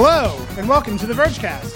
[0.00, 1.74] Hello, and welcome to the Vergecast.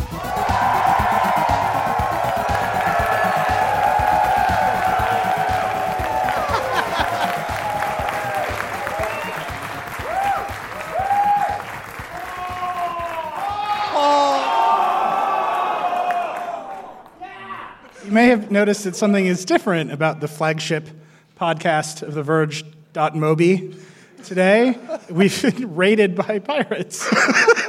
[18.04, 20.88] You may have noticed that something is different about the flagship
[21.36, 23.82] podcast of The Verge.mobi
[24.22, 24.78] today.
[25.10, 27.12] We've been raided by pirates.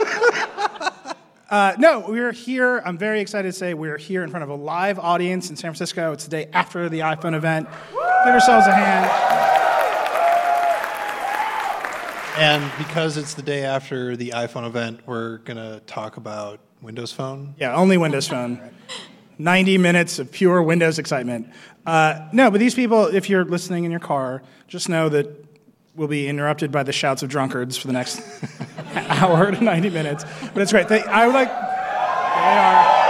[1.53, 2.81] Uh, no, we're here.
[2.84, 5.70] I'm very excited to say we're here in front of a live audience in San
[5.70, 6.12] Francisco.
[6.12, 7.70] It's the day after the iPhone event.
[8.26, 9.05] Give yourselves a hand.
[12.39, 17.12] And because it's the day after the iPhone event, we're going to talk about Windows
[17.12, 17.54] Phone.
[17.59, 18.59] Yeah, only Windows Phone.
[19.38, 21.51] 90 minutes of pure Windows excitement.
[21.85, 25.43] Uh, no, but these people, if you're listening in your car, just know that
[25.96, 28.22] we'll be interrupted by the shouts of drunkards for the next
[28.96, 30.26] hour to 90 minutes.
[30.54, 30.88] But it's great.
[30.88, 31.50] They, I would like.
[31.50, 31.54] They
[32.50, 33.04] are.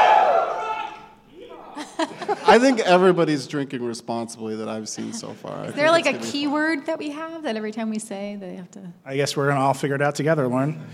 [2.45, 5.65] I think everybody's drinking responsibly that I've seen so far.
[5.65, 8.69] Is there like a keyword that we have that every time we say they have
[8.71, 8.81] to?
[9.05, 10.85] I guess we're going to all figure it out together, Lauren.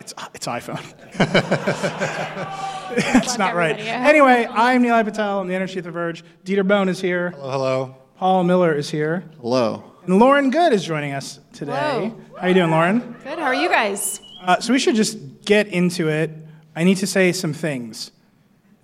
[0.00, 0.80] It's, it's iPhone.
[2.92, 3.78] It's not right.
[3.78, 5.38] Anyway, I'm Nilay Patel.
[5.40, 6.24] I'm the editor of The Verge.
[6.44, 7.30] Dieter Bohn is here.
[7.30, 7.96] Hello, hello.
[8.16, 9.22] Paul Miller is here.
[9.40, 9.89] Hello.
[10.04, 11.72] And Lauren Goode is joining us today.
[11.72, 12.20] Hello.
[12.36, 13.16] How are you doing, Lauren?
[13.22, 13.38] Good.
[13.38, 14.20] How are you guys?
[14.42, 16.30] Uh, so we should just get into it.
[16.74, 18.10] I need to say some things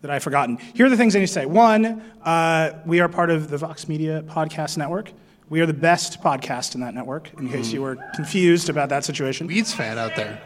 [0.03, 0.59] that I've forgotten.
[0.59, 1.47] Here are the things I need to say.
[1.47, 5.11] One, uh, we are part of the Vox Media Podcast Network.
[5.49, 9.05] We are the best podcast in that network, in case you were confused about that
[9.05, 9.47] situation.
[9.47, 10.43] Weeds fan out there.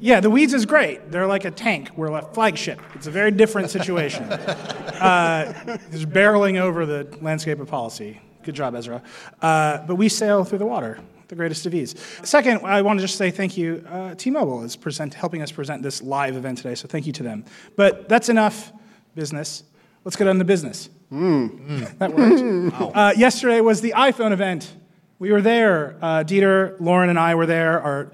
[0.00, 1.10] Yeah, the Weeds is great.
[1.10, 1.90] They're like a tank.
[1.96, 2.80] We're a flagship.
[2.94, 4.24] It's a very different situation.
[4.32, 8.20] uh, just barreling over the landscape of policy.
[8.44, 9.02] Good job, Ezra.
[9.40, 11.94] Uh, but we sail through the water, the greatest of ease.
[12.22, 13.84] Second, I want to just say thank you.
[13.90, 17.22] Uh, T-Mobile is present, helping us present this live event today, so thank you to
[17.22, 17.44] them.
[17.74, 18.72] But that's enough
[19.14, 19.64] business.
[20.04, 20.90] Let's get on to business.
[21.98, 22.96] That worked.
[22.96, 24.74] Uh, yesterday was the iPhone event.
[25.18, 25.96] We were there.
[26.02, 27.80] Uh, Dieter, Lauren, and I were there.
[27.80, 28.12] Our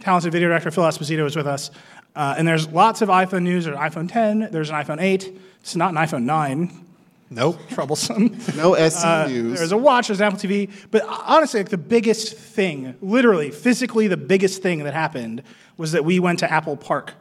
[0.00, 1.70] talented video director Phil Esposito was with us.
[2.14, 3.64] Uh, and there's lots of iPhone news.
[3.64, 4.50] There's an iPhone 10.
[4.52, 5.40] There's an iPhone 8.
[5.60, 6.86] It's not an iPhone 9.
[7.34, 7.58] Nope.
[7.70, 8.36] Troublesome.
[8.56, 9.58] No SC Uh, news.
[9.58, 10.08] there's a watch.
[10.08, 10.70] There's an Apple TV.
[10.90, 15.42] But honestly, like the biggest thing, literally, physically, the biggest thing that happened
[15.76, 17.14] was that we went to Apple Park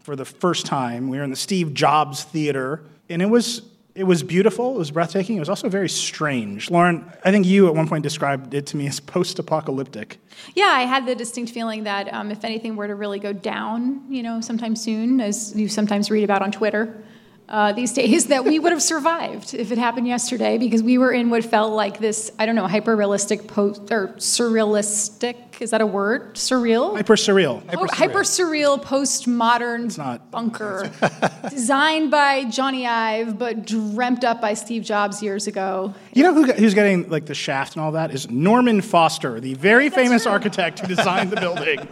[0.00, 1.08] for the first time.
[1.08, 3.62] We were in the Steve Jobs Theater, and it was
[3.96, 4.76] it was beautiful.
[4.76, 5.36] It was breathtaking.
[5.36, 6.70] It was also very strange.
[6.70, 10.18] Lauren, I think you at one point described it to me as post-apocalyptic.
[10.54, 14.04] Yeah, I had the distinct feeling that um, if anything were to really go down,
[14.08, 17.02] you know, sometime soon, as you sometimes read about on Twitter
[17.50, 21.10] uh, these days, that we would have survived if it happened yesterday because we were
[21.10, 25.36] in what felt like this, I don't know, hyper realistic post or surrealistic.
[25.60, 26.36] Is that a word?
[26.36, 26.94] Surreal.
[26.94, 27.62] Hyper surreal.
[27.74, 30.90] Oh, hyper surreal postmodern not- bunker
[31.50, 35.92] designed by Jony Ive but dreamt up by Steve Jobs years ago.
[36.14, 39.54] You know who, who's getting like the shaft and all that is Norman Foster, the
[39.54, 40.32] very famous true.
[40.32, 41.78] architect who designed the building.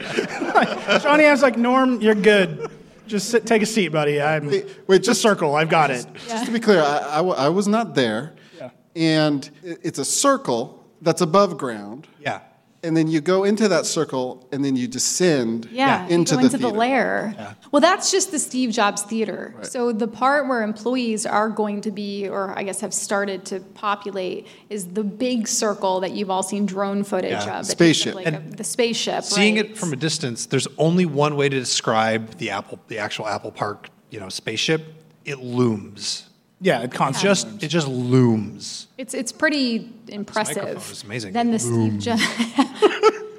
[1.02, 2.70] Jony Ive's like, Norm, you're good.
[3.08, 4.20] Just sit, take a seat, buddy.
[4.20, 5.54] I'm wait, just just- circle.
[5.54, 6.06] I've got it.
[6.28, 8.34] Just to be clear, I was not there.
[8.56, 8.70] Yeah.
[8.94, 12.06] And it's a circle that's above ground.
[12.20, 12.41] Yeah.
[12.84, 16.40] And then you go into that circle and then you descend Yeah, you into go
[16.40, 16.78] the into the theater.
[16.78, 17.56] lair.
[17.72, 19.52] Well, that's just the Steve Jobs Theater.
[19.62, 23.58] So the part where employees are going to be, or I guess have started to
[23.60, 27.66] populate, is the big circle that you've all seen drone footage Yeah, of.
[27.66, 28.14] that spaceship.
[28.14, 29.24] like, And a- the spaceship.
[29.24, 29.70] Seeing right.
[29.70, 33.50] it from a distance, there's only one way to describe the Apple, the actual Apple
[33.50, 34.94] Park, you know, spaceship.
[35.24, 36.27] It looms.
[36.60, 37.28] Yeah, it constantly.
[37.28, 38.88] Just it just looms.
[38.98, 40.56] It's it's pretty impressive.
[40.56, 41.32] microphone is amazing.
[41.32, 42.22] Then the Steve Jobs.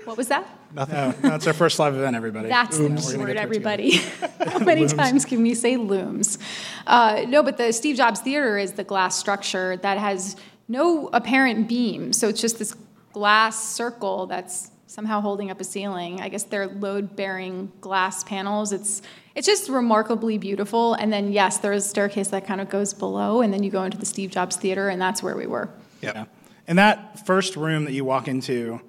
[0.06, 0.48] what was that?
[0.74, 0.96] Nothing.
[0.96, 2.48] No, no, it's our first live event, everybody.
[2.48, 3.92] That's the We're gonna key get word, everybody.
[4.48, 6.38] How many times can we say looms?
[6.86, 10.36] Uh, no, but the Steve Jobs Theater is the glass structure that has
[10.68, 12.14] no apparent beam.
[12.14, 12.76] So it's just this
[13.14, 16.22] glass circle that's somehow holding up a ceiling.
[16.22, 18.72] I guess they're load-bearing glass panels.
[18.72, 19.02] It's
[19.36, 20.94] it's just remarkably beautiful.
[20.96, 23.84] And then yes, there's a staircase that kind of goes below, and then you go
[23.84, 25.70] into the Steve Jobs Theater, and that's where we were.
[26.02, 26.16] Yep.
[26.16, 26.26] Yeah.
[26.68, 28.80] And that first room that you walk into,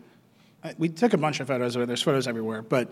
[0.62, 1.86] uh, we took a bunch of photos of it.
[1.86, 2.88] There's photos everywhere, but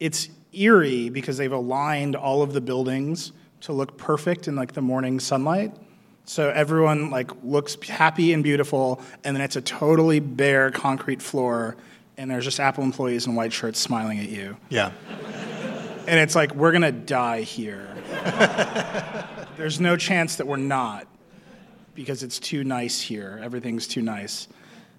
[0.00, 4.82] it's eerie because they've aligned all of the buildings to look perfect in like the
[4.82, 5.74] morning sunlight.
[6.24, 11.76] So everyone like looks happy and beautiful, and then it's a totally bare concrete floor,
[12.16, 14.56] and there's just Apple employees in white shirts smiling at you.
[14.68, 14.92] Yeah.
[16.06, 17.88] And it's like, we're gonna die here.
[19.56, 21.06] There's no chance that we're not
[21.94, 23.40] because it's too nice here.
[23.42, 24.48] Everything's too nice.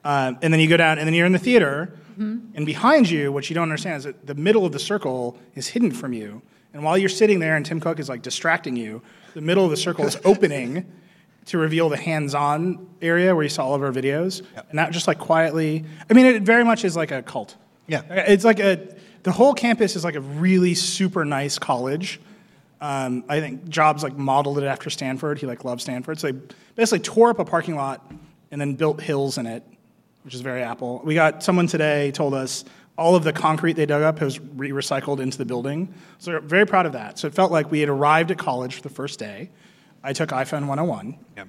[0.03, 3.31] Um, and then you go down, and then you're in the theater, and behind you,
[3.31, 6.43] what you don't understand is that the middle of the circle is hidden from you.
[6.73, 9.01] And while you're sitting there and Tim Cook is like distracting you,
[9.33, 10.91] the middle of the circle is opening
[11.45, 15.07] to reveal the hands-on area where you saw all of our videos, and that just
[15.07, 15.85] like quietly.
[16.09, 17.55] I mean, it very much is like a cult.
[17.87, 18.01] Yeah.
[18.09, 18.95] it's like a.
[19.23, 22.19] The whole campus is like a really super nice college.
[22.81, 25.39] Um, I think Jobs like modeled it after Stanford.
[25.39, 26.39] He like loved Stanford, so they
[26.75, 28.11] basically tore up a parking lot
[28.51, 29.63] and then built hills in it,
[30.23, 31.01] which is very Apple.
[31.03, 32.65] We got someone today told us
[32.97, 35.93] all of the concrete they dug up was re- recycled into the building.
[36.19, 37.17] So we're very proud of that.
[37.17, 39.49] So it felt like we had arrived at college for the first day.
[40.03, 41.17] I took iPhone 101.
[41.37, 41.45] Yeah.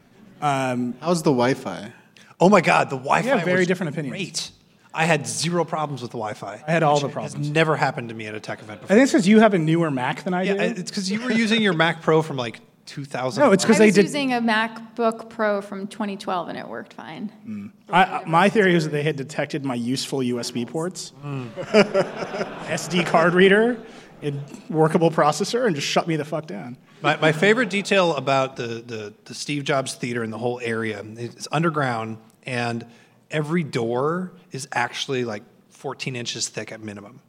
[1.01, 1.93] How's the Wi-Fi?
[2.41, 3.29] Oh my God, the Wi-Fi.
[3.29, 4.13] have very was different opinions.
[4.13, 4.51] Great.
[4.95, 6.63] I had zero problems with the Wi-Fi.
[6.67, 7.51] I had all which the Has problems.
[7.51, 8.95] never happened to me at a tech event before.
[8.95, 10.61] I think it's because you have a newer Mac than I Yeah, do.
[10.61, 13.43] I- it's because you were using your Mac Pro from like 2000.
[13.43, 14.05] no, it's because I they was did.
[14.05, 17.33] using a MacBook Pro from 2012 and it worked fine.
[17.47, 17.71] Mm.
[17.91, 23.35] I, I- my theory is that they had detected my useful USB ports, SD card
[23.35, 23.79] reader,
[24.23, 24.33] a
[24.71, 26.77] workable processor, and just shut me the fuck down.
[27.03, 31.03] My, my favorite detail about the, the, the Steve Jobs Theater and the whole area
[31.17, 32.87] is underground, and
[33.35, 37.21] every door is actually like 14 inches thick at minimum.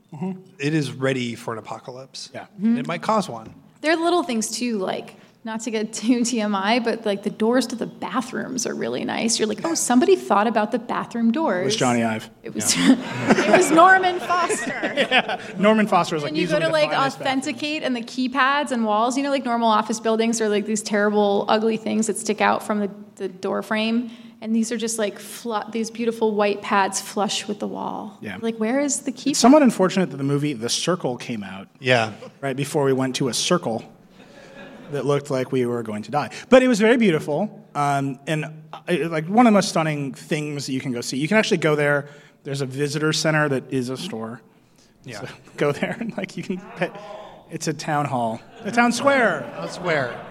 [0.60, 2.30] It is ready for an apocalypse.
[2.34, 2.46] Yeah.
[2.62, 3.54] And It might cause one.
[3.82, 7.68] There are little things too, like not to get too TMI, but like the doors
[7.68, 9.38] to the bathrooms are really nice.
[9.38, 11.62] You're like, oh, somebody thought about the bathroom doors.
[11.62, 12.30] It was Jony Ive.
[12.44, 12.74] It was.
[12.78, 14.70] it was Norman Foster.
[14.96, 18.02] yeah, Norman Foster was like, And you go to like finest bathrooms." authenticate and the
[18.02, 19.18] keypads and walls.
[19.18, 22.64] You know, like normal office buildings are like these terrible, ugly things that stick out
[22.64, 24.12] from the, the door frame.
[24.42, 28.18] And these are just like flu- these beautiful white pads flush with the wall.
[28.22, 28.38] Yeah.
[28.42, 29.32] Like, where is the key?
[29.32, 32.14] It's Somewhat unfortunate that the movie The Circle came out Yeah.
[32.42, 33.84] right before we went to a circle
[34.92, 36.30] that looked like we were going to die.
[36.50, 40.68] But it was very beautiful, um, and uh, like one of the most stunning things
[40.68, 41.18] that you can go see.
[41.18, 42.08] You can actually go there.
[42.44, 44.42] There's a visitor center that is a store.
[45.04, 45.22] Yeah.
[45.22, 45.28] So
[45.58, 46.58] go there and like you can.
[46.76, 46.96] Pet,
[47.50, 49.52] it's a town hall, a town square.
[49.58, 50.24] I swear.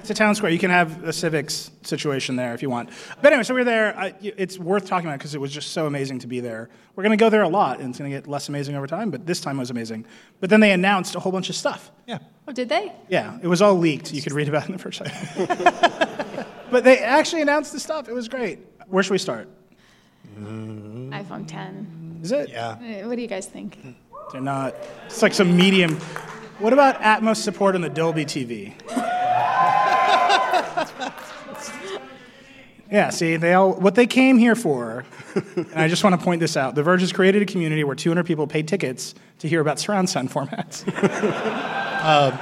[0.00, 0.50] It's a town square.
[0.52, 2.90] You can have a civics situation there if you want.
[3.20, 3.98] But anyway, so we we're there.
[3.98, 6.68] I, it's worth talking about because it was just so amazing to be there.
[6.94, 8.86] We're going to go there a lot, and it's going to get less amazing over
[8.86, 9.10] time.
[9.10, 10.06] But this time was amazing.
[10.40, 11.90] But then they announced a whole bunch of stuff.
[12.06, 12.18] Yeah.
[12.46, 12.92] Oh, did they?
[13.08, 14.12] Yeah, it was all leaked.
[14.12, 16.46] You could read about it in the first second.
[16.70, 18.08] but they actually announced the stuff.
[18.08, 18.60] It was great.
[18.86, 19.48] Where should we start?
[20.40, 22.20] iPhone 10.
[22.22, 22.50] Is it?
[22.50, 22.68] Yeah.
[22.70, 23.78] Uh, What do you guys think?
[24.32, 24.74] They're not.
[25.06, 25.96] It's like some medium.
[26.58, 28.74] What about Atmos support on the Dolby TV?
[32.90, 35.04] Yeah, see, they all what they came here for,
[35.54, 36.74] and I just want to point this out.
[36.74, 40.08] The Verge has created a community where 200 people paid tickets to hear about surround
[40.08, 40.84] sound formats.
[41.98, 42.38] Um,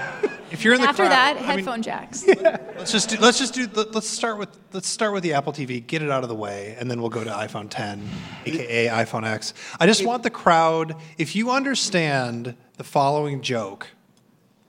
[0.50, 2.26] if you're in the After crowd, that, I mean, headphone jacks.
[2.76, 5.84] let's just do, let's just do let's start with let's start with the Apple TV,
[5.84, 8.06] get it out of the way, and then we'll go to iPhone 10,
[8.44, 9.54] aka iPhone X.
[9.80, 10.94] I just want the crowd.
[11.16, 13.88] If you understand the following joke,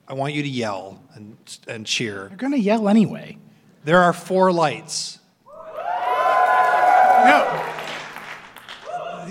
[0.07, 1.37] I want you to yell and
[1.67, 2.27] and cheer.
[2.29, 3.37] They're gonna yell anyway.
[3.83, 5.19] There are four lights.
[7.25, 7.65] No,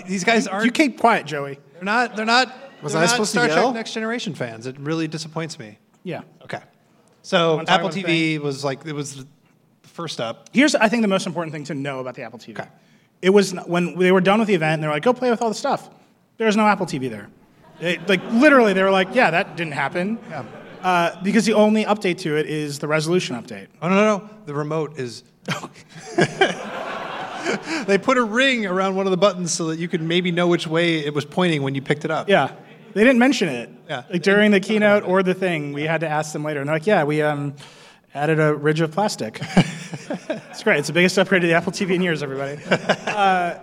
[0.06, 0.66] These guys aren't.
[0.66, 1.58] you keep quiet, Joey.
[1.74, 2.16] They're not.
[2.16, 2.52] They're not.
[2.82, 3.62] Was they're I not supposed to yell?
[3.62, 4.66] Trek Next Generation fans?
[4.66, 5.78] It really disappoints me.
[6.04, 6.22] Yeah.
[6.42, 6.60] Okay.
[7.22, 9.26] So Wanna Apple about the TV was like it was the
[9.88, 10.50] first up.
[10.52, 12.50] Here's, I think, the most important thing to know about the Apple TV.
[12.60, 12.68] Okay.
[13.22, 15.12] It was n- when they were done with the event, and they were like, "Go
[15.14, 15.88] play with all the stuff."
[16.36, 17.28] There was no Apple TV there.
[17.80, 20.44] They, like literally, they were like, "Yeah, that didn't happen," Yeah.
[20.86, 23.66] Uh, because the only update to it is the resolution update.
[23.82, 24.30] Oh no no no!
[24.44, 25.24] The remote is.
[27.86, 30.46] they put a ring around one of the buttons so that you could maybe know
[30.46, 32.28] which way it was pointing when you picked it up.
[32.28, 32.52] Yeah,
[32.92, 33.68] they didn't mention it.
[33.88, 34.04] Yeah.
[34.08, 36.76] Like during the keynote or the thing, we had to ask them later, and they're
[36.76, 37.56] like, "Yeah, we um,
[38.14, 40.78] added a ridge of plastic." it's great.
[40.78, 42.62] It's the biggest upgrade to the Apple TV in years, everybody.
[42.70, 43.58] Uh,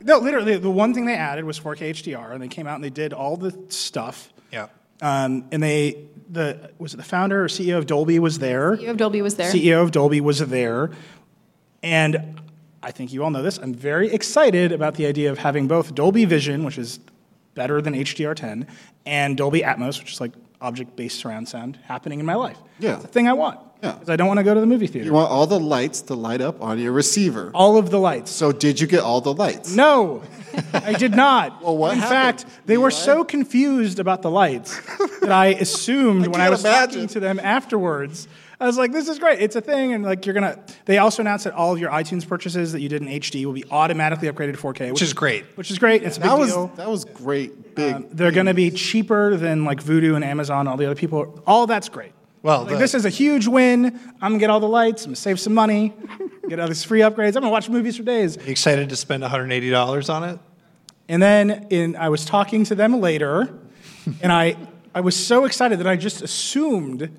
[0.00, 2.84] no, literally, the one thing they added was 4K HDR, and they came out and
[2.84, 4.32] they did all the stuff.
[4.50, 4.68] Yeah.
[5.02, 8.76] Um, and they, the was it the founder or CEO of Dolby was there.
[8.76, 9.52] CEO of Dolby was there.
[9.52, 10.90] CEO of Dolby was there,
[11.82, 12.40] and
[12.82, 13.58] I think you all know this.
[13.58, 17.00] I'm very excited about the idea of having both Dolby Vision, which is
[17.54, 18.66] better than HDR10,
[19.04, 20.32] and Dolby Atmos, which is like
[20.62, 22.56] object-based surround sound, happening in my life.
[22.78, 22.94] Yeah.
[22.94, 23.58] it's the thing I want.
[23.82, 23.92] Yeah.
[23.94, 25.06] 'Cause I don't want to go to the movie theater.
[25.06, 27.50] You want all the lights to light up on your receiver.
[27.52, 28.30] all of the lights.
[28.30, 29.74] So did you get all the lights?
[29.74, 30.22] No,
[30.72, 31.62] I did not.
[31.64, 32.40] Well, what In happened?
[32.42, 32.98] fact, they were Eli?
[33.08, 34.80] so confused about the lights
[35.20, 38.28] that I assumed when I was talking to them afterwards.
[38.62, 39.40] I was like, "This is great.
[39.40, 40.58] It's a thing." And like, you're gonna.
[40.84, 43.52] They also announced that all of your iTunes purchases that you did in HD will
[43.52, 45.44] be automatically upgraded to 4K, which, is great.
[45.56, 46.02] Which is great.
[46.04, 46.66] It's a big That was deal.
[46.76, 47.74] that was great.
[47.74, 47.94] Big.
[47.94, 50.68] Um, they're going to be cheaper than like Vudu and Amazon.
[50.68, 51.42] All the other people.
[51.46, 52.12] All that's great.
[52.42, 53.98] Well, Like, the- this is a huge win.
[54.20, 55.04] I'm gonna get all the lights.
[55.04, 55.92] I'm gonna save some money.
[56.48, 57.28] Get all these free upgrades.
[57.28, 58.36] I'm gonna watch movies for days.
[58.36, 60.38] You excited to spend 180 dollars on it?
[61.08, 63.48] And then in, I was talking to them later,
[64.22, 64.56] and I
[64.94, 67.16] I was so excited that I just assumed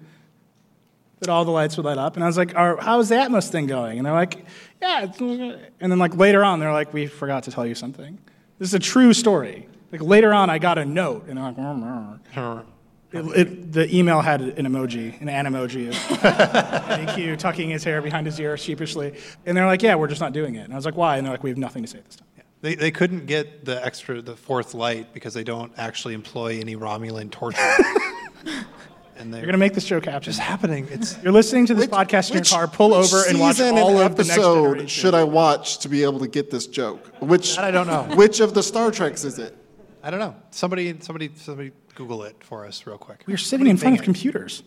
[1.23, 3.49] that all the lights would light up, and I was like, "Are- "How's the Atmos
[3.49, 4.45] thing going?" And they're like,
[4.81, 8.19] "Yeah." And then like later on, they're like, "We forgot to tell you something."
[8.59, 9.67] This is a true story.
[9.91, 12.65] Like later on, I got a note, and they're like, "Mm, mm."
[13.11, 18.01] It, it, the email had an emoji, an an emoji of AQ tucking his hair
[18.01, 19.13] behind his ear sheepishly,
[19.45, 21.25] and they're like, "Yeah, we're just not doing it." And I was like, "Why?" And
[21.25, 22.27] they're like, "We have nothing to say this time."
[22.61, 26.77] They, they couldn't get the extra, the fourth light because they don't actually employ any
[26.77, 27.59] Romulan torture.
[29.23, 30.21] and they're You're gonna make this joke happen.
[30.21, 30.87] just happening.
[30.91, 32.67] It's You're listening to this podcast in your car.
[32.67, 34.87] Pull over and watch all and of the next episode generation.
[34.87, 36.99] should I watch to be able to get this joke?
[37.21, 38.03] Which That I don't know.
[38.15, 39.55] Which of the Star Treks is it?
[40.03, 40.35] I don't know.
[40.51, 43.23] Somebody, somebody, somebody, Google it for us real quick.
[43.27, 44.05] We're sitting in front of Bing it.
[44.05, 44.63] computers.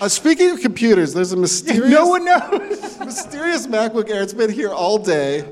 [0.00, 2.98] Uh, speaking of computers, there's a mysterious, No one knows.
[3.00, 4.22] mysterious MacBook Air.
[4.22, 5.44] It's been here all day.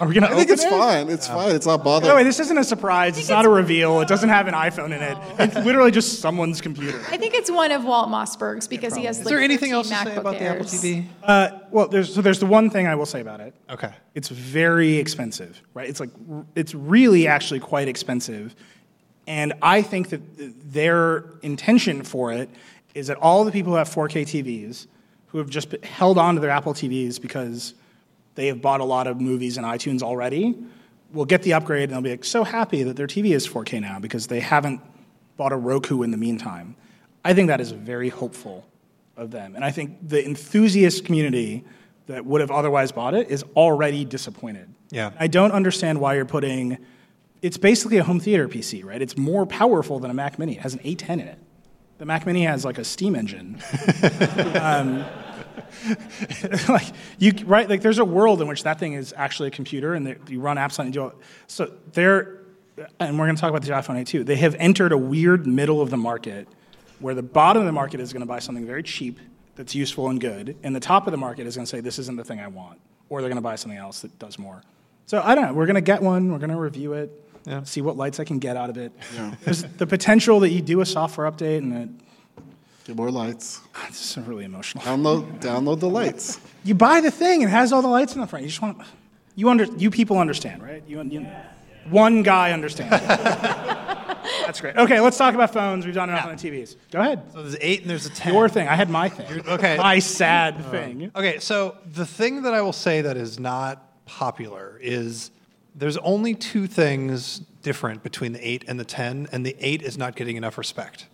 [0.00, 0.70] Are we gonna I think it's it?
[0.70, 1.08] fine.
[1.08, 1.54] It's fine.
[1.54, 2.08] It's not bothering.
[2.08, 3.18] No, way, this isn't a surprise.
[3.18, 4.00] It's not a reveal.
[4.00, 5.18] It doesn't have an iPhone in it.
[5.38, 7.00] It's literally just someone's computer.
[7.10, 9.18] I think it's one of Walt Mossberg's because he has.
[9.18, 11.06] Is like, there anything 13 else to say MacBook about the Apple TV?
[11.22, 13.54] Uh, well, there's so there's the one thing I will say about it.
[13.70, 13.92] Okay.
[14.14, 15.88] It's very expensive, right?
[15.88, 16.10] It's like
[16.54, 18.54] it's really actually quite expensive,
[19.26, 20.20] and I think that
[20.72, 22.50] their intention for it
[22.94, 24.86] is that all the people who have 4K TVs,
[25.28, 27.74] who have just held on to their Apple TVs because
[28.38, 30.56] they have bought a lot of movies in iTunes already,
[31.12, 33.80] will get the upgrade and they'll be like so happy that their TV is 4K
[33.80, 34.80] now because they haven't
[35.36, 36.76] bought a Roku in the meantime.
[37.24, 38.64] I think that is very hopeful
[39.16, 39.56] of them.
[39.56, 41.64] And I think the enthusiast community
[42.06, 44.72] that would have otherwise bought it is already disappointed.
[44.92, 45.10] Yeah.
[45.18, 46.78] I don't understand why you're putting
[47.42, 49.02] it's basically a home theater PC, right?
[49.02, 50.52] It's more powerful than a Mac Mini.
[50.52, 51.38] It has an A10 in it.
[51.98, 53.60] The Mac Mini has like a steam engine.
[54.60, 55.04] um,
[56.68, 56.86] like
[57.18, 60.06] you right like there's a world in which that thing is actually a computer and
[60.06, 61.12] that you run apps on it and do all,
[61.46, 62.40] so they're
[63.00, 65.46] and we're going to talk about the iphone 8 too they have entered a weird
[65.46, 66.48] middle of the market
[67.00, 69.18] where the bottom of the market is going to buy something very cheap
[69.56, 71.98] that's useful and good and the top of the market is going to say this
[71.98, 74.62] isn't the thing i want or they're going to buy something else that does more.
[75.06, 77.10] So i don't know we're going to get one we're going to review it
[77.46, 77.62] Yeah.
[77.62, 78.92] see what lights i can get out of it.
[79.44, 82.07] There's the potential that you do a software update and it,
[82.88, 83.60] Get more lights.
[83.86, 86.40] it's really emotional Download, download the lights.
[86.64, 88.44] you buy the thing, it has all the lights in the front.
[88.44, 88.80] You just want
[89.34, 90.82] you under you people understand, right?
[90.88, 91.26] You, you
[91.90, 92.92] one guy understands.
[93.06, 94.78] That's great.
[94.78, 95.84] Okay, let's talk about phones.
[95.84, 96.76] We've done enough on the TVs.
[96.90, 97.30] Go ahead.
[97.34, 98.32] So there's eight and there's a ten.
[98.32, 98.66] Your thing.
[98.68, 99.46] I had my thing.
[99.46, 99.76] okay.
[99.76, 101.12] My sad uh, thing.
[101.14, 105.30] Okay, so the thing that I will say that is not popular is
[105.74, 109.98] there's only two things different between the 8 and the 10, and the 8 is
[109.98, 111.06] not getting enough respect.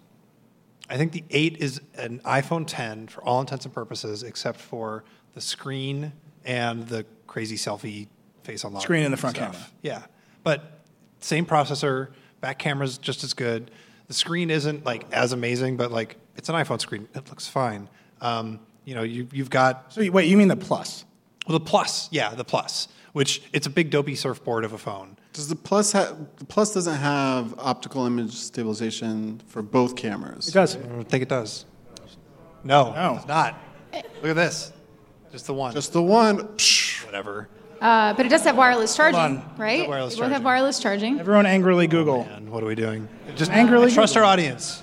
[0.89, 5.05] I think the 8 is an iPhone 10 for all intents and purposes, except for
[5.35, 6.13] the screen
[6.45, 8.09] and the crazy selfie
[8.43, 8.83] face unlock.
[8.83, 9.53] Screen in the front stuff.
[9.55, 9.69] camera.
[9.83, 10.03] Yeah,
[10.43, 10.81] but
[11.21, 12.09] same processor,
[12.41, 13.71] back camera's just as good.
[14.09, 17.09] The screen isn't like as amazing, but like it's an iPhone screen.
[17.15, 17.89] It looks fine.
[18.21, 21.07] Um, you know, you, you've got So you- wait, you mean the plus?
[21.49, 25.17] well, the plus, yeah, the plus, which it's a big dopey surfboard of a phone.
[25.35, 26.17] Does the plus have?
[26.37, 30.49] The plus doesn't have optical image stabilization for both cameras.
[30.49, 30.77] It does.
[30.77, 31.67] I don't think it does.
[32.63, 33.17] No, No.
[33.17, 33.59] it's not.
[33.93, 34.73] Look at this,
[35.33, 35.75] just the one.
[35.75, 36.39] Just the one.
[36.57, 37.49] Psh, whatever.
[37.81, 39.51] Uh, but it does have wireless charging, on.
[39.59, 39.87] right?
[39.89, 40.45] wireless They both have charging.
[40.45, 41.21] wireless charging.
[41.21, 42.23] Everyone angrily Google.
[42.33, 43.09] And what are we doing?
[43.35, 44.83] Just Angrily trust our audience.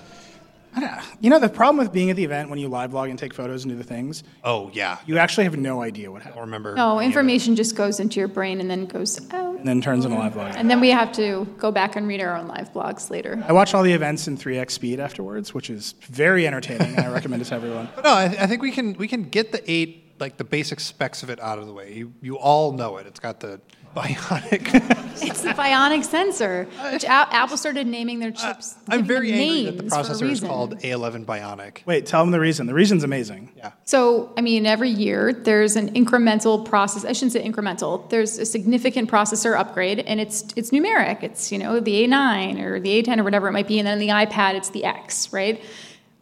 [1.19, 3.33] You know the problem with being at the event when you live vlog and take
[3.33, 6.35] photos and do the things, Oh yeah, you actually have no idea what I happened,
[6.35, 6.75] don't remember.
[6.75, 7.05] No, any of it.
[7.07, 9.55] information just goes into your brain and then goes out.
[9.57, 10.53] and then turns into live vlog.
[10.55, 13.43] And then we have to go back and read our own live blogs later.
[13.47, 17.11] I watch all the events in 3x speed afterwards, which is very entertaining, and I
[17.11, 17.89] recommend it to everyone.
[17.95, 20.79] But no, I, I think we can we can get the eight like the basic
[20.79, 21.93] specs of it out of the way.
[21.93, 23.07] You you all know it.
[23.07, 23.59] It's got the
[23.95, 24.97] bionic.
[25.23, 28.75] It's the bionic sensor, which A- Apple started naming their uh, chips.
[28.87, 31.85] I'm very them angry that the names for a processor is called A11 Bionic.
[31.85, 32.65] Wait, tell them the reason.
[32.65, 33.51] The reason's amazing.
[33.55, 33.71] Yeah.
[33.83, 37.05] So, I mean, every year there's an incremental process.
[37.05, 38.09] I shouldn't say incremental.
[38.09, 41.21] There's a significant processor upgrade, and it's it's numeric.
[41.21, 43.93] It's you know the A9 or the A10 or whatever it might be, and then
[43.93, 45.63] on the iPad it's the X, right?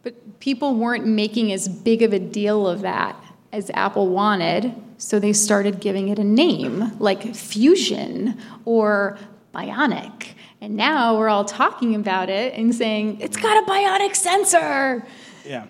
[0.03, 3.15] But people weren't making as big of a deal of that
[3.51, 9.17] as Apple wanted, so they started giving it a name like Fusion or
[9.53, 10.29] Bionic.
[10.61, 15.05] And now we're all talking about it and saying it's got a bionic sensor
[15.45, 15.65] Yeah.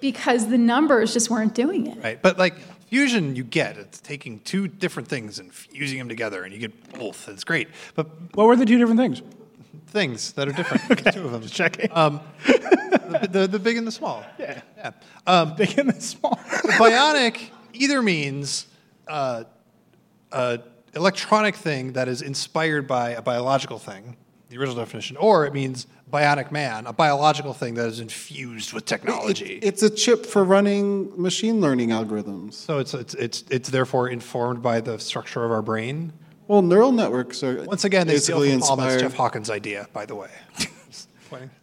[0.00, 2.02] because the numbers just weren't doing it.
[2.02, 2.20] Right.
[2.20, 2.56] But like
[2.90, 6.92] fusion, you get it's taking two different things and fusing them together, and you get
[6.98, 7.28] both.
[7.28, 7.68] It's great.
[7.94, 9.22] But What were the two different things?
[9.86, 10.82] Things that are different.
[11.04, 11.42] There's two of them.
[11.42, 11.90] Just checking.
[11.92, 14.24] Um, the, the, the big and the small.
[14.38, 14.60] yeah.
[14.76, 14.90] Yeah.
[15.26, 16.34] Um, Big and the small.
[16.78, 18.66] bionic either means
[19.08, 19.44] uh,
[20.32, 20.60] a
[20.94, 24.16] electronic thing that is inspired by a biological thing.
[24.48, 28.84] the original definition, or it means bionic man, a biological thing that is infused with
[28.86, 29.56] technology.
[29.56, 32.54] It- it's a chip for running machine learning algorithms.
[32.54, 36.12] so it's, it's it's it's therefore informed by the structure of our brain.
[36.48, 38.76] Well, neural networks are Once again, they steal basically from Paul.
[38.76, 39.10] That's inspired.
[39.10, 40.30] Jeff Hawkins' idea, by the way.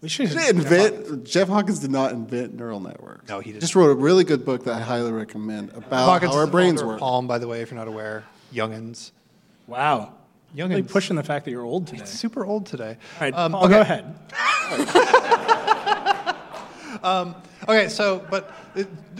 [0.02, 1.24] We should didn't invent.
[1.24, 3.30] Jeff Hawkins did not invent neural networks.
[3.30, 3.62] No, he didn't.
[3.62, 6.50] Just wrote a really good book that I highly recommend about Hawkins how our is
[6.50, 7.00] brains founder work.
[7.00, 8.25] Palm, by the way, if you're not aware.
[8.54, 9.12] Youngins.
[9.68, 10.13] Wow.
[10.56, 10.70] Youngins.
[10.70, 12.04] Really pushing the fact that you're old today.
[12.06, 12.98] Super old today.
[13.16, 14.16] All right, Um, Paul, go ahead.
[17.68, 18.52] Okay, so but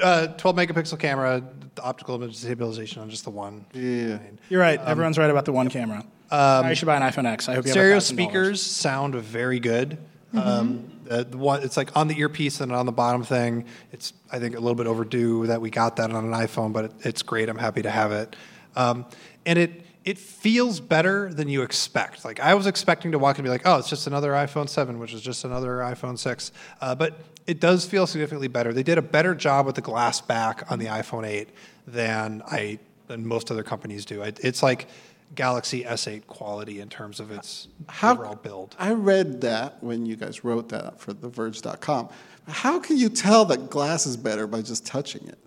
[0.02, 3.66] uh, 12 megapixel camera, the optical image stabilization on just the one.
[3.74, 4.20] Yeah.
[4.50, 4.80] You're right.
[4.80, 6.06] Everyone's right about the one camera.
[6.32, 7.48] Now you should buy an iPhone X.
[7.48, 9.98] I hope you Stereo have speakers sound very good.
[10.34, 13.66] Um, the, the one, it's like on the earpiece and on the bottom thing.
[13.92, 16.86] It's I think a little bit overdue that we got that on an iPhone, but
[16.86, 17.50] it, it's great.
[17.50, 18.36] I'm happy to have it,
[18.76, 19.06] um,
[19.46, 22.26] and it it feels better than you expect.
[22.26, 25.00] Like I was expecting to walk and be like, oh, it's just another iPhone 7,
[25.00, 26.52] which is just another iPhone 6,
[26.82, 28.74] uh, but it does feel significantly better.
[28.74, 31.50] They did a better job with the glass back on the iPhone 8
[31.88, 34.22] than I than most other companies do.
[34.22, 34.88] It, it's like
[35.36, 37.68] Galaxy S8 quality in terms of its
[38.02, 38.76] overall build.
[38.80, 42.10] I read that when you guys wrote that for TheVerge.com.
[42.48, 45.38] How can you tell that glass is better by just touching it?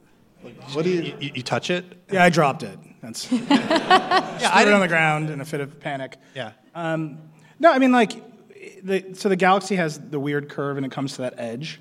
[0.43, 1.03] Like, what do you?
[1.03, 1.85] You, you, you touch it?
[2.11, 2.79] Yeah, I dropped it.
[3.03, 6.17] That's yeah, I I it on the ground in a fit of panic.
[6.35, 6.53] Yeah.
[6.75, 7.19] Um,
[7.59, 8.13] no, I mean like,
[8.83, 11.81] the, so the Galaxy has the weird curve, and it comes to that edge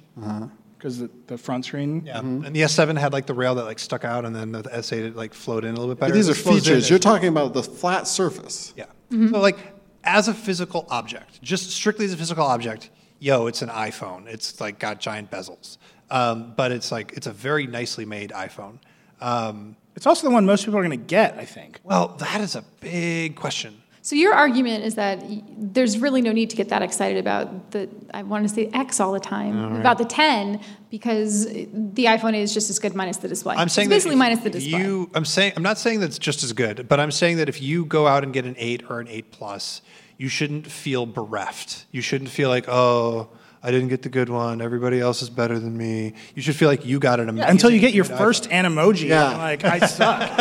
[0.78, 2.04] because the, the front screen.
[2.06, 2.20] Yeah.
[2.20, 4.92] And the S7 had like the rail that like stuck out, and then the S8
[5.08, 6.14] it like flowed in a little bit better.
[6.14, 6.90] These are This flows in features.
[6.90, 8.74] You're talking about the flat surface.
[8.76, 8.86] Yeah.
[9.12, 9.58] So like
[10.04, 12.90] as a physical object, just strictly as a physical object,
[13.20, 14.28] yo, it's an iPhone.
[14.28, 15.78] It's like got giant bezels,
[16.12, 18.80] um, but it's like it's a very nicely made iPhone.
[19.22, 21.38] Um, It's also the one most people are going to get.
[21.38, 21.80] I think.
[21.84, 23.82] well, that is a big question.
[24.06, 25.24] So your argument is that
[25.58, 29.00] there's really no need to get that excited about the I want to say X
[29.00, 30.60] all the time about the 10
[30.92, 33.56] because the iPhone is just as good minus the display.
[33.56, 34.80] I'm saying it's basically minus the display.
[34.80, 37.64] You, I'm saying I'm not saying that's just as good, but I'm saying that if
[37.64, 39.82] you go out and get an eight or an eight plus,
[40.20, 41.88] you shouldn't feel bereft.
[41.90, 43.30] You shouldn't feel like oh.
[43.64, 44.62] I didn't get the good one.
[44.62, 46.14] Everybody else is better than me.
[46.36, 47.50] You should feel like you got an amazing.
[47.50, 48.76] Until you get your first iPhone.
[48.76, 49.36] Animoji, Yeah.
[49.36, 50.22] Like I suck.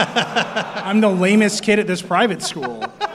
[0.85, 2.85] I'm the lamest kid at this private school.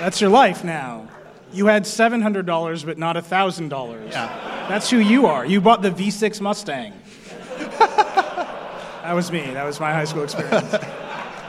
[0.00, 1.08] That's your life now.
[1.52, 4.12] You had seven hundred dollars, but not thousand dollars.
[4.12, 4.66] Yeah.
[4.68, 5.44] That's who you are.
[5.44, 6.92] You bought the V6 Mustang.
[7.78, 9.40] that was me.
[9.52, 10.74] That was my high school experience.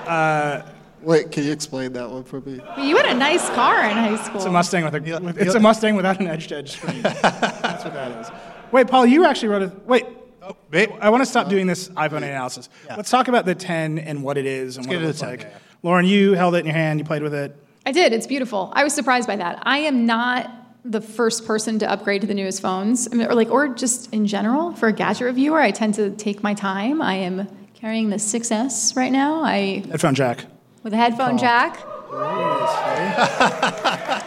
[0.02, 0.66] Uh,
[1.04, 2.60] wait, can you explain that one for me?
[2.80, 4.38] You had a nice car in high school.
[4.38, 5.00] It's a Mustang with a.
[5.22, 7.02] with- it's a Mustang without an edge-to-edge screen.
[7.04, 8.32] That's what that is.
[8.72, 9.72] Wait, Paul, you actually wrote a.
[9.86, 10.06] Wait,
[10.42, 10.90] Oh, wait.
[11.00, 12.68] I want to stop doing this iPhone 8 analysis.
[12.90, 15.42] Let's talk about the 10 and what it is and what get it looks like.
[15.42, 15.58] yeah, yeah.
[15.84, 17.00] Lauren, you held it in your hand.
[17.00, 17.56] You played with it.
[17.86, 18.14] I did.
[18.14, 18.72] It's beautiful.
[18.74, 19.60] I was surprised by that.
[19.64, 20.50] I am not
[20.86, 24.12] the first person to upgrade to the newest phones, I mean, or like, or just
[24.14, 25.60] in general for a gadget reviewer.
[25.60, 27.02] I tend to take my time.
[27.02, 29.42] I am carrying the 6S right now.
[29.44, 30.46] I Headphone jack.
[30.84, 31.80] with a headphone jack.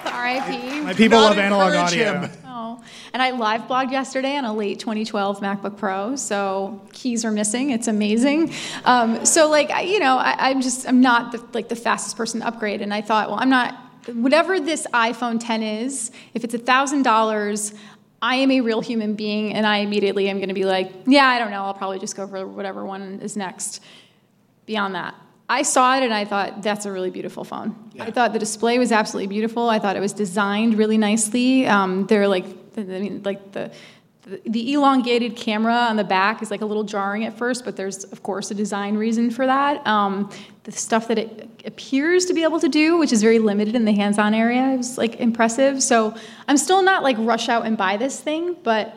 [0.04, 0.80] R.I.P.
[0.80, 2.20] My people love analog audio.
[2.22, 2.30] him.
[3.14, 7.70] And I live blogged yesterday on a late 2012 MacBook Pro, so keys are missing.
[7.70, 8.52] It's amazing.
[8.84, 12.16] Um, so like I, you know, I, I'm just I'm not the, like the fastest
[12.16, 13.78] person to upgrade, and I thought, well, I'm not.
[14.12, 17.72] Whatever this iPhone 10 is, if it's a thousand dollars.
[18.20, 21.26] I am a real human being, and I immediately am going to be like, yeah,
[21.26, 21.62] I don't know.
[21.62, 23.82] I'll probably just go for whatever one is next.
[24.64, 25.14] Beyond that,
[25.46, 27.76] I saw it and I thought that's a really beautiful phone.
[28.00, 29.68] I thought the display was absolutely beautiful.
[29.68, 31.66] I thought it was designed really nicely.
[31.66, 33.70] Um, they're like, I mean, like the,
[34.46, 38.04] the elongated camera on the back is like a little jarring at first, but there's
[38.04, 39.86] of course a design reason for that.
[39.86, 40.30] Um,
[40.64, 43.84] the stuff that it appears to be able to do, which is very limited in
[43.84, 45.82] the hands-on area, is like impressive.
[45.82, 46.16] So
[46.48, 48.96] I'm still not like rush out and buy this thing, but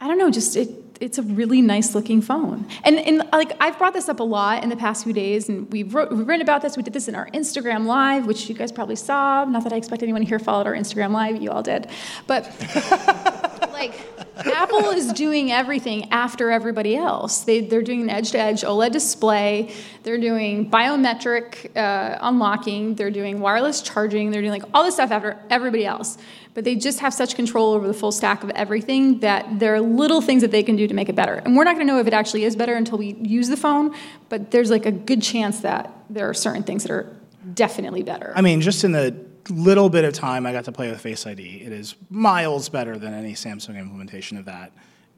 [0.00, 0.91] I don't know, just it.
[1.00, 4.62] It's a really nice looking phone, and and like I've brought this up a lot
[4.62, 6.76] in the past few days, and we've, wrote, we've written about this.
[6.76, 9.44] We did this in our Instagram live, which you guys probably saw.
[9.44, 11.88] Not that I expect anyone here followed our Instagram live, you all did,
[12.26, 12.44] but
[13.72, 14.11] like
[14.46, 17.44] Apple is doing everything after everybody else.
[17.44, 19.72] They, they're doing an edge-to-edge OLED display.
[20.02, 22.94] They're doing biometric uh, unlocking.
[22.94, 24.30] They're doing wireless charging.
[24.30, 26.18] They're doing like all this stuff after everybody else.
[26.54, 29.80] But they just have such control over the full stack of everything that there are
[29.80, 31.34] little things that they can do to make it better.
[31.34, 33.56] And we're not going to know if it actually is better until we use the
[33.56, 33.94] phone.
[34.28, 37.16] But there's like a good chance that there are certain things that are
[37.54, 38.32] definitely better.
[38.36, 41.26] I mean, just in the little bit of time I got to play with Face
[41.26, 44.72] ID, it is miles better than any Samsung implementation of that.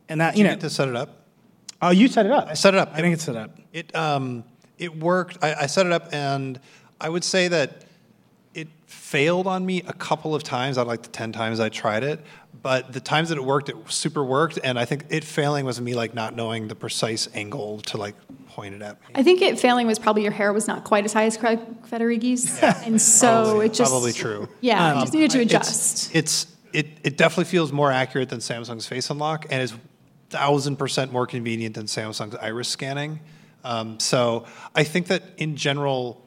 [0.08, 1.26] And that, you You know, to set it up.
[1.82, 2.48] oh, you set it up.
[2.48, 2.90] I set it up.
[2.92, 3.58] I didn't get set up.
[3.72, 4.44] It um,
[4.78, 5.38] it worked.
[5.42, 6.60] I, I set it up, and
[7.00, 7.84] I would say that
[8.54, 11.68] it failed on me a couple of times out of like the 10 times I
[11.68, 12.20] tried it.
[12.62, 14.58] But the times that it worked, it super worked.
[14.62, 18.14] And I think it failing was me like not knowing the precise angle to like
[18.54, 19.06] point it at me.
[19.16, 21.58] I think it failing was probably your hair was not quite as high as Craig
[21.86, 24.48] Federighi's, and so Probably- it just probably true.
[24.60, 26.14] Yeah, it Um, just needed to it's- adjust.
[26.14, 29.74] It's, it, it definitely feels more accurate than Samsung's Face Unlock and is
[30.30, 33.20] thousand percent more convenient than Samsung's iris scanning.
[33.64, 36.24] Um, so I think that in general,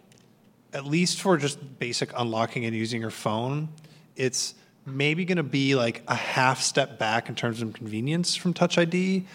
[0.74, 3.70] at least for just basic unlocking and using your phone,
[4.16, 4.54] it's
[4.86, 8.78] maybe going to be like a half step back in terms of convenience from Touch
[8.78, 9.26] ID,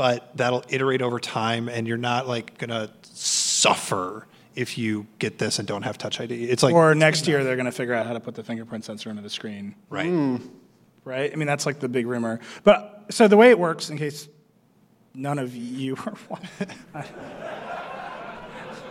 [0.00, 5.36] but that'll iterate over time, and you're not like going to suffer if you get
[5.36, 6.44] this and don't have Touch ID.
[6.44, 8.86] It's like Or next year, they're going to figure out how to put the fingerprint
[8.86, 9.74] sensor into the screen.
[9.90, 10.40] right.
[11.04, 11.30] right?
[11.30, 12.40] I mean, that's like the big rumor.
[12.64, 14.26] But so the way it works, in case
[15.12, 16.14] none of you are.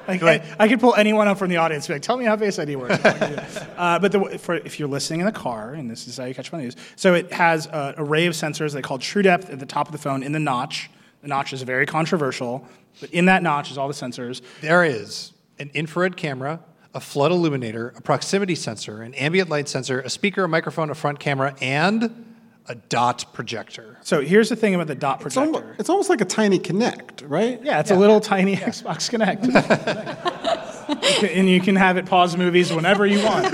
[0.08, 2.26] Like, I, I could pull anyone up from the audience and be like, tell me
[2.26, 2.98] how Face ID works.
[3.78, 6.34] uh, but the, for, if you're listening in the car, and this is how you
[6.34, 9.60] catch my news, so it has an array of sensors they call True Depth at
[9.60, 10.90] the top of the phone in the notch.
[11.22, 12.66] The notch is very controversial,
[13.02, 14.42] but in that notch is all the sensors.
[14.62, 16.62] There is an infrared camera,
[16.94, 20.96] a flood illuminator, a proximity sensor, an ambient light sensor, a speaker, a microphone, a
[20.96, 22.26] front camera, and
[22.68, 23.98] a dot projector.
[24.02, 25.58] So here's the thing about the dot It's projector.
[25.62, 27.60] almost, it's almost like a tiny Kinect, right?
[27.64, 30.66] Yeah, it's a little tiny Xbox Kinect.
[30.90, 33.48] You can- and you can have it pause movies whenever you want.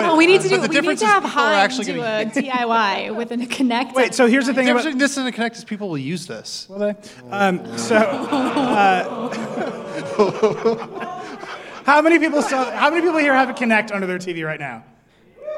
[0.00, 0.56] Oh, we need to do.
[0.56, 3.30] the We need difference to is have people are actually do gonna- a DIY with
[3.32, 3.94] a Kinect.
[3.94, 4.78] Wait, so here's the thing The about.
[4.84, 6.66] difference between this and the Kinect is people will use this.
[6.68, 6.94] Will they?
[7.30, 9.04] Um, so, uh,
[11.84, 12.70] how many people saw?
[12.72, 14.84] How many people here have a Kinect under their TV right now?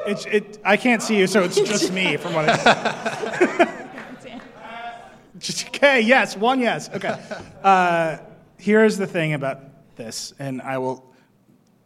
[0.07, 0.59] It's it.
[0.65, 3.77] I can't see you, so it's just me from what I.
[5.39, 6.01] Just, okay.
[6.03, 6.37] Yes.
[6.37, 6.61] One.
[6.61, 6.91] Yes.
[6.91, 7.19] Okay.
[7.63, 8.19] Uh,
[8.59, 9.61] here's the thing about
[9.97, 11.03] this, and I will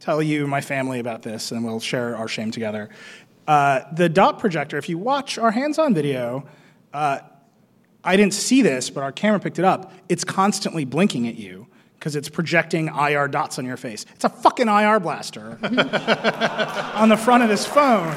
[0.05, 2.89] tell you my family about this, and we'll share our shame together.
[3.47, 4.77] Uh, the dot projector.
[4.77, 6.45] If you watch our hands-on video.
[6.93, 7.19] Uh,
[8.05, 9.91] I didn't see this, but our camera picked it up.
[10.07, 11.65] It's constantly blinking at you
[11.97, 14.05] because it's projecting IR dots on your face.
[14.13, 18.13] It's a fucking IR blaster on the front of this phone,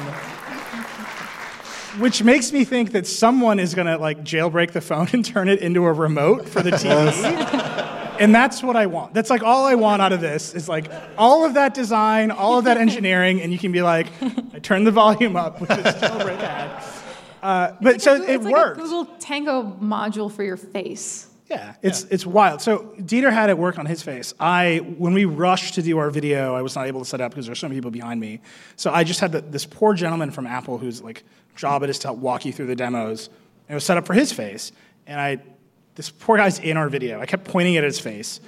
[2.01, 5.61] which makes me think that someone is gonna like jailbreak the phone and turn it
[5.61, 7.95] into a remote for the TV.
[8.19, 9.15] And that's what I want.
[9.15, 12.59] That's like all I want out of this is like all of that design, all
[12.59, 14.07] of that engineering, and you can be like,
[14.53, 16.85] I turn the volume up with this jailbreak ad.
[17.43, 18.81] Uh, but so it it's like worked.
[18.81, 21.29] a Google Tango module for your face.
[21.49, 22.61] Yeah, it's it's wild.
[22.61, 24.35] So Dieter had it work on his face.
[24.39, 27.31] I when we rushed to do our video, I was not able to set up
[27.31, 28.41] because there's so many people behind me.
[28.77, 31.25] So I just had the, this poor gentleman from Apple whose like
[31.57, 33.29] job it is to help walk you through the demos.
[33.29, 34.73] And it was set up for his face,
[35.07, 35.41] and I
[35.99, 37.21] this poor guy's in our video.
[37.21, 38.39] I kept pointing at his face,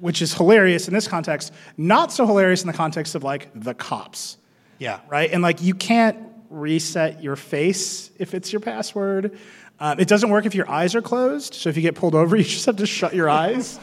[0.00, 1.52] which is hilarious in this context.
[1.76, 4.36] Not so hilarious in the context of like the cops
[4.80, 4.98] Yeah.
[5.08, 5.30] right?
[5.30, 6.18] And like you can't
[6.50, 9.38] reset your face if it's your password.
[9.78, 11.54] Um, it doesn't work if your eyes are closed.
[11.54, 13.78] So if you get pulled over, you just have to shut your eyes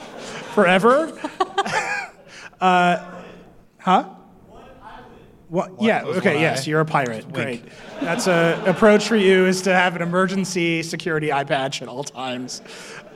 [0.54, 1.18] forever.
[2.62, 3.12] uh,
[3.80, 4.10] huh?
[5.50, 5.82] What?
[5.82, 6.04] Yeah.
[6.04, 6.34] Okay.
[6.34, 7.32] one Yes, you're a pirate.
[7.32, 7.64] Great.
[8.02, 12.04] That's a approach for you is to have an emergency security eye patch at all
[12.04, 12.62] times.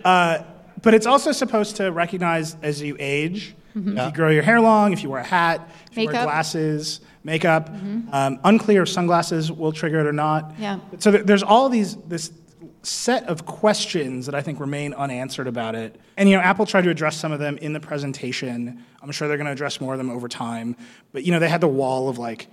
[0.06, 0.40] Uh,
[0.82, 3.56] but it's also supposed to recognize as you age.
[3.74, 6.26] If you grow your hair long, if you wear a hat, if you wear Makeup.
[6.26, 7.70] glasses, makeup.
[8.12, 10.54] Um, unclear if sunglasses will trigger it or not.
[10.60, 10.80] Yeah.
[11.00, 12.32] So there's all these this
[12.84, 16.00] set of questions that I think remain unanswered about it.
[16.18, 18.84] And you know, Apple tried to address some of them in the presentation.
[19.02, 20.76] I'm sure they're going to address more of them over time.
[21.12, 22.48] But you know, they had the wall of like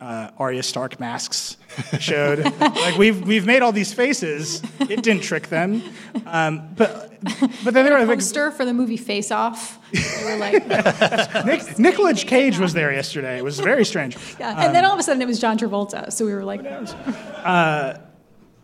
[0.00, 1.56] uh, Arya Stark masks
[1.98, 2.44] showed.
[2.60, 4.62] like we've we've made all these faces.
[4.80, 5.82] It didn't trick them.
[6.26, 7.20] Um, but
[7.64, 9.78] but then they were like, Poster for the movie Face Off.
[9.92, 10.66] They were like,
[11.46, 13.38] Nick, Nicolas Cage was there yesterday.
[13.38, 14.16] It was very strange.
[14.38, 14.64] yeah.
[14.64, 16.12] And then all of a sudden it was John Travolta.
[16.12, 16.62] So we were like,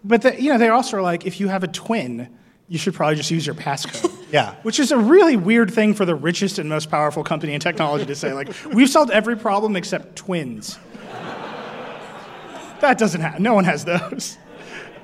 [0.05, 2.29] But the, you know, they also are like, if you have a twin,
[2.69, 4.11] you should probably just use your passcode.
[4.35, 4.57] Yeah.
[4.63, 8.05] Which is a really weird thing for the richest and most powerful company in technology
[8.07, 8.33] to say.
[8.33, 10.77] Like, we've solved every problem except twins.
[12.81, 13.45] that doesn't happen.
[13.45, 14.37] No one has those.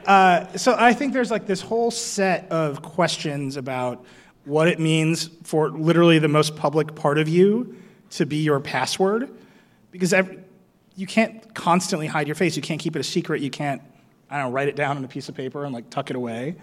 [0.04, 4.04] Uh, so I think there's like this whole set of questions about
[4.44, 7.76] what it means for literally the most public part of you
[8.10, 9.30] to be your password,
[9.92, 10.40] because every,
[10.96, 12.56] you can't constantly hide your face.
[12.56, 13.42] You can't keep it a secret.
[13.42, 13.82] You can't,
[14.30, 16.16] I don't know, write it down on a piece of paper and like tuck it
[16.16, 16.56] away.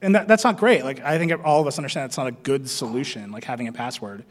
[0.00, 0.84] And that, that's not great.
[0.84, 3.72] Like I think all of us understand it's not a good solution, like having a
[3.72, 4.24] password.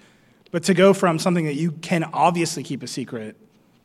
[0.52, 3.36] But to go from something that you can obviously keep a secret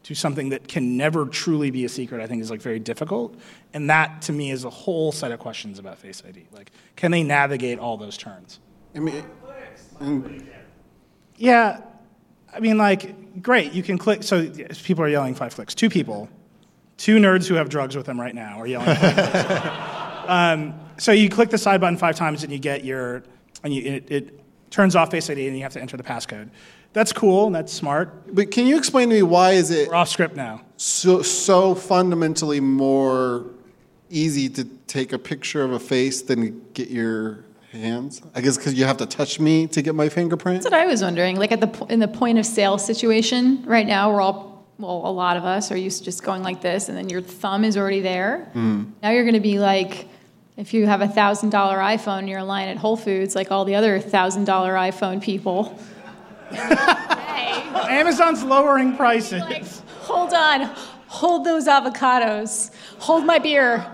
[0.04, 3.36] to something that can never truly be a secret, I think is like very difficult.
[3.72, 6.46] And that to me is a whole set of questions about Face ID.
[6.52, 8.58] Like, can they navigate all those turns?
[8.94, 9.24] I mean,
[11.36, 11.80] Yeah,
[12.52, 13.72] I mean, like, great.
[13.72, 14.22] You can click.
[14.22, 14.48] So
[14.84, 15.74] people are yelling five clicks.
[15.74, 16.28] Two people,
[16.96, 18.96] two nerds who have drugs with them right now are yelling.
[20.24, 23.24] Um, so you click the side button five times and you get your,
[23.64, 26.48] and you, it, it turns off Face ID and you have to enter the passcode.
[26.92, 27.46] That's cool.
[27.46, 28.34] and That's smart.
[28.34, 30.62] But can you explain to me why is it We're off script now.
[30.76, 33.46] so, so fundamentally more
[34.10, 38.22] easy to take a picture of a face than get your hands?
[38.34, 40.62] I guess because you have to touch me to get my fingerprint.
[40.62, 41.36] That's what I was wondering.
[41.36, 45.12] Like at the in the point of sale situation right now, we're all well, a
[45.12, 47.76] lot of us are used to just going like this, and then your thumb is
[47.76, 48.48] already there.
[48.52, 48.84] Hmm.
[49.02, 50.08] Now you're going to be like,
[50.56, 53.64] if you have a thousand dollar iPhone, you're in line at Whole Foods, like all
[53.64, 55.78] the other thousand dollar iPhone people.
[56.50, 59.40] hey, Amazon's lowering prices.
[59.40, 59.64] like,
[60.00, 60.62] hold on,
[61.06, 63.86] hold those avocados, hold my beer.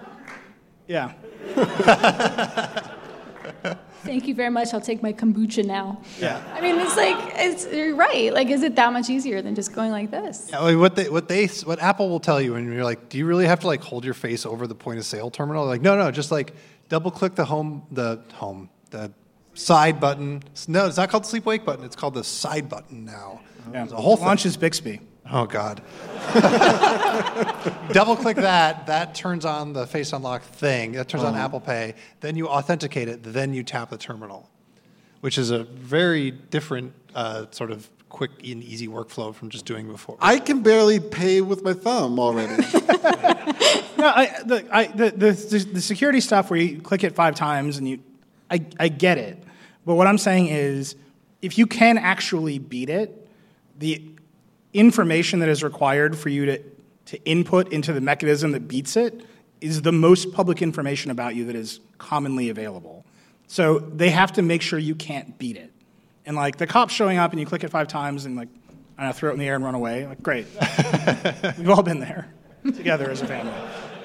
[0.87, 1.13] yeah.
[4.09, 4.73] Thank you very much.
[4.73, 6.01] I'll take my kombucha now.
[6.19, 6.43] Yeah.
[6.55, 8.33] I mean, it's like it's you're right.
[8.33, 10.49] Like, is it that much easier than just going like this?
[10.49, 13.11] Yeah, I mean, what they what they what Apple will tell you, and you're like,
[13.11, 15.67] do you really have to like hold your face over the point of sale terminal?
[15.67, 16.55] Like, no, no, just like
[16.89, 19.13] double click the home the home the
[19.53, 20.43] side button.
[20.67, 21.85] No, it's not called the sleep wake button.
[21.85, 23.43] It's called the side button now.
[23.73, 23.85] yeah.
[23.85, 24.25] It's a whole thing.
[24.25, 25.01] launches Bixby.
[25.31, 25.83] Oh God.
[27.93, 28.87] Double click that.
[28.87, 30.93] That turns on the face unlock thing.
[30.93, 31.95] That turns on Apple Pay.
[32.21, 33.23] Then you authenticate it.
[33.23, 34.49] Then you tap the terminal,
[35.21, 39.87] which is a very different uh, sort of quick and easy workflow from just doing
[39.87, 40.17] before.
[40.21, 42.63] I can barely pay with my thumb already.
[43.99, 47.79] No, I, the, I, the, the, the security stuff where you click it five times
[47.79, 47.99] and you,
[48.49, 49.43] I, I get it.
[49.85, 50.95] But what I'm saying is,
[51.43, 53.29] if you can actually beat it,
[53.77, 54.09] the
[54.73, 56.63] information that is required for you to,
[57.07, 59.25] to input into the mechanism that beats it
[59.61, 63.05] is the most public information about you that is commonly available.
[63.47, 65.73] So they have to make sure you can't beat it.
[66.27, 68.49] And like the cops showing up and you click it five times and like,
[68.99, 70.07] I don't know, throw it in the air and run away.
[70.07, 70.47] Like, great.
[71.59, 72.29] We've all been there
[72.65, 73.53] together as a family.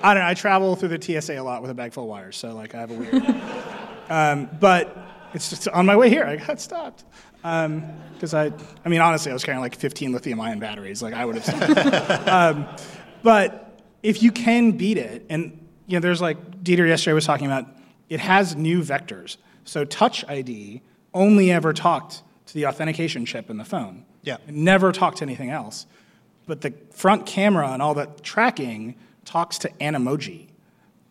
[0.01, 0.29] I don't know.
[0.29, 2.75] I travel through the TSA a lot with a bag full of wires, so like
[2.75, 3.15] I have a weird.
[4.09, 4.97] um, but
[5.33, 6.25] it's just on my way here.
[6.25, 7.05] I got stopped
[7.43, 8.51] because I.
[8.83, 11.03] I mean, honestly, I was carrying like 15 lithium-ion batteries.
[11.03, 12.27] Like I would have.
[12.27, 12.67] Um,
[13.21, 17.45] but if you can beat it, and you know, there's like Dieter yesterday was talking
[17.45, 17.67] about,
[18.09, 19.37] it has new vectors.
[19.65, 20.81] So Touch ID
[21.13, 24.05] only ever talked to the authentication chip in the phone.
[24.23, 24.37] Yeah.
[24.47, 25.85] It never talked to anything else.
[26.45, 30.47] But the front camera and all that tracking talks to Animoji,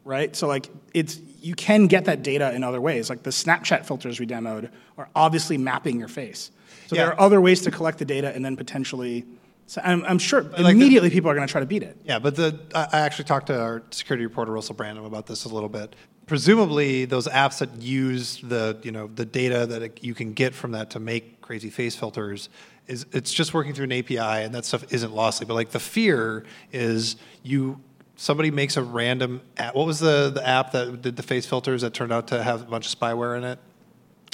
[0.04, 0.34] right?
[0.36, 3.10] So like it's you can get that data in other ways.
[3.10, 6.50] Like the Snapchat filters we demoed are obviously mapping your face.
[6.86, 9.24] So there are other ways to collect the data and then potentially.
[9.66, 11.96] So I'm, I'm sure like the- immediately people are going to try to beat it.
[12.04, 15.44] Yeah, but the I I actually talked to our security reporter Russell Brandom about this
[15.44, 15.94] a little bit.
[16.26, 20.54] Presumably, those apps that use the you know the data that it- you can get
[20.54, 22.48] from that to make crazy face filters
[22.86, 25.44] is it's just working through an API and that stuff isn't lossy.
[25.44, 27.80] But like the fear is you
[28.22, 29.74] somebody makes a random app.
[29.74, 32.62] What was the the app that did the face filters that turned out to have
[32.62, 33.58] a bunch of spyware in it?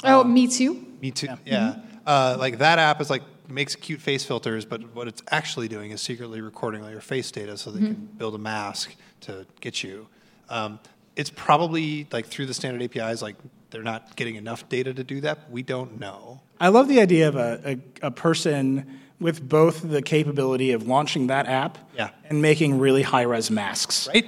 [0.03, 0.85] Oh, me too.
[1.01, 1.29] Me too.
[1.43, 1.77] Yeah.
[2.05, 5.89] Uh, like that app is like makes cute face filters, but what it's actually doing
[5.89, 9.83] is secretly recording all your face data so they can build a mask to get
[9.83, 10.07] you.
[10.49, 10.79] Um,
[11.15, 13.35] it's probably like through the standard APIs, like
[13.71, 15.49] they're not getting enough data to do that.
[15.49, 16.41] We don't know.
[16.59, 21.27] I love the idea of a, a, a person with both the capability of launching
[21.27, 22.09] that app Yeah.
[22.29, 24.07] and making really high res masks.
[24.07, 24.25] Right?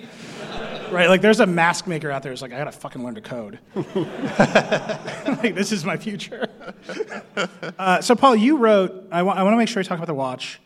[0.91, 3.21] Right, like there's a mask maker out there who's like, I gotta fucking learn to
[3.21, 3.59] code.
[3.75, 6.49] like, this is my future.
[7.79, 10.07] uh, so, Paul, you wrote, I want, I want to make sure we talk about
[10.07, 10.59] the watch.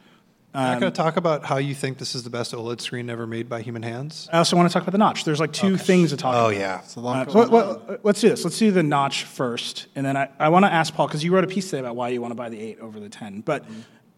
[0.54, 3.10] I'm not going to talk about how you think this is the best OLED screen
[3.10, 4.30] ever made by human hands.
[4.32, 5.26] I also want to talk about the notch.
[5.26, 6.48] There's like two things to talk Oh about.
[6.48, 6.80] Oh, yeah.
[6.80, 7.88] It's a lot Uh, so let- on.
[7.90, 8.46] let- let's do this.
[8.46, 11.34] Let's do the notch first, and then I, I want to ask Paul because you
[11.36, 13.42] wrote a piece today about why you want to buy the eight over the ten.
[13.42, 13.66] But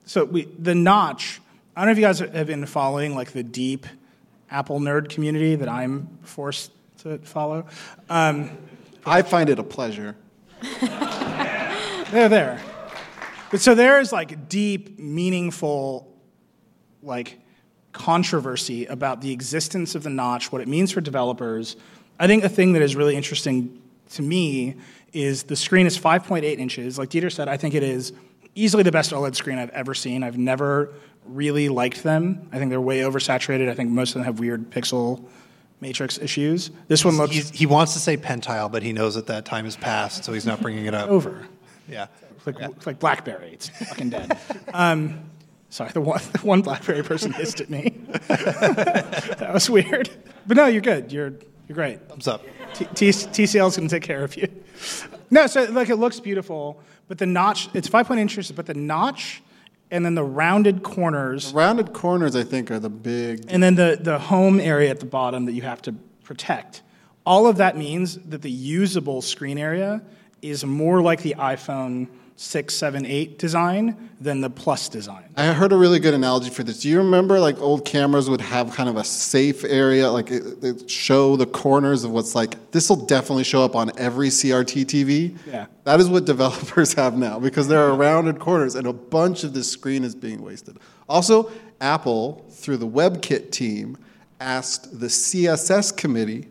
[0.08, 1.42] so we, the notch.
[1.76, 3.86] I don't know if you guys have been following like the deep
[4.50, 7.66] Apple nerd community that I'm forced to follow.
[8.10, 8.58] Um,
[9.06, 10.16] I find it a pleasure.
[10.82, 12.62] they're there.
[13.52, 16.08] But so there is like deep, meaningful,
[17.04, 17.40] like
[17.92, 21.76] controversy about the existence of the notch, what it means for developers.
[22.18, 24.76] I think a thing that is really interesting to me
[25.12, 26.98] is the screen is 5.8 inches.
[26.98, 28.14] Like Dieter said, I think it is
[28.58, 30.24] easily the best OLED screen I've ever seen.
[30.24, 30.94] I've never
[31.26, 32.50] really liked them.
[32.52, 33.70] I think they're way oversaturated.
[33.70, 35.24] I think most of them have weird pixel
[35.80, 36.72] matrix issues.
[36.88, 39.66] This one looks He's, he wants to say pentile, but he knows that that time
[39.66, 41.10] has passed, so he's not bringing it up.
[41.10, 41.48] over.
[41.88, 42.08] Yeah.
[42.36, 43.52] It's like, it's like BlackBerry.
[43.54, 44.38] It's fucking dead.
[44.74, 45.30] Um,
[45.70, 47.94] sorry, the one, the one BlackBerry person hissed at me.
[48.28, 50.10] that was weird.
[50.48, 51.12] But no, you're good.
[51.12, 51.34] You're,
[51.68, 52.08] you're great.
[52.10, 52.44] Thumbs up.
[52.74, 54.48] T- T- TCL is going to take care of you.
[55.30, 59.42] No, so like it looks beautiful, but the notch, it's 5.8 inches, but the notch
[59.90, 63.46] and then the rounded corners, Rounded corners, I think, are the big.
[63.48, 65.94] and then the, the home area at the bottom that you have to
[66.24, 66.82] protect.
[67.26, 70.02] All of that means that the usable screen area
[70.42, 72.08] is more like the iPhone
[72.40, 75.24] 6, 7, 8 design than the Plus design.
[75.36, 76.82] I heard a really good analogy for this.
[76.82, 80.64] Do you remember like old cameras would have kind of a safe area, like it,
[80.64, 84.86] it show the corners of what's like, this will definitely show up on every CRT
[84.86, 85.36] TV?
[85.48, 85.66] Yeah.
[85.84, 89.54] That is what developers have now because there are rounded corners and a bunch of
[89.54, 90.78] this screen is being wasted.
[91.10, 93.98] Also, Apple, through the WebKit team,
[94.40, 96.50] asked the CSS committee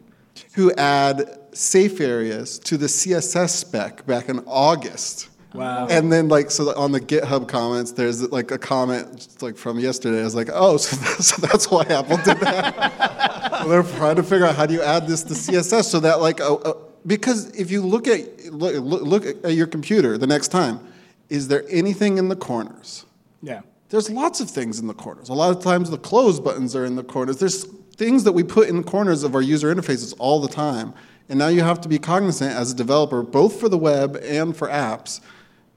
[0.55, 5.29] to add safe areas to the CSS spec back in August.
[5.57, 5.87] Wow.
[5.89, 9.79] And then, like, so on the GitHub comments, there's like a comment just, like from
[9.79, 10.21] yesterday.
[10.21, 13.61] I was like, oh, so that's, so that's why Apple did that.
[13.63, 16.21] so they're trying to figure out how do you add this to CSS so that,
[16.21, 16.75] like, uh, uh,
[17.07, 20.81] because if you look at look, look look at your computer the next time,
[21.29, 23.05] is there anything in the corners?
[23.43, 23.61] Yeah.
[23.89, 25.29] There's lots of things in the corners.
[25.29, 27.39] A lot of times the close buttons are in the corners.
[27.39, 27.65] There's
[27.97, 30.93] things that we put in the corners of our user interfaces all the time.
[31.29, 34.57] And now you have to be cognizant as a developer, both for the web and
[34.57, 35.21] for apps.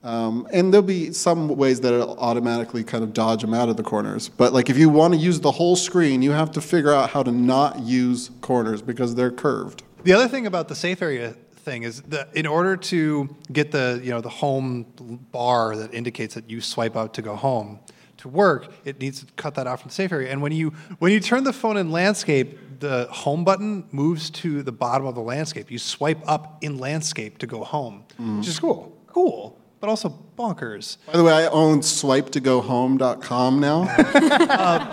[0.03, 3.77] Um, and there'll be some ways that it'll automatically kind of dodge them out of
[3.77, 4.29] the corners.
[4.29, 7.09] But like if you want to use the whole screen, you have to figure out
[7.09, 9.83] how to not use corners because they're curved.
[10.03, 13.99] The other thing about the safe area thing is that in order to get the
[14.01, 14.85] you know the home
[15.31, 17.79] bar that indicates that you swipe out to go home
[18.17, 20.31] to work, it needs to cut that off from the safe area.
[20.31, 24.63] And when you when you turn the phone in landscape, the home button moves to
[24.63, 25.69] the bottom of the landscape.
[25.69, 30.97] You swipe up in landscape to go home, which is cool, cool, but also bonkers.
[31.07, 33.79] By the way, I own swipetogohome.com now.
[34.59, 34.89] Um,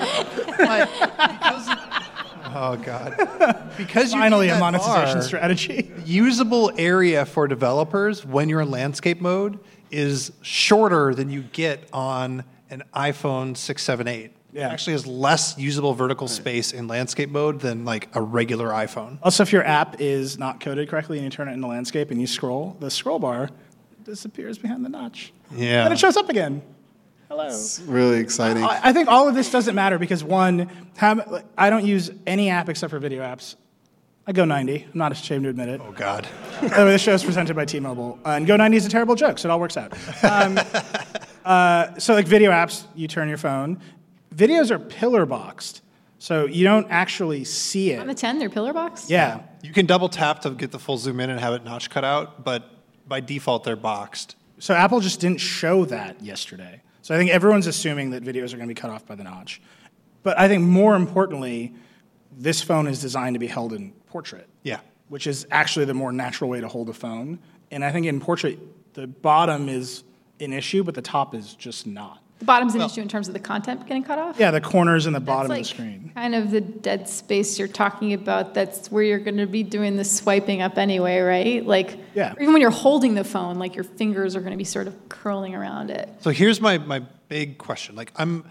[0.58, 1.68] but because
[2.54, 5.92] oh god, because you Finally, need a monetization bar, strategy.
[6.04, 9.58] usable area for developers when you're in landscape mode
[9.90, 14.32] is shorter than you get on an iPhone six, seven, eight.
[14.52, 14.68] Yeah.
[14.68, 19.18] It actually has less usable vertical space in landscape mode than like a regular iPhone.
[19.22, 22.20] Also, if your app is not coded correctly and you turn it into landscape and
[22.20, 23.50] you scroll, the scroll bar
[24.06, 25.32] disappears behind the notch.
[25.54, 25.82] Yeah.
[25.82, 26.62] Then it shows up again.
[27.28, 27.46] Hello.
[27.46, 28.62] It's really exciting.
[28.62, 32.48] I I think all of this doesn't matter because one, how, I don't use any
[32.48, 33.56] app except for video apps.
[34.28, 34.84] I go 90.
[34.84, 35.80] I'm not ashamed to admit it.
[35.84, 36.26] Oh god.
[36.62, 39.14] By the this show is presented by T-Mobile, uh, and Go 90 is a terrible
[39.14, 39.92] joke, so it all works out.
[40.24, 40.58] Um,
[41.44, 43.80] uh, so, like video apps, you turn your phone.
[44.34, 45.82] Videos are pillar boxed,
[46.18, 48.00] so you don't actually see it.
[48.00, 49.08] On the 10, they're pillar box?
[49.08, 51.88] Yeah, You can double tap to get the full zoom in and have it notch
[51.90, 52.75] cut out, but
[53.06, 54.36] by default they're boxed.
[54.58, 56.82] So Apple just didn't show that yesterday.
[57.02, 59.24] So I think everyone's assuming that videos are going to be cut off by the
[59.24, 59.60] notch.
[60.22, 61.74] But I think more importantly,
[62.36, 64.48] this phone is designed to be held in portrait.
[64.62, 64.80] Yeah.
[65.08, 67.38] Which is actually the more natural way to hold a phone.
[67.70, 68.58] And I think in portrait,
[68.94, 70.02] the bottom is
[70.40, 72.20] an issue, but the top is just not.
[72.38, 74.38] The bottom's an issue in terms of the content getting cut off?
[74.38, 76.10] Yeah, the corners and the That's bottom like of the screen.
[76.14, 78.52] kind of the dead space you're talking about.
[78.52, 81.64] That's where you're going to be doing the swiping up anyway, right?
[81.64, 82.34] Like, Yeah.
[82.38, 85.08] even when you're holding the phone, like your fingers are going to be sort of
[85.08, 86.10] curling around it.
[86.20, 87.96] So here's my, my big question.
[87.96, 88.44] Like I'm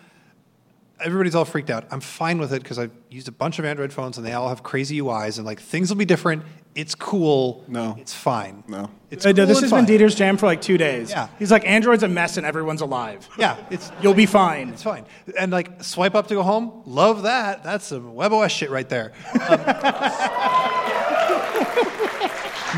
[0.99, 1.85] everybody's all freaked out.
[1.91, 4.47] I'm fine with it because I've used a bunch of Android phones and they all
[4.49, 6.43] have crazy UIs and like things will be different.
[6.75, 7.63] It's cool.
[7.69, 7.95] No.
[7.97, 8.63] It's fine.
[8.67, 8.89] No.
[9.09, 9.85] It's I know, cool this and has been.
[9.85, 11.09] Dieter's jam for like two days.
[11.09, 11.29] Yeah.
[11.39, 13.27] He's like, Android's a mess and everyone's alive.
[13.37, 14.69] Yeah, it's You'll be fine.
[14.69, 15.05] it's fine.
[15.39, 16.83] And like swipe up to go home.
[16.85, 17.63] Love that.
[17.63, 19.13] That's some WebOS shit right there.
[19.47, 19.59] Um,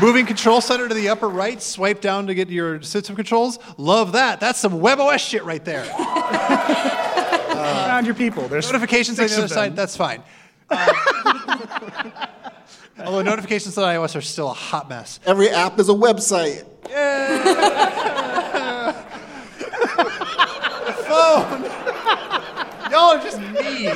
[0.00, 3.58] moving control center to the upper right, swipe down to get your system controls.
[3.76, 4.38] Love that.
[4.38, 5.84] That's some WebOS shit right there.
[7.50, 8.46] Around your people.
[8.46, 9.48] There's Notifications on the other them.
[9.48, 10.22] side, that's fine.
[10.70, 12.26] Uh,
[13.04, 15.20] although notifications on iOS are still a hot mess.
[15.26, 16.64] Every app is a website.
[16.88, 18.92] Yeah.
[21.08, 21.62] Phone!
[22.90, 23.94] Y'all are just mean.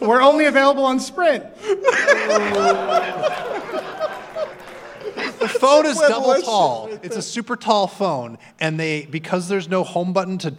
[0.00, 1.44] We're only available on Sprint.
[5.38, 6.88] The phone is double tall.
[7.02, 10.54] It's a super tall phone, and they because there's no home button to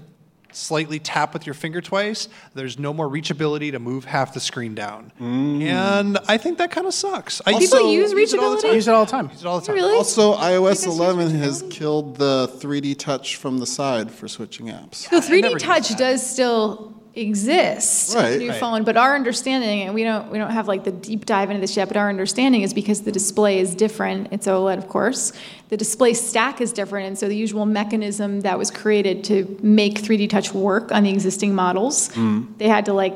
[0.58, 4.76] slightly tap with your finger twice, there's no more reachability to move half the screen
[4.76, 5.12] down.
[5.20, 5.62] Mm.
[5.62, 7.42] And I think that kind of sucks.
[7.46, 8.62] I People use use it all the reachability?
[8.62, 8.72] time.
[8.72, 9.30] I use it all the time.
[9.30, 9.76] Use it all the oh, time.
[9.76, 9.96] Really?
[9.96, 14.96] Also, iOS 11 has killed the 3D touch from the side for switching apps.
[14.96, 18.34] So 3D touch does still exist Right.
[18.34, 18.60] in your Right.
[18.60, 21.60] phone, but our understanding, and we don't we don't have like the deep dive into
[21.60, 24.28] this yet, but our understanding is because the display is different.
[24.32, 25.34] It's OLED, of course.
[25.70, 29.96] The display stack is different, and so the usual mechanism that was created to make
[30.02, 32.46] 3D touch work on the existing models, mm.
[32.58, 33.16] they had to like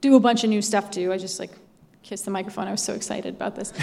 [0.00, 1.12] do a bunch of new stuff too.
[1.12, 1.50] I just like
[2.02, 2.66] kissed the microphone.
[2.66, 3.72] I was so excited about this.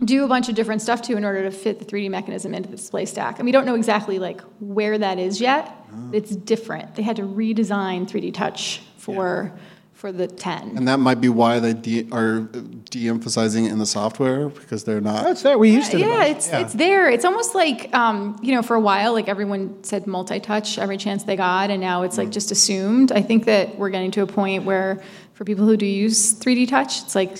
[0.00, 1.84] they had to do a bunch of different stuff to in order to fit the
[1.84, 3.38] 3D mechanism into the display stack.
[3.38, 5.72] And we don't know exactly like where that is yet.
[6.12, 6.94] It's different.
[6.94, 9.52] They had to redesign 3D Touch for
[9.92, 10.78] for the 10.
[10.78, 15.02] And that might be why they de- are de-emphasizing it in the software because they're
[15.02, 15.24] not.
[15.24, 15.58] That's there.
[15.58, 15.98] We used to.
[15.98, 17.10] yeah, it's it's there.
[17.10, 21.24] It's almost like um, you know, for a while, like everyone said multi-touch every chance
[21.24, 23.12] they got, and now it's like just assumed.
[23.12, 25.02] I think that we're getting to a point where,
[25.34, 27.36] for people who do use 3D touch, it's like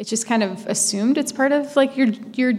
[0.00, 2.54] it's just kind of assumed it's part of like your your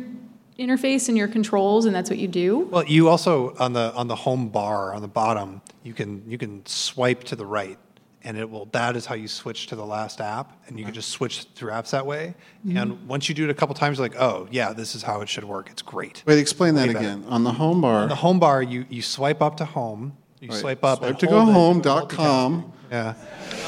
[0.59, 2.59] interface and your controls, and that's what you do.
[2.59, 6.37] Well, you also on the on the home bar on the bottom, you can you
[6.37, 7.79] can swipe to the right,
[8.23, 8.65] and it will.
[8.73, 11.71] That is how you switch to the last app, and you can just switch through
[11.71, 12.35] apps that way.
[12.75, 15.21] And once you do it a couple times, you're like, oh yeah, this is how
[15.21, 15.71] it should work.
[15.71, 16.21] It's great.
[16.27, 17.25] Wait, explain that again.
[17.27, 20.15] On the home bar, On the home bar, you you swipe up to home.
[20.39, 20.59] You Right.
[20.59, 20.99] swipe up.
[20.99, 22.71] Swipe to go it, home dot com.
[22.91, 23.15] Yeah.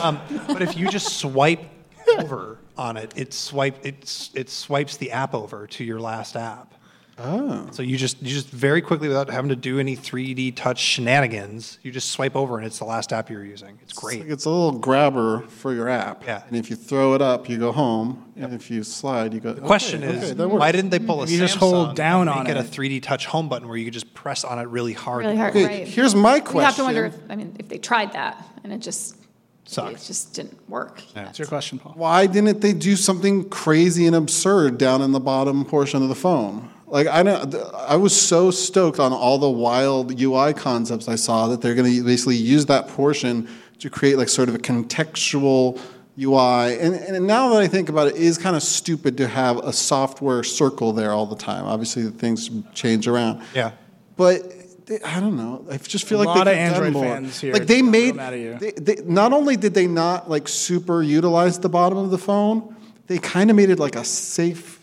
[0.01, 1.63] Um, but if you just swipe
[2.19, 6.73] over on it, it swipe it, it swipes the app over to your last app.
[7.19, 7.67] Oh.
[7.71, 11.77] So you just you just very quickly without having to do any 3D touch shenanigans,
[11.83, 13.77] you just swipe over and it's the last app you're using.
[13.83, 14.21] It's great.
[14.21, 16.25] Like it's a little grabber for your app.
[16.25, 16.41] Yeah.
[16.47, 18.33] And if you throw it up, you go home.
[18.35, 19.53] And if you slide, you go.
[19.53, 22.21] The question okay, is, okay, why didn't they pull a You just Samsung hold down
[22.21, 22.65] and on make it, it.
[22.65, 25.23] a 3D touch home button where you could just press on it really hard?
[25.23, 25.87] Really hard, Okay, right?
[25.87, 26.57] here's my question.
[26.57, 29.17] We have to wonder if I mean if they tried that and it just
[29.65, 29.95] Sucked.
[29.95, 31.01] it just didn't work.
[31.13, 31.93] That's your question, Paul.
[31.95, 36.15] Why didn't they do something crazy and absurd down in the bottom portion of the
[36.15, 36.69] phone?
[36.87, 41.47] Like I don't, I was so stoked on all the wild UI concepts I saw
[41.47, 43.47] that they're going to basically use that portion
[43.79, 45.79] to create like sort of a contextual
[46.19, 46.79] UI.
[46.79, 49.57] And, and now that I think about it, it is kind of stupid to have
[49.57, 51.65] a software circle there all the time.
[51.65, 53.41] Obviously, things change around.
[53.55, 53.71] Yeah.
[54.15, 54.43] But
[54.85, 55.65] they- I don't know.
[55.71, 58.15] I just feel A like lot they of Android fans here Like they made.
[58.15, 58.57] mad at you.
[58.59, 62.75] They, they, not only did they not like super utilize the bottom of the phone,
[63.07, 64.79] they kind of made it like a safe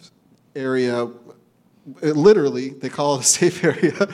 [0.57, 1.09] area.
[2.03, 4.07] It literally, they call it a safe area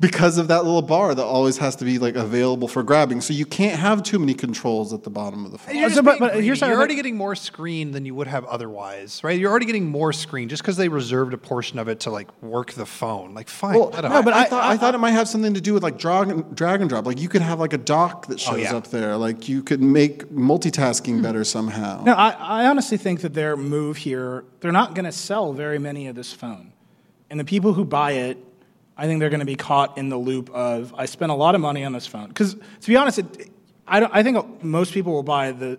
[0.00, 3.20] because of that little bar that always has to be like available for grabbing.
[3.20, 5.76] So you can't have too many controls at the bottom of the phone.
[5.76, 6.60] You're, so, but- but here's greedy.
[6.60, 9.38] how I You're already getting more screen than you would have otherwise, right?
[9.38, 12.28] You're already getting more screen just because they reserved a portion of it to like
[12.42, 13.32] work the phone.
[13.32, 13.74] Like, fine.
[13.74, 14.24] Well, let no, 'em.
[14.24, 16.28] but I, I- thought, I, thought it might have something to do with like drag
[16.28, 17.06] and, drag and drop.
[17.06, 18.74] Like you could have like a dock that oh, shows yeah.
[18.74, 19.16] up there.
[19.16, 22.02] Like you could make multitasking better somehow.
[22.04, 25.78] No, I, I honestly think that their move here, they're not going to sell very
[25.78, 26.72] many of this phone.
[27.34, 28.38] And the people who buy it,
[28.96, 31.56] I think they're going to be caught in the loop of, I spent a lot
[31.56, 32.28] of money on this phone.
[32.28, 33.50] Because to be honest, it,
[33.88, 35.74] I, I think most people will buy the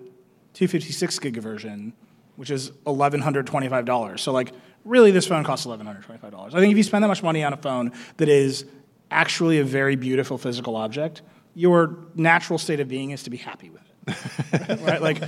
[0.56, 1.94] 256 gig version,
[2.36, 4.20] which is $1,125.
[4.20, 4.52] So, like,
[4.84, 6.54] really, this phone costs $1,125.
[6.54, 8.66] I think if you spend that much money on a phone that is
[9.10, 11.22] actually a very beautiful physical object,
[11.54, 14.82] your natural state of being is to be happy with it.
[14.82, 15.02] right?
[15.02, 15.20] Like,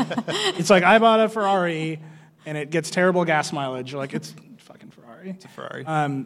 [0.59, 2.01] it's like I bought a Ferrari
[2.45, 3.93] and it gets terrible gas mileage.
[3.93, 4.35] Like, it's
[5.17, 5.29] Ferrari.
[5.31, 6.25] It's a Ferrari.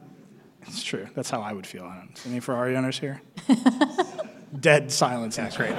[0.63, 1.07] It's true.
[1.15, 2.21] That's how I would feel on it.
[2.27, 3.21] Any Ferrari owners here?
[4.59, 5.37] Dead silence.
[5.37, 5.71] That's great.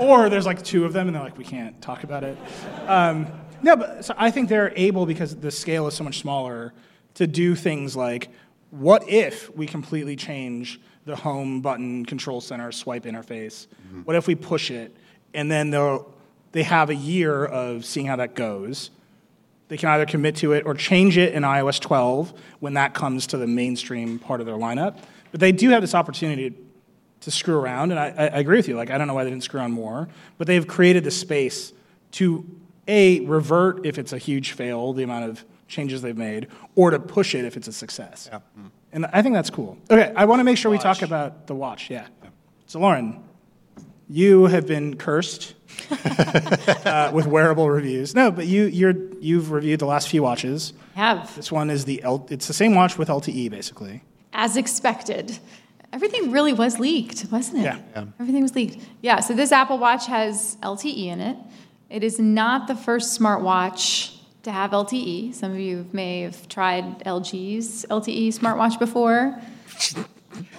[0.00, 2.36] or there's like two of them and they're like, we can't talk about it.
[2.86, 3.26] Um,
[3.62, 6.74] no, but so I think they're able because the scale is so much smaller
[7.14, 8.28] to do things like,
[8.70, 13.66] what if we completely change the home button control center swipe interface?
[14.04, 14.94] What if we push it
[15.32, 16.12] and then they'll
[16.52, 18.90] they have a year of seeing how that goes.
[19.70, 23.28] They can either commit to it or change it in iOS 12 when that comes
[23.28, 24.98] to the mainstream part of their lineup.
[25.30, 26.52] But they do have this opportunity
[27.20, 28.74] to screw around, and I, I agree with you.
[28.74, 30.08] Like, I don't know why they didn't screw on more,
[30.38, 31.72] but they've created the space
[32.12, 32.44] to
[32.88, 36.98] a revert if it's a huge fail, the amount of changes they've made, or to
[36.98, 38.28] push it if it's a success.
[38.32, 38.66] Mm-hmm.
[38.92, 39.78] And I think that's cool.
[39.88, 41.90] Okay, I want to make sure we talk about the watch.
[41.90, 42.08] Yeah.
[42.66, 43.22] So, Lauren,
[44.08, 45.54] you have been cursed
[46.84, 48.14] uh, with wearable reviews.
[48.14, 50.72] No, but you you're you've reviewed the last few watches.
[50.96, 54.02] I Have This one is the L, it's the same watch with LTE basically.
[54.32, 55.38] as expected.
[55.92, 57.62] Everything really was leaked, wasn't it?
[57.64, 57.78] Yeah.
[57.96, 58.04] Yeah.
[58.20, 58.78] Everything was leaked.
[59.02, 61.36] Yeah, so this Apple Watch has LTE in it.
[61.88, 65.34] It is not the first smartwatch to have LTE.
[65.34, 69.36] Some of you may have tried LG's LTE smartwatch before.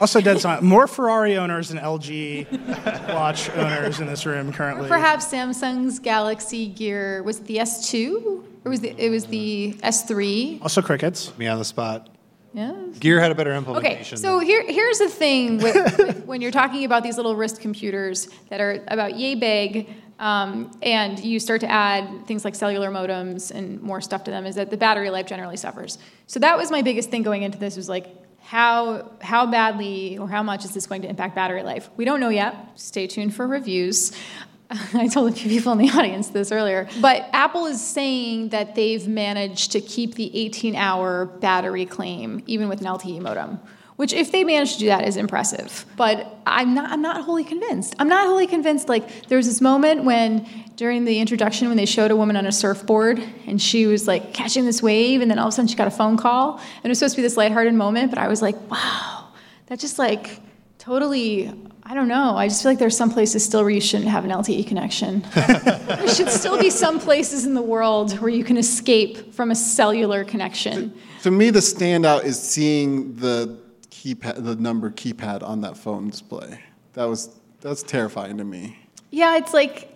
[0.01, 0.63] Also, dead silent.
[0.63, 4.89] More Ferrari owners than LG watch owners in this room currently.
[4.89, 10.59] Perhaps Samsung's Galaxy Gear was it the S2 or was the, it was the S3?
[10.63, 11.37] Also, crickets.
[11.37, 12.09] me on the spot.
[12.53, 12.73] Yeah.
[12.99, 13.77] Gear had a better implementation.
[13.77, 14.17] Okay, implementation.
[14.17, 18.27] so here, here's the thing with, with when you're talking about these little wrist computers
[18.49, 19.87] that are about yay big,
[20.19, 24.45] um, and you start to add things like cellular modems and more stuff to them,
[24.45, 25.97] is that the battery life generally suffers.
[26.27, 28.07] So that was my biggest thing going into this was like,
[28.51, 31.89] how how badly or how much is this going to impact battery life?
[31.95, 32.53] We don't know yet.
[32.75, 34.11] Stay tuned for reviews.
[34.93, 38.75] I told a few people in the audience this earlier, but Apple is saying that
[38.75, 43.57] they've managed to keep the 18 hour battery claim even with an LTE modem.
[43.97, 45.85] Which, if they manage to do that, is impressive.
[45.95, 46.91] But I'm not.
[46.91, 47.95] I'm not wholly convinced.
[47.99, 48.89] I'm not wholly convinced.
[48.89, 52.45] Like there was this moment when, during the introduction, when they showed a woman on
[52.45, 55.67] a surfboard and she was like catching this wave, and then all of a sudden
[55.67, 58.09] she got a phone call, and it was supposed to be this lighthearted moment.
[58.11, 59.27] But I was like, wow,
[59.67, 60.39] that just like
[60.79, 61.51] totally
[61.83, 62.37] I don't know.
[62.37, 65.25] I just feel like there's some places still where you shouldn't have an LTE connection.
[65.33, 69.55] there should still be some places in the world where you can escape from a
[69.55, 70.93] cellular connection.
[71.23, 73.59] To me, the standout is seeing the
[74.01, 76.59] keypad, the number keypad on that phone display.
[76.93, 77.29] That was
[77.61, 78.79] that's terrifying to me.
[79.11, 79.89] Yeah, it's like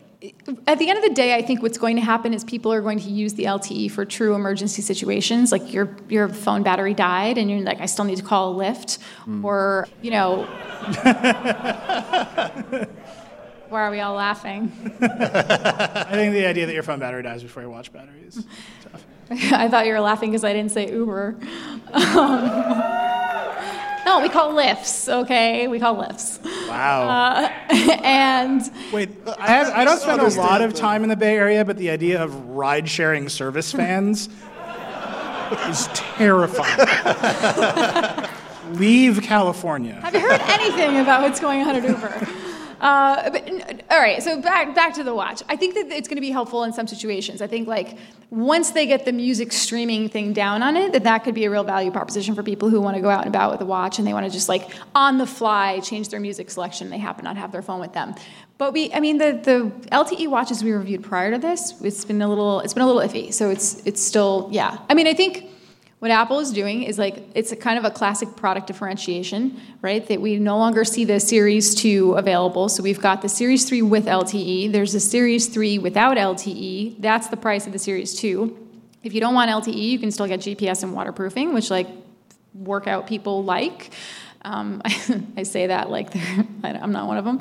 [0.68, 2.82] at the end of the day, I think what's going to happen is people are
[2.82, 7.38] going to use the LTE for true emergency situations, like your your phone battery died
[7.38, 9.44] and you're like, I still need to call a Lyft, mm.
[9.44, 10.46] or you know.
[13.68, 14.72] Why are we all laughing?
[15.02, 18.46] I think the idea that your phone battery dies before you watch battery is
[18.84, 19.04] tough.
[19.32, 21.36] I thought you were laughing because I didn't say Uber.
[21.92, 22.52] Um,
[24.06, 25.68] no, we call lifts, okay?
[25.68, 26.40] We call lifts.
[26.68, 27.10] Wow.
[27.10, 27.50] Uh,
[28.04, 28.62] and.
[28.94, 31.78] Wait, I, have, I don't spend a lot of time in the Bay Area, but
[31.78, 34.30] the idea of ride sharing service fans
[35.68, 36.88] is terrifying.
[38.74, 39.96] Leave California.
[39.96, 42.28] Have you heard anything about what's going on at Uber?
[42.82, 45.42] Uh, but all right, so back back to the watch.
[45.50, 47.42] I think that it's going to be helpful in some situations.
[47.42, 47.98] I think like
[48.30, 51.50] once they get the music streaming thing down on it, that that could be a
[51.50, 54.00] real value proposition for people who want to go out and about with a watch
[54.00, 56.90] and they want to just like on the fly change their music selection.
[56.90, 58.16] They happen not have their phone with them.
[58.58, 62.22] But we, I mean, the, the LTE watches we reviewed prior to this, it's been
[62.22, 63.34] a little, it's been a little iffy.
[63.34, 64.78] So it's it's still, yeah.
[64.90, 65.50] I mean, I think
[66.06, 70.08] what Apple is doing is like it's a kind of a classic product differentiation, right?
[70.08, 72.70] That we no longer see the Series 2 available.
[72.70, 74.72] So we've got the Series 3 with LTE.
[74.72, 77.02] There's a Series 3 without LTE.
[77.02, 78.56] That's the price of the Series 2.
[79.02, 81.88] If you don't want LTE, you can still get GPS and waterproofing, which like
[82.54, 83.92] workout people like.
[84.46, 86.16] Um, I, I, say that like
[86.64, 87.40] I'm not one of them,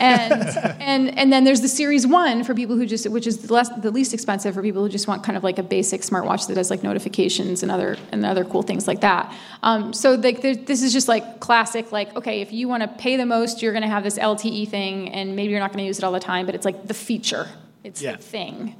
[0.00, 0.32] and
[0.80, 3.68] and and then there's the Series One for people who just, which is the, less,
[3.68, 6.54] the least expensive for people who just want kind of like a basic smartwatch that
[6.54, 9.32] does like notifications and other and other cool things like that.
[9.62, 13.16] Um, so like this is just like classic like okay if you want to pay
[13.16, 15.86] the most you're going to have this LTE thing and maybe you're not going to
[15.86, 17.46] use it all the time but it's like the feature
[17.86, 18.16] it's yeah.
[18.16, 18.74] the thing.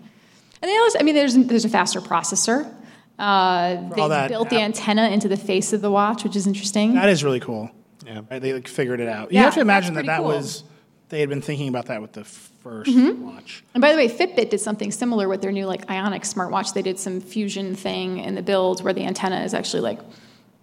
[0.60, 2.72] And they also I mean there's there's a faster processor.
[3.18, 6.94] Uh, they built the antenna into the face of the watch, which is interesting.
[6.94, 7.70] That is really cool.
[8.04, 8.40] Yeah, right?
[8.40, 9.32] they like figured it out.
[9.32, 10.28] You have to imagine that that cool.
[10.28, 10.64] was
[11.08, 13.24] they had been thinking about that with the 1st mm-hmm.
[13.24, 13.64] watch.
[13.74, 16.74] And by the way, Fitbit did something similar with their new like Ionic smartwatch.
[16.74, 20.00] They did some fusion thing in the build where the antenna is actually like.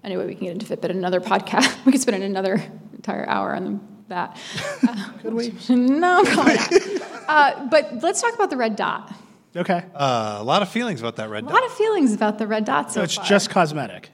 [0.03, 1.73] Anyway, we can get into Fitbit another podcast.
[1.85, 2.61] we could spend another
[2.93, 3.79] entire hour on
[4.09, 4.37] that.
[4.85, 5.53] Uh, Could we?
[5.69, 7.01] no, probably not.
[7.27, 9.13] Uh, but let's talk about the red dot.
[9.55, 9.83] Okay.
[9.93, 11.51] Uh, a lot of feelings about that red a dot.
[11.51, 13.25] A lot of feelings about the red dot so, so it's far.
[13.25, 14.09] just cosmetic.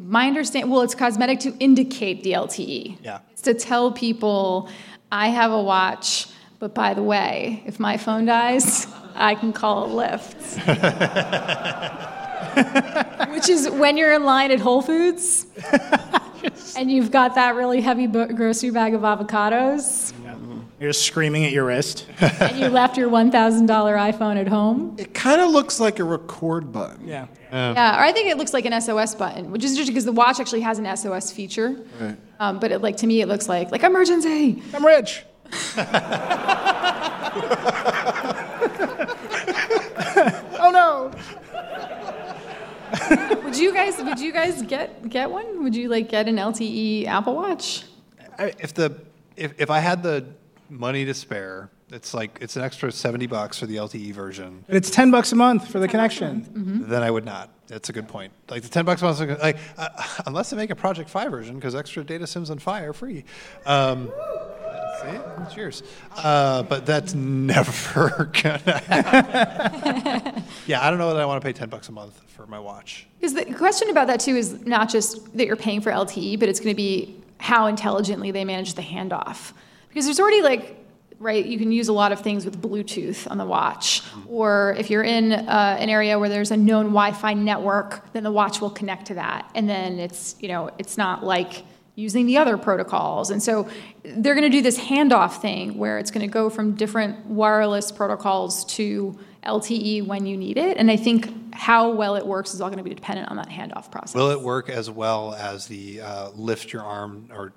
[0.00, 2.98] My understand well, it's cosmetic to indicate the LTE.
[3.02, 3.20] Yeah.
[3.30, 4.68] It's to tell people
[5.10, 6.26] I have a watch,
[6.58, 10.60] but by the way, if my phone dies, I can call a Lyft.
[13.34, 15.46] Which is when you're in line at Whole Foods
[16.76, 20.12] and you've got that really heavy grocery bag of avocados.
[20.84, 22.06] You're screaming at your wrist.
[22.20, 24.96] and you left your $1,000 iPhone at home.
[24.98, 27.08] It kind of looks like a record button.
[27.08, 27.26] Yeah.
[27.50, 30.12] Yeah, or I think it looks like an SOS button, which is interesting because the
[30.12, 31.82] watch actually has an SOS feature.
[31.98, 32.18] Right.
[32.38, 34.62] Um, but it, like to me, it looks like like emergency.
[34.74, 35.24] I'm rich.
[40.58, 41.10] oh no.
[43.42, 45.62] would you guys would you guys get get one?
[45.62, 47.84] Would you like get an LTE Apple Watch?
[48.38, 49.00] I, if the
[49.36, 50.26] if, if I had the
[50.74, 51.70] money to spare.
[51.90, 54.64] It's like it's an extra seventy bucks for the LTE version.
[54.66, 56.42] But it's ten bucks a month for the connection.
[56.42, 56.90] Mm-hmm.
[56.90, 57.50] Then I would not.
[57.66, 58.32] That's a good point.
[58.48, 59.88] Like the ten bucks a month, like uh,
[60.26, 63.24] unless they make a Project Fi version, because extra data sims on Fi are free.
[63.64, 64.10] Um,
[65.02, 65.82] see, cheers.
[66.16, 70.42] Uh, but that's never gonna happen.
[70.66, 72.58] yeah, I don't know that I want to pay ten bucks a month for my
[72.58, 73.06] watch.
[73.20, 76.48] Because the question about that too is not just that you're paying for LTE, but
[76.48, 79.52] it's going to be how intelligently they manage the handoff
[79.94, 80.76] because there's already like
[81.20, 84.02] right you can use a lot of things with bluetooth on the watch.
[84.26, 88.32] Or if you're in uh, an area where there's a known wi-fi network then the
[88.32, 89.48] watch will connect to that.
[89.54, 91.64] And then it's you know it's not like
[91.94, 93.30] using the other protocols.
[93.30, 93.68] And so
[94.02, 97.92] they're going to do this handoff thing where it's going to go from different wireless
[97.92, 100.76] protocols to lte when you need it.
[100.76, 103.48] And i think how well it works is all going to be dependent on that
[103.48, 104.16] handoff process.
[104.16, 107.52] Will it work as well as the uh, lift your arm or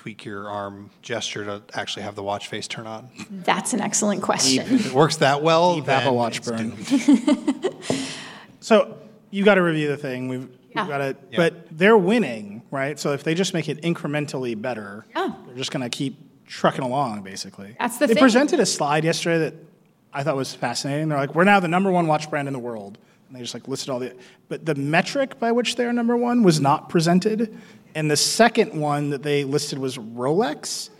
[0.00, 3.10] tweak your arm gesture to actually have the watch face turn on?
[3.30, 4.64] That's an excellent question.
[4.64, 6.72] If it works that well, Deep then Apple Watch it's burn.
[8.60, 8.96] So
[9.30, 10.28] you've got to review the thing.
[10.28, 10.82] We've, Yeah.
[10.82, 11.36] we've got to, Yeah.
[11.36, 12.98] but they're winning, right?
[12.98, 15.32] So if they just make it incrementally better, Yeah.
[15.46, 17.74] they're just going to keep trucking along, basically.
[17.78, 18.22] That's the they thing.
[18.22, 19.54] presented a slide yesterday that
[20.14, 21.08] I thought was fascinating.
[21.10, 22.96] They're like, we're now the number one watch brand in the world.
[23.28, 24.14] And they just like listed all the,
[24.48, 27.56] but the metric by which they're number one was not presented.
[27.94, 30.90] And the second one that they listed was Rolex.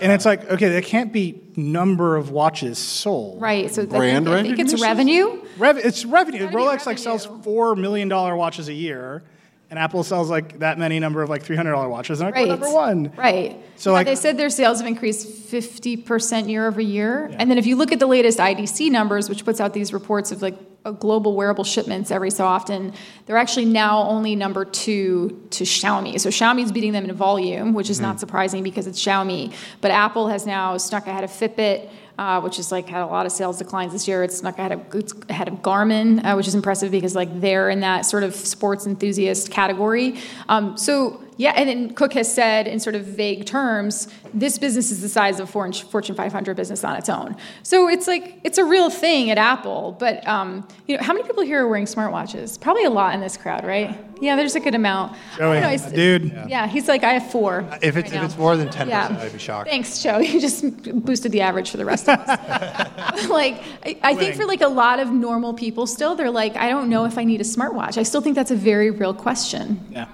[0.00, 3.40] And it's like, okay, that can't be number of watches sold.
[3.40, 3.72] Right.
[3.74, 4.82] So Brand I think it's recognition?
[4.86, 5.42] revenue.
[5.58, 6.40] Rev- it's revenue.
[6.40, 9.22] Gotta be Rolex like sells four million dollar watches a year,
[9.70, 12.20] and Apple sells like that many number of like three hundred dollar watches.
[12.20, 12.42] And like, Right.
[12.46, 13.10] we're number one.
[13.16, 13.56] Right.
[13.76, 17.30] So, Yeah, like- they said their sales have increased 50% year over year.
[17.38, 20.30] And then if you look at the latest IDC numbers, which puts out these reports
[20.30, 22.92] of like a global wearable shipments every so often,
[23.26, 26.20] they're actually now only number two to Xiaomi.
[26.20, 29.54] So Xiaomi's beating them in volume, which is not surprising because it's Xiaomi.
[29.80, 31.90] But Apple has now snuck ahead of Fitbit.
[32.18, 34.24] Uh, which has like had a lot of sales declines this year.
[34.24, 37.68] It's snuck ahead of it's ahead of Garmin, uh, which is impressive because like they're
[37.68, 40.18] in that sort of sports enthusiast category.
[40.48, 44.90] Um, so yeah, and then Cook has said in sort of vague terms, this business
[44.90, 47.36] is the size of a Fortune Fortune 500 business on its own.
[47.62, 49.96] So it's like it's a real thing at Apple.
[49.98, 52.58] But um, you know, how many people here are wearing smartwatches?
[52.60, 53.98] Probably a lot in this crowd, right?
[54.20, 55.16] Yeah, there's a good amount.
[55.34, 56.32] I Joey, know, dude.
[56.48, 56.66] Yeah.
[56.66, 57.68] he's like, I have four.
[57.82, 59.14] If it's right if it's more than ten Yeah.
[59.20, 59.68] I'd be shocked.
[59.68, 60.18] Thanks, Joe.
[60.26, 60.64] You just
[61.04, 63.28] boosted the average for the rest of us.
[63.28, 66.68] like, I, I think for like a lot of normal people still, they're like, I
[66.68, 67.96] don't know if I need a smartwatch.
[67.96, 69.80] I still think that's a very real question.
[69.90, 70.08] Yeah.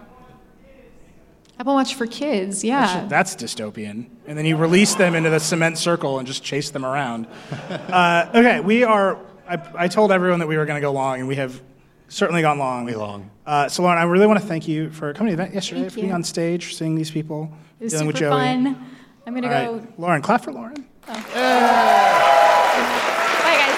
[1.58, 3.06] Apple Watch for kids, yeah.
[3.08, 4.06] That's dystopian.
[4.26, 7.26] And then you release them into the cement circle and just chase them around.
[7.70, 9.18] uh, okay, we are.
[9.48, 11.60] I, I told everyone that we were going to go long, and we have
[12.08, 12.84] certainly gone long.
[12.84, 13.30] Way long.
[13.46, 15.82] Uh, so, Lauren, I really want to thank you for coming to the event yesterday,
[15.82, 18.40] Thank for being on stage, seeing these people, It was dealing with super Joey.
[18.40, 18.86] fun.
[19.26, 19.76] I'm gonna go.
[19.78, 20.84] right, Lauren, clap for Lauren.
[21.06, 21.14] Bye,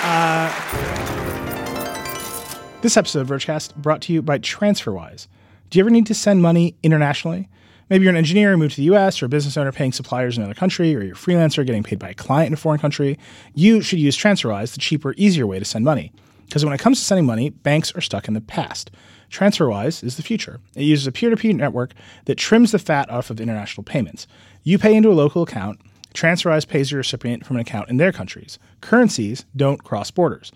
[0.02, 2.80] guys.
[2.82, 5.26] This episode of Vergecast brought to you by TransferWise.
[5.70, 7.48] Do you ever need to send money internationally?
[7.90, 10.36] Maybe you're an engineer who moved to the US or a business owner paying suppliers
[10.36, 12.80] in another country, or you're a freelancer getting paid by a client in a foreign
[12.80, 13.18] country.
[13.54, 16.12] You should use TransferWise, the cheaper, easier way to send money.
[16.46, 18.90] Because when it comes to sending money, banks are stuck in the past.
[19.30, 20.60] TransferWise is the future.
[20.74, 21.92] It uses a peer to peer network
[22.26, 24.26] that trims the fat off of international payments.
[24.62, 25.80] You pay into a local account,
[26.14, 28.58] TransferWise pays your recipient from an account in their countries.
[28.80, 30.52] Currencies don't cross borders.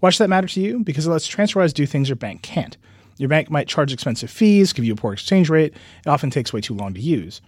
[0.00, 0.80] Why should that matter to you?
[0.80, 2.76] Because it lets TransferWise do things your bank can't.
[3.20, 5.74] Your bank might charge expensive fees, give you a poor exchange rate.
[5.74, 7.42] It often takes way too long to use.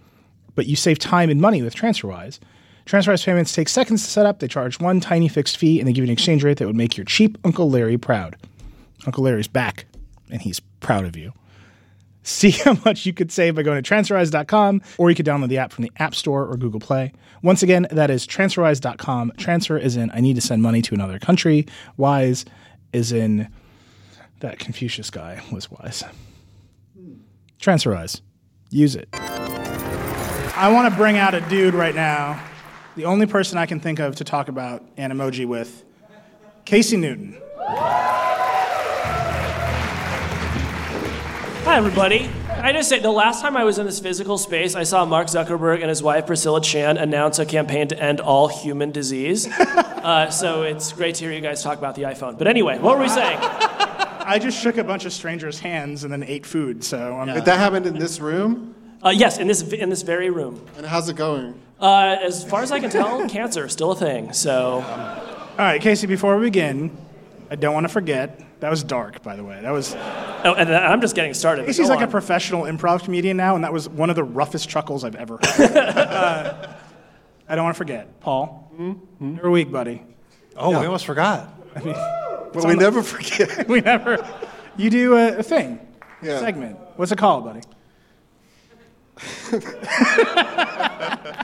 [0.53, 2.37] But you save time and money with TransferWise.
[2.85, 4.37] TransferWise payments take seconds to set up.
[4.37, 6.75] They charge one tiny fixed fee, and they give you an exchange rate that would
[6.75, 8.35] make your cheap Uncle Larry proud.
[9.07, 9.85] Uncle Larry's back,
[10.29, 11.33] and he's proud of you.
[12.21, 15.57] See how much you could save by going to transferwise.com, or you could download the
[15.57, 17.13] app from the App Store or Google Play.
[17.41, 19.31] Once again, that is transferwise.com.
[19.37, 21.65] Transfer is in I need to send money to another country.
[21.97, 22.45] Wise
[22.93, 23.49] is in
[24.43, 26.03] that Confucius guy was wise.
[27.61, 28.19] Transferwise.
[28.69, 29.07] Use it.
[29.13, 32.43] I want to bring out a dude right now,
[32.97, 35.85] the only person I can think of to talk about Animoji with,
[36.65, 37.37] Casey Newton.
[41.65, 42.29] Hi, everybody.
[42.49, 45.27] I just say the last time I was in this physical space, I saw Mark
[45.27, 49.47] Zuckerberg and his wife Priscilla Chan announce a campaign to end all human disease.
[49.59, 52.37] uh, so it's great to hear you guys talk about the iPhone.
[52.37, 53.39] But anyway, what were we saying?
[54.33, 57.45] I just shook a bunch of strangers' hands and then ate food, so I'm But
[57.45, 58.73] that happened in this room.
[59.05, 60.65] Uh, yes, in this in this very room.
[60.75, 61.53] And how's it going?
[61.79, 64.33] Uh, as far as I can tell, cancer is still a thing.
[64.33, 66.97] So All right, Casey, before we begin,
[67.51, 68.41] I don't want to forget.
[68.59, 69.61] That was dark, by the way.
[69.61, 69.93] That was.
[69.93, 71.63] oh, and I'm just getting started.
[71.63, 74.23] but Casey's go like a professional improv comedian now, and that was one of the
[74.23, 75.77] roughest chuckles I've ever heard.
[75.77, 76.73] uh,
[77.47, 78.19] I don't want to forget.
[78.19, 78.71] Paul,
[79.19, 80.01] you're weak, buddy.
[80.55, 81.53] Oh, we almost forgot.
[82.53, 83.67] But we never forget.
[83.73, 84.25] We never.
[84.77, 85.79] You do a, a thing,
[86.21, 86.39] Yeah.
[86.39, 86.77] segment.
[86.95, 87.61] What's it called, buddy?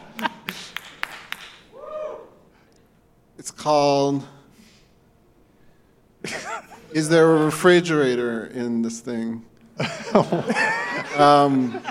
[3.40, 4.28] It's called.
[6.92, 9.46] Is there a refrigerator in this thing?
[11.18, 11.82] um,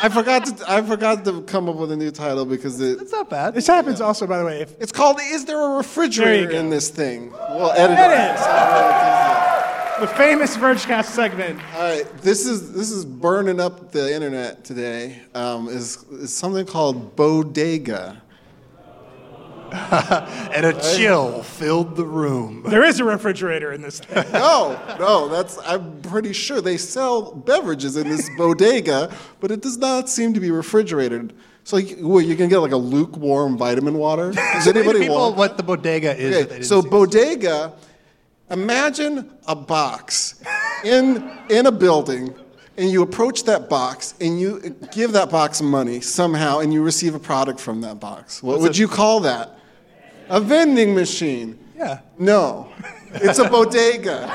[0.00, 0.70] I forgot to.
[0.70, 3.00] I forgot to come up with a new title because it.
[3.00, 3.54] It's not bad.
[3.54, 4.60] This happens also, by the way.
[4.62, 6.58] If It's called "Is there a refrigerator go.
[6.58, 8.30] in this thing?" We'll edit There it.
[8.30, 10.00] it is.
[10.00, 11.60] the famous Vergecast segment.
[11.74, 15.20] All right, this is this is burning up the internet today.
[15.34, 18.22] Um, is is something called bodega.
[20.54, 22.62] and a chill filled the room.
[22.66, 24.30] There is a refrigerator in this thing.
[24.32, 29.78] No, no, that's I'm pretty sure they sell beverages in this bodega, but it does
[29.78, 31.34] not seem to be refrigerated.
[31.64, 34.32] So like, what, you can get like a lukewarm vitamin water.
[34.32, 35.36] Does anybody People, want?
[35.36, 36.46] what the bodega is.
[36.46, 37.74] Okay, so bodega.
[38.50, 40.42] Imagine a box
[40.82, 42.34] in in a building,
[42.78, 47.14] and you approach that box and you give that box money somehow, and you receive
[47.14, 48.42] a product from that box.
[48.42, 49.57] What would you call that?
[50.28, 51.58] A vending machine.
[51.76, 52.00] Yeah.
[52.18, 52.70] No,
[53.12, 54.28] it's a bodega.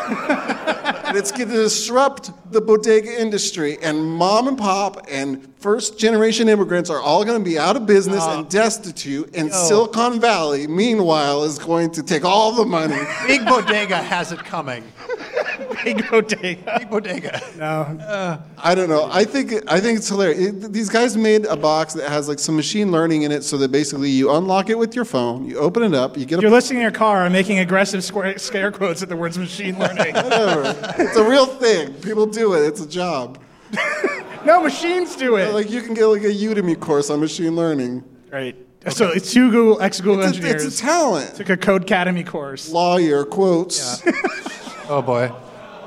[1.15, 3.77] it's going to disrupt the bodega industry.
[3.81, 7.85] And mom and pop and first generation immigrants are all going to be out of
[7.85, 8.49] business and uh-huh.
[8.49, 9.35] destitute.
[9.35, 12.99] And Silicon Valley, meanwhile, is going to take all the money.
[13.27, 14.83] Big bodega has it coming.
[15.83, 16.77] Big bodega.
[16.79, 17.41] Big bodega.
[17.57, 17.65] No.
[17.65, 19.09] Uh, I don't know.
[19.11, 20.39] I think I think it's hilarious.
[20.39, 23.57] It- these guys made a box that has like some machine learning in it, so
[23.57, 26.51] that basically you unlock it with your phone, you open it up, you get You're
[26.51, 29.77] a listening in your car and making aggressive square, scare quotes at the words machine
[29.79, 30.13] learning.
[30.15, 30.75] whatever.
[30.99, 31.93] it's a real thing.
[31.95, 32.65] People do it.
[32.67, 33.39] It's a job.
[34.45, 35.53] no, machines do it.
[35.53, 38.03] Like you can get like a Udemy course on machine learning.
[38.31, 38.55] right.
[38.89, 41.35] So it's two Google, ex-Google It's a, engineers it's a talent.
[41.35, 42.69] took a Codecademy course.
[42.69, 44.03] Lawyer quotes.
[44.89, 45.31] Oh boy.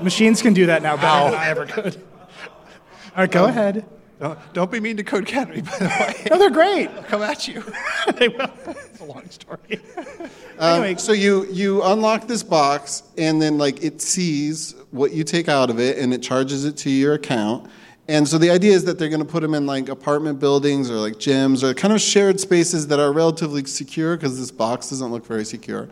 [0.01, 1.97] Machines can do that now better than I ever could.
[1.97, 3.85] All right, go ahead.
[4.21, 6.27] Don't, don't be mean to Code Academy, by the way.
[6.31, 6.87] No, they're great.
[6.87, 7.63] They'll come at you.
[8.17, 8.51] they will.
[8.67, 9.81] It's a long story.
[10.59, 15.23] Um, anyway, so you you unlock this box, and then like it sees what you
[15.23, 17.71] take out of it, and it charges it to your account.
[18.09, 20.91] And so the idea is that they're going to put them in like apartment buildings
[20.91, 24.89] or like gyms or kind of shared spaces that are relatively secure because this box
[24.89, 25.91] doesn't look very secure.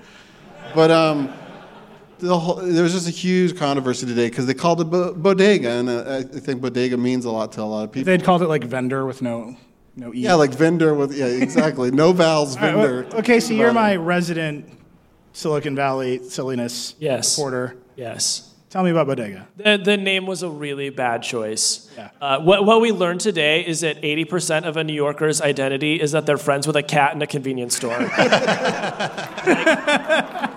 [0.75, 1.31] But um,
[2.19, 5.71] the whole, there was just a huge controversy today because they called it bo- bodega,
[5.71, 8.07] and uh, I think bodega means a lot to a lot of people.
[8.07, 9.57] they'd called it like vendor with no,
[9.97, 10.21] no e.
[10.21, 11.91] Yeah, like vendor with yeah, exactly.
[11.91, 13.07] No vowels, All right, vendor.
[13.11, 14.71] well, okay, so you're my resident
[15.33, 17.39] Silicon Valley silliness Yes.
[17.39, 17.77] reporter.
[17.97, 18.51] Yes.
[18.71, 19.47] Tell me about bodega.
[19.57, 21.89] The, the name was a really bad choice.
[21.97, 22.11] Yeah.
[22.21, 26.11] Uh, what, what we learned today is that 80% of a New Yorker's identity is
[26.11, 27.97] that they're friends with a cat in a convenience store.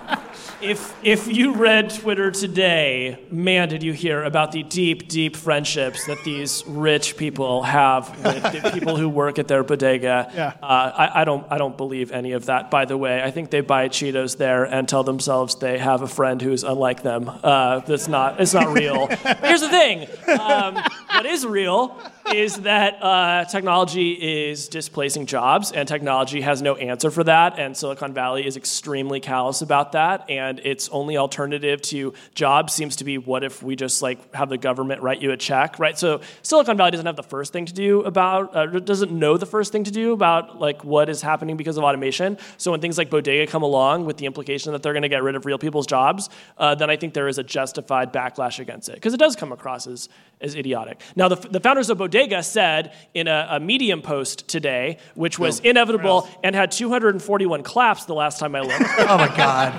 [0.60, 6.06] if, if you read Twitter today, man, did you hear about the deep, deep friendships
[6.06, 10.30] that these rich people have with the people who work at their bodega.
[10.34, 10.52] Yeah.
[10.62, 13.22] Uh, I, I, don't, I don't believe any of that, by the way.
[13.22, 17.02] I think they buy Cheetos there and tell themselves they have a friend who's unlike
[17.02, 17.30] them.
[17.42, 19.08] Uh, that's not, it's not real.
[19.28, 20.08] But here's the thing
[20.40, 20.74] um,
[21.10, 22.00] what is real
[22.34, 27.58] is that uh, technology is displacing jobs, and technology has no answer for that.
[27.58, 30.28] And Silicon Valley is extremely callous about that.
[30.28, 34.48] And its only alternative to jobs seems to be what if we just like have
[34.48, 35.98] the government write you a check, right?
[35.98, 39.46] So Silicon Valley doesn't have the first thing to do about, uh, doesn't know the
[39.46, 42.38] first thing to do about like what is happening because of automation.
[42.56, 45.22] So when things like Bodega come along with the implication that they're going to get
[45.22, 48.88] rid of real people's jobs, uh, then I think there is a justified backlash against
[48.88, 50.08] it because it does come across as,
[50.40, 51.00] as idiotic.
[51.16, 55.60] Now, the, the founders of Bodega said in a, a Medium post today, which was
[55.60, 58.84] inevitable and had 241 claps the last time I looked.
[59.08, 59.72] Oh my God.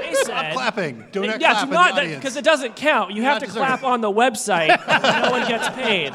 [0.00, 1.04] they said, Clapping.
[1.12, 3.12] Do not yeah, clap do not because it doesn't count.
[3.12, 4.68] You have to deserve clap on the website.
[5.22, 6.12] no one gets paid.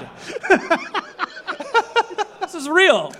[2.41, 3.13] this is real.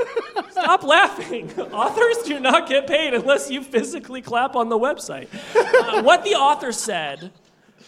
[0.52, 1.58] Stop laughing.
[1.60, 5.28] Authors do not get paid unless you physically clap on the website.
[5.56, 7.32] Uh, what the author said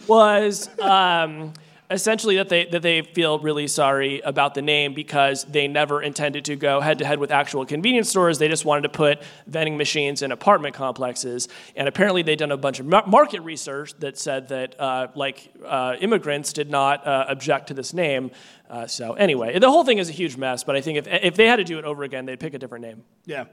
[0.06, 0.68] was.
[0.78, 1.52] Um,
[1.90, 6.44] essentially that they that they feel really sorry about the name because they never intended
[6.44, 8.38] to go head to head with actual convenience stores.
[8.38, 11.48] They just wanted to put vending machines in apartment complexes.
[11.76, 15.96] And apparently, they'd done a bunch of market research that said that uh, like uh,
[16.00, 18.30] immigrants did not uh, object to this name.
[18.68, 20.64] Uh, so anyway, the whole thing is a huge mess.
[20.64, 22.58] But I think if if they had to do it over again, they'd pick a
[22.58, 23.04] different name.
[23.24, 23.44] Yeah.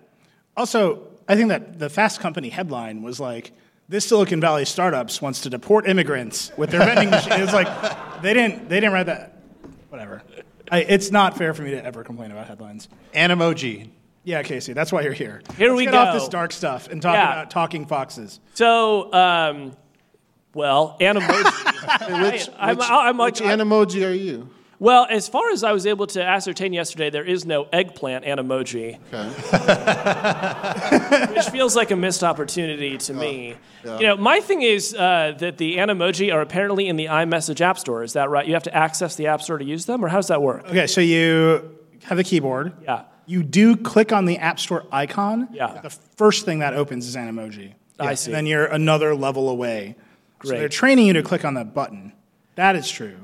[0.58, 3.52] Also, I think that the Fast Company headline was like,
[3.90, 7.68] "This Silicon Valley startups wants to deport immigrants with their vending machine." It's like
[8.22, 9.40] they didn't they didn't write that.
[9.90, 10.22] Whatever.
[10.72, 12.90] I, it's not fair for me to ever complain about headlines.
[13.14, 13.90] An emoji.
[14.24, 15.42] Yeah, Casey, that's why you're here.
[15.58, 16.00] Here Let's we get go.
[16.00, 17.32] off this dark stuff and talk Yeah.
[17.34, 18.40] about talking foxes.
[18.56, 19.14] So.
[19.14, 19.78] Um,
[20.56, 21.44] well, Animoji.
[22.32, 24.50] Which, I, I'm, which, I'm like, which animoji are you?
[24.78, 29.00] Well, as far as I was able to ascertain yesterday, there is no eggplant Animoji,
[29.14, 29.30] Okay.
[31.36, 33.56] which feels like a missed opportunity to me.
[33.86, 37.78] You know, my thing is uh, that the Animoji are apparently in the iMessage App
[37.80, 38.04] Store.
[38.04, 38.46] Is that right?
[38.46, 40.66] You have to access the App Store to use them, or how does that work?
[40.68, 42.74] Okay, so you have the keyboard.
[42.84, 43.04] Yeah.
[43.28, 45.48] You do click on the App Store icon.
[45.52, 45.80] Yeah.
[45.82, 47.74] The first thing that opens is Animoji.
[48.00, 48.30] I see.
[48.32, 49.96] And then you're another level away.
[50.44, 50.60] So Great.
[50.60, 52.12] they're training you to click on that button.
[52.56, 53.16] That is true.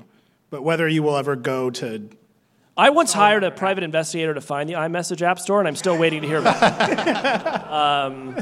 [0.52, 2.10] But whether you will ever go to
[2.78, 5.98] I once hired a private investigator to find the iMessage app store, and I'm still
[5.98, 7.66] waiting to hear back.
[7.70, 8.36] um,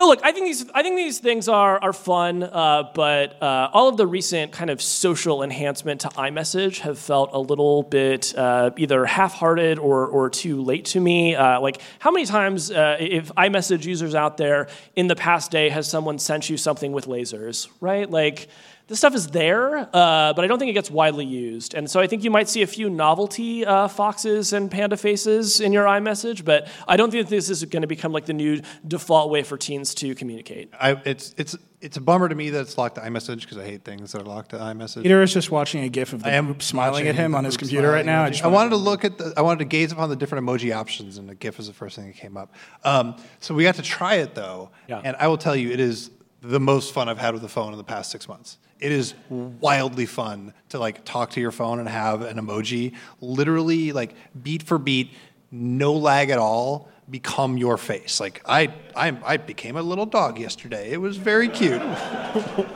[0.00, 3.70] no, look, I think these I think these things are are fun, uh, but uh,
[3.72, 8.36] all of the recent kind of social enhancement to iMessage have felt a little bit
[8.36, 11.34] uh, either half-hearted or or too late to me.
[11.34, 15.70] Uh, like, how many times, uh, if iMessage users out there in the past day,
[15.70, 18.10] has someone sent you something with lasers, right?
[18.10, 18.48] Like
[18.90, 21.74] this stuff is there, uh, but I don't think it gets widely used.
[21.74, 25.60] And so I think you might see a few novelty uh, foxes and panda faces
[25.60, 28.60] in your iMessage, but I don't think this is going to become like the new
[28.84, 30.72] default way for teens to communicate.
[30.78, 33.64] I, it's it's it's a bummer to me that it's locked to iMessage because I
[33.64, 35.04] hate things that are locked to iMessage.
[35.04, 37.44] Dieter is just watching a GIF of the I am group smiling at him on
[37.44, 38.24] his computer right now.
[38.24, 38.26] emoji.
[38.26, 39.32] I, just I wanted to look at the.
[39.36, 41.94] I wanted to gaze upon the different emoji options, and the GIF is the first
[41.94, 42.52] thing that came up.
[42.82, 45.00] Um, so we got to try it though, Yeah.
[45.04, 46.10] and I will tell you, it is
[46.42, 48.58] the most fun I've had with the phone in the past six months.
[48.80, 53.92] It is wildly fun to like talk to your phone and have an emoji, literally
[53.92, 55.10] like beat for beat,
[55.50, 58.20] no lag at all, become your face.
[58.20, 60.90] Like I, I, I became a little dog yesterday.
[60.90, 61.82] It was very cute.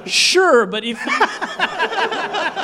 [0.07, 0.99] Sure, but if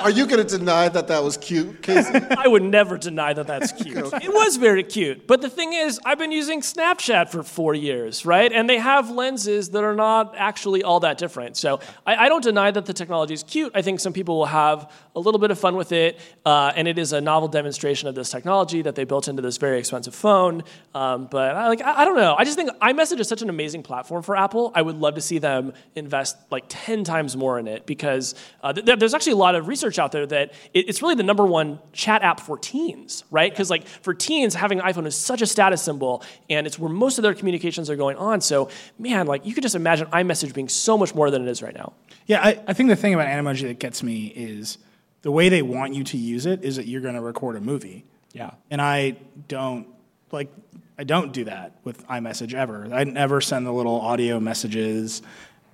[0.00, 2.18] Are you going to deny that that was cute, Casey?
[2.36, 4.12] I would never deny that that's cute.
[4.14, 5.26] It was very cute.
[5.26, 8.50] But the thing is, I've been using Snapchat for four years, right?
[8.50, 11.56] And they have lenses that are not actually all that different.
[11.56, 13.72] So I, I don't deny that the technology is cute.
[13.74, 16.18] I think some people will have a little bit of fun with it.
[16.44, 19.58] Uh, and it is a novel demonstration of this technology that they built into this
[19.58, 20.62] very expensive phone.
[20.94, 22.34] Um, but I, like, I, I don't know.
[22.38, 24.72] I just think iMessage is such an amazing platform for Apple.
[24.74, 28.72] I would love to see them invest like 10 times more in it because uh,
[28.72, 31.44] th- there's actually a lot of research out there that it, it's really the number
[31.44, 33.52] one chat app for teens, right?
[33.52, 36.90] Because like for teens, having an iPhone is such a status symbol, and it's where
[36.90, 38.40] most of their communications are going on.
[38.40, 41.62] So man, like you could just imagine iMessage being so much more than it is
[41.62, 41.92] right now.
[42.26, 44.78] Yeah, I, I think the thing about Animoji that gets me is
[45.22, 47.60] the way they want you to use it is that you're going to record a
[47.60, 48.04] movie.
[48.32, 48.52] Yeah.
[48.70, 49.16] And I
[49.48, 49.86] don't
[50.32, 50.50] like
[50.98, 52.86] I don't do that with iMessage ever.
[52.92, 55.22] I never send the little audio messages.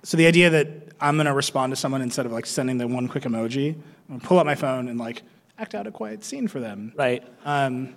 [0.03, 0.67] So the idea that
[1.01, 3.73] I'm going to respond to someone instead of like sending the one quick emoji,
[4.09, 5.23] I'm gonna pull up my phone and like
[5.59, 6.93] act out a quiet scene for them.
[6.95, 7.23] Right.
[7.43, 7.95] Um,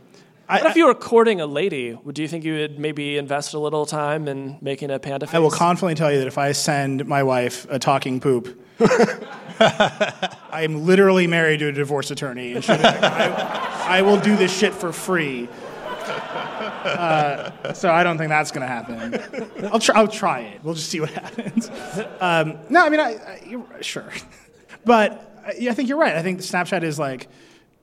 [0.48, 1.94] I, What if you were courting a lady?
[1.94, 5.28] Would do you think you would maybe invest a little time in making a panda
[5.28, 5.36] face?
[5.36, 8.60] I will confidently tell you that if I send my wife a talking poop,
[10.52, 14.56] I am literally married to a divorce attorney, and like, I, I will do this
[14.56, 15.48] shit for free.
[16.84, 19.66] Uh, so I don't think that's going to happen.
[19.66, 20.64] I'll try, I'll try it.
[20.64, 21.70] We'll just see what happens.
[22.20, 23.18] Um, no, I mean, I,
[23.76, 24.10] I, sure,
[24.86, 26.16] but I think you're right.
[26.16, 27.28] I think Snapchat is like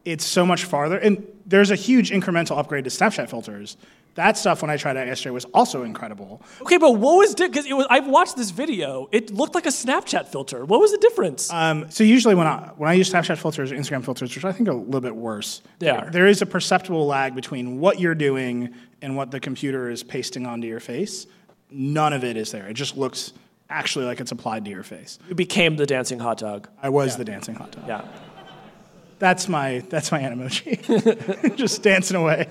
[0.03, 3.77] it's so much farther, and there's a huge incremental upgrade to Snapchat filters.
[4.17, 6.41] That stuff when I tried it yesterday was also incredible.
[6.61, 7.85] Okay, but what was because it was?
[7.89, 9.07] I've watched this video.
[9.11, 10.65] It looked like a Snapchat filter.
[10.65, 11.53] What was the difference?
[11.53, 14.51] Um, so usually when I when I use Snapchat filters or Instagram filters, which I
[14.51, 16.09] think are a little bit worse, They are.
[16.09, 20.47] there is a perceptible lag between what you're doing and what the computer is pasting
[20.47, 21.27] onto your face.
[21.69, 22.67] None of it is there.
[22.67, 23.33] It just looks
[23.69, 25.19] actually like it's applied to your face.
[25.29, 26.67] it became the dancing hot dog.
[26.81, 27.87] I was the dancing hot dog.
[27.87, 28.01] Yeah.
[29.19, 31.55] That's my that's my emoji.
[31.55, 32.47] just dancing away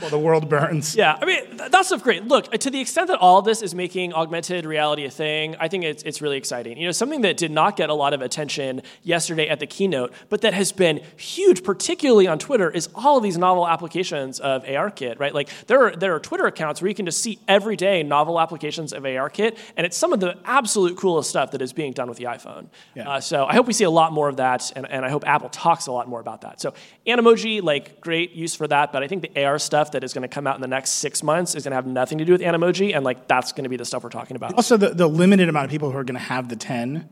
[0.00, 0.94] while the world burns.
[0.94, 2.26] Yeah, I mean, th- that stuff great.
[2.26, 5.68] Look, to the extent that all of this is making augmented reality a thing, I
[5.68, 6.76] think it's, it's really exciting.
[6.76, 10.12] You know, something that did not get a lot of attention yesterday at the keynote,
[10.28, 14.62] but that has been huge, particularly on Twitter, is all of these novel applications of
[14.64, 15.34] ARKit, right?
[15.34, 18.38] Like, there are, there are Twitter accounts where you can just see every day novel
[18.38, 22.08] applications of ARKit, and it's some of the absolute coolest stuff that is being done
[22.08, 22.66] with the iPhone.
[22.94, 23.08] Yeah.
[23.08, 25.26] Uh, so I hope we see a lot more of that, and, and I hope
[25.26, 26.60] Apple talks a lot more about that.
[26.60, 26.74] So
[27.06, 30.22] Animoji, like great use for that, but I think the AR stuff that is going
[30.22, 32.32] to come out in the next six months is going to have nothing to do
[32.32, 34.54] with Animoji, and like that's going to be the stuff we're talking about.
[34.54, 37.08] Also, the, the limited amount of people who are going to have the 10,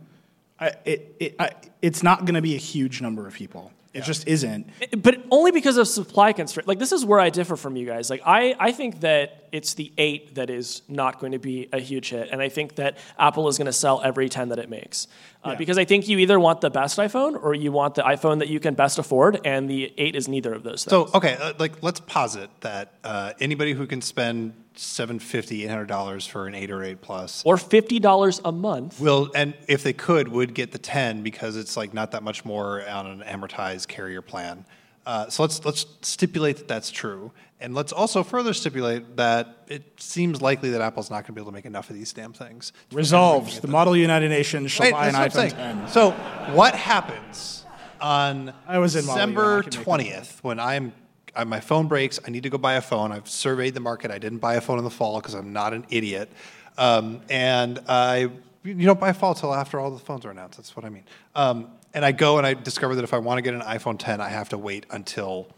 [0.60, 3.72] I, it, it, I, it's not going to be a huge number of people.
[3.98, 4.70] It just isn't.
[5.02, 6.68] But only because of supply constraint.
[6.68, 8.10] Like this is where I differ from you guys.
[8.10, 11.80] Like I, I think that it's the eight that is not going to be a
[11.80, 14.68] huge hit, and I think that Apple is going to sell every ten that it
[14.68, 15.06] makes.
[15.42, 18.40] Uh, Because I think you either want the best iPhone or you want the iPhone
[18.40, 20.90] that you can best afford, and the eight is neither of those things.
[20.90, 26.46] So okay, uh, like let's posit that uh, anybody who can spend 750 dollars for
[26.46, 29.00] an eight or eight plus or fifty dollars a month.
[29.00, 32.44] will, and if they could, would get the 10 because it's like not that much
[32.44, 34.64] more on an amortized carrier plan.
[35.04, 39.82] Uh, so let's let's stipulate that that's true, and let's also further stipulate that it
[39.98, 42.34] seems likely that Apple's not going to be able to make enough of these damn
[42.34, 42.72] things.
[42.92, 43.62] Resolved.
[43.62, 45.78] The Model United Nations shall Wait, buy an that's what I'm iPhone saying.
[45.78, 45.88] 10.
[45.88, 46.10] So
[46.54, 47.64] what happens
[48.02, 50.92] on I was in December I can make that twentieth when I'm
[51.34, 52.18] I, my phone breaks?
[52.26, 53.12] I need to go buy a phone.
[53.12, 54.10] I've surveyed the market.
[54.10, 56.30] I didn't buy a phone in the fall because I'm not an idiot,
[56.76, 58.30] um, and I
[58.64, 60.58] you don't buy a fall till after all the phones are announced.
[60.58, 61.04] That's what I mean.
[61.34, 63.98] Um, and I go and I discover that if I want to get an iPhone
[63.98, 65.48] 10, I have to wait until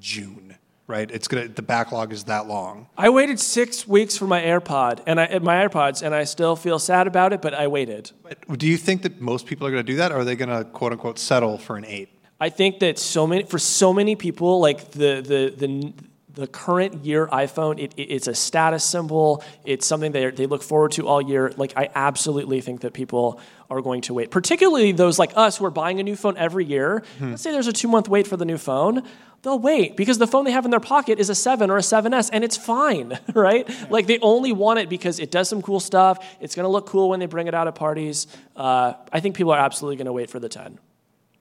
[0.00, 0.56] June.
[0.86, 1.10] Right?
[1.10, 1.48] It's gonna.
[1.48, 2.88] The backlog is that long.
[2.96, 6.78] I waited six weeks for my AirPod and I, my AirPods, and I still feel
[6.78, 7.42] sad about it.
[7.42, 8.10] But I waited.
[8.22, 10.34] But do you think that most people are going to do that, or are they
[10.34, 12.08] going to quote unquote settle for an eight?
[12.40, 15.92] I think that so many for so many people, like the the the
[16.38, 19.42] the current year iPhone, it, it, it's a status symbol.
[19.64, 21.52] It's something they they look forward to all year.
[21.56, 25.64] Like I absolutely think that people are going to wait, particularly those like us who
[25.64, 27.02] are buying a new phone every year.
[27.20, 29.02] Let's say there's a two month wait for the new phone.
[29.42, 31.80] They'll wait because the phone they have in their pocket is a 7 or a
[31.80, 33.68] 7S and it's fine, right?
[33.88, 36.24] Like they only want it because it does some cool stuff.
[36.40, 38.26] It's going to look cool when they bring it out at parties.
[38.56, 40.80] Uh, I think people are absolutely going to wait for the 10.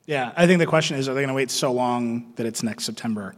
[0.07, 2.63] Yeah, I think the question is, are they going to wait so long that it's
[2.63, 3.35] next September?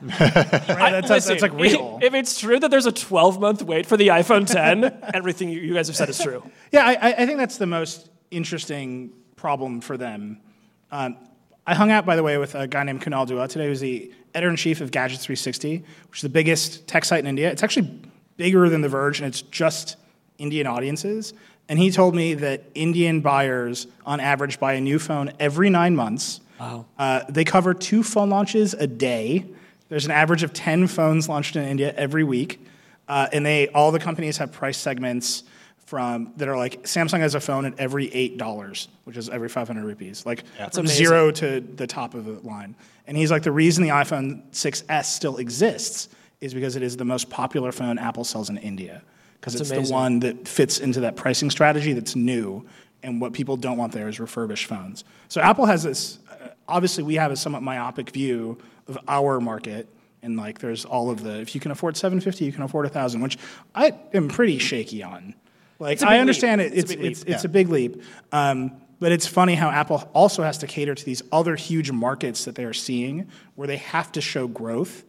[0.00, 0.18] right?
[0.18, 1.98] That's, that's, that's like real.
[2.02, 5.60] If it's true that there's a 12 month wait for the iPhone 10, everything you
[5.60, 6.42] you guys have said is true.
[6.72, 10.40] Yeah, I, I think that's the most interesting problem for them.
[10.90, 11.16] Um,
[11.66, 14.12] I hung out, by the way, with a guy named Kunal Dua today, who's the
[14.34, 17.50] editor in chief of Gadget 360, which is the biggest tech site in India.
[17.50, 18.00] It's actually
[18.36, 19.96] bigger than The Verge, and it's just
[20.38, 21.32] Indian audiences.
[21.68, 25.96] And he told me that Indian buyers, on average, buy a new phone every nine
[25.96, 26.40] months.
[26.60, 26.86] Wow.
[26.98, 29.46] Uh, they cover two phone launches a day.
[29.88, 32.64] There's an average of 10 phones launched in India every week.
[33.08, 35.44] Uh, and they all the companies have price segments
[35.84, 39.50] from that are like Samsung has a phone at every eight dollars, which is every
[39.50, 40.96] 500 rupees, like from amazing.
[40.96, 42.74] zero to the top of the line.
[43.06, 46.08] And he's like, the reason the iPhone 6s still exists
[46.40, 49.02] is because it is the most popular phone Apple sells in India
[49.44, 49.84] because it's amazing.
[49.84, 52.64] the one that fits into that pricing strategy that's new.
[53.02, 55.04] And what people don't want there is refurbished phones.
[55.28, 56.18] So Apple has this.
[56.30, 58.56] Uh, obviously, we have a somewhat myopic view
[58.88, 59.86] of our market.
[60.22, 61.40] And like, there's all of the.
[61.40, 63.36] If you can afford 750, you can afford a 1,000, which
[63.74, 65.34] I am pretty shaky on.
[65.78, 66.20] Like, I leap.
[66.22, 66.72] understand it.
[66.72, 67.34] It's It's a big it's, leap.
[67.34, 68.02] it's a big leap.
[68.32, 72.46] Um, but it's funny how Apple also has to cater to these other huge markets
[72.46, 75.04] that they are seeing, where they have to show growth.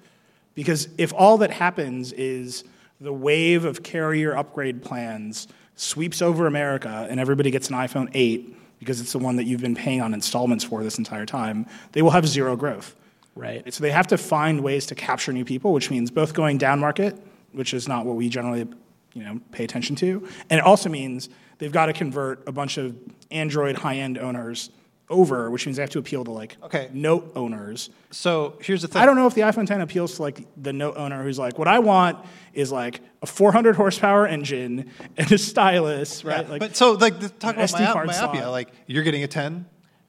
[0.53, 2.65] Because if all that happens is
[2.99, 8.79] the wave of carrier upgrade plans sweeps over America and everybody gets an iPhone 8
[8.79, 12.01] because it's the one that you've been paying on installments for this entire time, they
[12.01, 12.95] will have zero growth.
[13.35, 13.73] Right.
[13.73, 16.79] So they have to find ways to capture new people, which means both going down
[16.79, 17.17] market,
[17.51, 18.67] which is not what we generally
[19.13, 22.77] you know, pay attention to, and it also means they've got to convert a bunch
[22.77, 22.95] of
[23.31, 24.71] Android high-end owners
[25.09, 26.89] over, which means they have to appeal to like Okay.
[26.93, 27.89] Note owners.
[28.11, 29.01] So here's the thing.
[29.01, 31.59] I don't know if the iPhone 10 appeals to like the Note owner who's like,
[31.59, 32.17] what I want
[32.53, 36.49] is like a 400 horsepower engine and a stylus, Yeah, right?
[36.49, 38.41] Like, but so like the, talk an about SD my, card myopia.
[38.41, 38.51] slot.
[38.51, 39.65] Like you're getting a 10.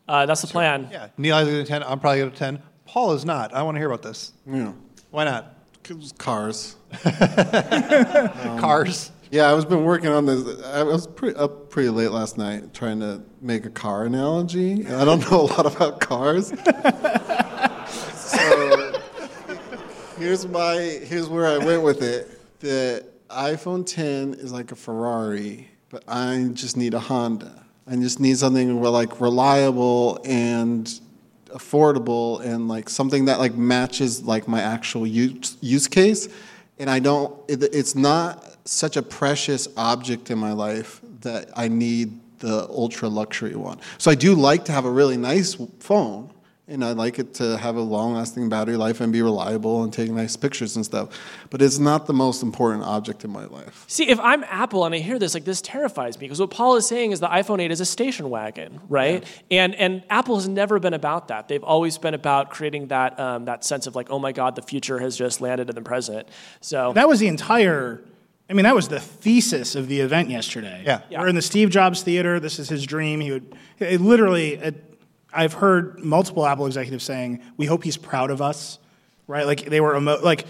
[0.09, 0.89] Uh, that's the plan.
[0.91, 1.09] Yeah.
[1.19, 1.83] Nilay is getting a 10.
[1.83, 2.63] I'm probably getting a 10.
[2.87, 3.53] Paul is not.
[3.53, 4.33] I want to hear about this.
[4.47, 4.73] Yeah.
[5.11, 5.53] Why not?
[6.19, 6.77] Cars.
[8.59, 9.11] Cars.
[9.31, 10.63] Yeah, I was been working on this.
[10.63, 14.87] I was pretty, up pretty late last night trying to make a car analogy.
[14.87, 16.49] I don't know a lot about cars.
[18.15, 19.01] so
[20.17, 22.61] here's my here's where I went with it.
[22.61, 27.65] The iPhone 10 is like a Ferrari, but I just need a Honda.
[27.89, 30.87] I just need something like reliable and
[31.49, 36.29] affordable and like something that like matches like my actual use, use case
[36.79, 41.69] and i don't it, it's not such a precious object in my life that i
[41.69, 46.31] need the ultra luxury one so i do like to have a really nice phone
[46.69, 49.93] and i like it to have a long lasting battery life and be reliable and
[49.93, 51.09] take nice pictures and stuff
[51.49, 54.95] but it's not the most important object in my life See, if I'm Apple and
[54.95, 57.61] I hear this, like this terrifies me because what Paul is saying is the iPhone
[57.61, 59.25] 8 is a station wagon, right?
[59.51, 61.49] And and Apple has never been about that.
[61.49, 64.63] They've always been about creating that um, that sense of like, oh my God, the
[64.63, 66.29] future has just landed in the present.
[66.61, 68.03] So that was the entire
[68.49, 70.83] I mean, that was the thesis of the event yesterday.
[70.85, 71.01] Yeah.
[71.11, 71.21] Yeah.
[71.21, 72.39] We're in the Steve Jobs Theater.
[72.39, 73.21] This is his dream.
[73.21, 74.55] He would it literally.
[74.55, 74.83] It,
[75.33, 78.79] I've heard multiple Apple executives saying, "We hope he's proud of us."
[79.27, 79.45] Right?
[79.45, 80.47] Like they were emo- like,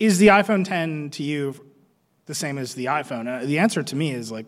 [0.00, 1.54] is the iPhone 10 to you
[2.26, 3.28] the same as the iPhone?
[3.28, 4.46] Uh, the answer to me is like,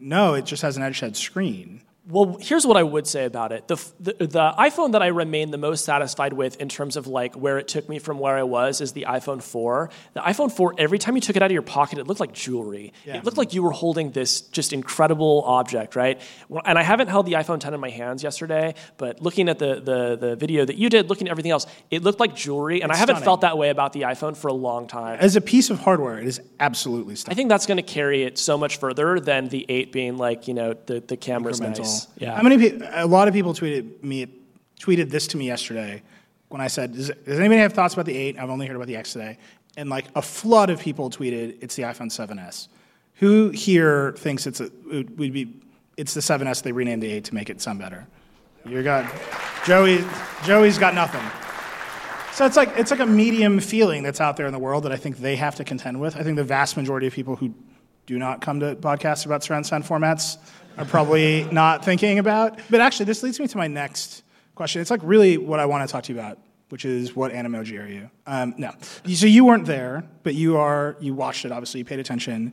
[0.00, 0.34] no.
[0.34, 1.82] It just has an edge-head screen.
[2.08, 3.68] Well, here's what I would say about it.
[3.68, 7.36] The, the, the iPhone that I remain the most satisfied with in terms of like
[7.36, 9.88] where it took me from where I was is the iPhone 4.
[10.14, 12.32] The iPhone 4, every time you took it out of your pocket, it looked like
[12.32, 12.92] jewelry.
[13.06, 13.18] Yeah.
[13.18, 16.20] It looked like you were holding this just incredible object, right?
[16.64, 19.76] And I haven't held the iPhone 10 in my hands yesterday, but looking at the,
[19.76, 22.82] the, the video that you did, looking at everything else, it looked like jewelry.
[22.82, 23.26] And I haven't stunning.
[23.26, 25.18] felt that way about the iPhone for a long time.
[25.20, 27.32] As a piece of hardware, it is absolutely stunning.
[27.32, 30.48] I think that's going to carry it so much further than the 8 being like,
[30.48, 31.91] you know, the, the camera's incremental.
[31.92, 32.08] Nice.
[32.18, 32.36] Yeah.
[32.36, 32.86] How many people?
[32.92, 34.26] A lot of people tweeted me
[34.80, 36.02] tweeted this to me yesterday
[36.48, 38.38] when I said, "Does, does anybody have thoughts about the eight?
[38.38, 39.38] I've only heard about the X today."
[39.76, 42.68] And like a flood of people tweeted, "It's the iPhone 7s."
[43.16, 45.60] Who here thinks it's a it would be
[45.96, 46.62] it's the 7s?
[46.62, 48.06] They renamed the eight to make it sound better.
[48.66, 49.10] You got
[49.64, 50.04] Joey.
[50.44, 51.22] Joey's got nothing.
[52.32, 54.92] So it's like it's like a medium feeling that's out there in the world that
[54.92, 56.16] I think they have to contend with.
[56.16, 57.54] I think the vast majority of people who
[58.06, 60.38] do not come to podcasts about surround sound formats
[60.78, 62.58] are probably not thinking about.
[62.70, 64.22] But actually, this leads me to my next
[64.54, 64.80] question.
[64.80, 67.82] It's like really what I want to talk to you about, which is what Animoji
[67.82, 68.10] are you?
[68.26, 68.72] Um, no,
[69.12, 70.96] so you weren't there, but you are.
[71.00, 71.52] You watched it.
[71.52, 72.52] Obviously, you paid attention.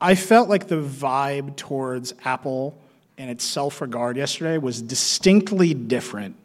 [0.00, 2.78] I felt like the vibe towards Apple
[3.16, 6.36] and its self-regard yesterday was distinctly different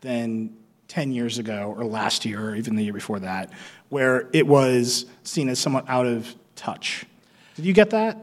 [0.00, 0.54] than
[0.88, 3.50] 10 years ago or last year or even the year before that,
[3.88, 7.06] where it was seen as somewhat out of touch.
[7.54, 8.18] Did you get that?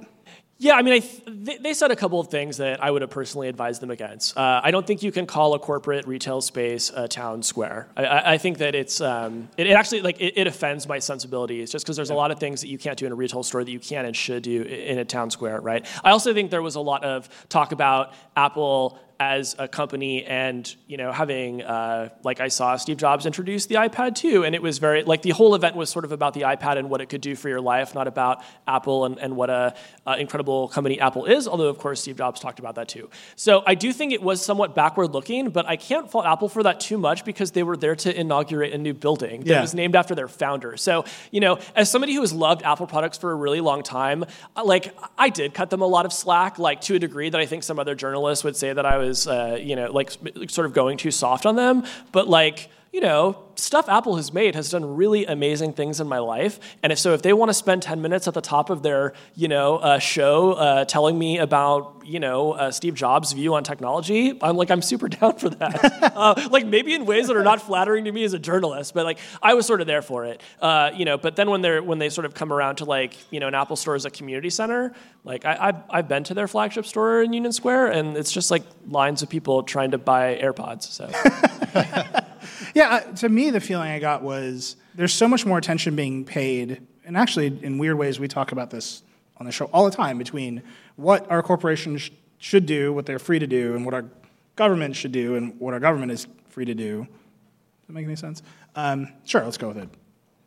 [0.59, 3.09] Yeah, I mean, I th- they, said a couple of things that I would have
[3.11, 4.37] personally advised them against.
[4.37, 7.89] Uh, I don't think you can call a corporate retail space a town square.
[7.97, 10.99] I, I, I think that it's um, it, it, actually like it, it, offends my
[10.99, 13.43] sensibilities just because there's a lot of things that you can't do in a retail
[13.43, 15.85] store that you can and should do in a town square, right?
[16.03, 20.75] I also think there was a lot of talk about Apple as a company and
[20.87, 24.61] you know having uh, like i saw steve jobs introduce the ipad too and it
[24.61, 27.07] was very like the whole event was sort of about the ipad and what it
[27.07, 29.75] could do for your life not about apple and, and what a
[30.07, 33.63] uh, incredible company apple is although of course steve jobs talked about that too so
[33.67, 36.79] i do think it was somewhat backward looking but i can't fault apple for that
[36.79, 39.61] too much because they were there to inaugurate a new building that yeah.
[39.61, 43.17] was named after their founder so you know as somebody who has loved apple products
[43.17, 44.25] for a really long time
[44.63, 47.45] like i did cut them a lot of slack like to a degree that i
[47.45, 50.11] think some other journalists would say that i was was, uh, you know, like
[50.47, 51.83] sort of going too soft on them.
[52.11, 56.19] But like, you know, stuff Apple has made has done really amazing things in my
[56.19, 56.59] life.
[56.83, 59.13] And if so, if they want to spend 10 minutes at the top of their,
[59.35, 63.63] you know, uh, show uh, telling me about, you know, uh, Steve Jobs' view on
[63.63, 66.01] technology, I'm like, I'm super down for that.
[66.13, 69.03] Uh, like maybe in ways that are not flattering to me as a journalist, but
[69.03, 70.41] like I was sort of there for it.
[70.61, 73.15] Uh, you know, but then when they're when they sort of come around to like,
[73.31, 76.33] you know, an Apple store as a community center, like I, I've, I've been to
[76.33, 79.97] their flagship store in Union Square, and it's just like lines of people trying to
[79.97, 80.83] buy AirPods.
[80.83, 81.09] So.
[82.73, 86.25] yeah, uh, to me, the feeling I got was there's so much more attention being
[86.25, 89.03] paid, and actually, in weird ways, we talk about this
[89.37, 90.63] on the show all the time between
[90.95, 94.05] what our corporations sh- should do, what they're free to do, and what our
[94.55, 97.01] government should do, and what our government is free to do.
[97.01, 98.41] Does that make any sense?
[98.75, 99.89] Um, sure, let's go with it.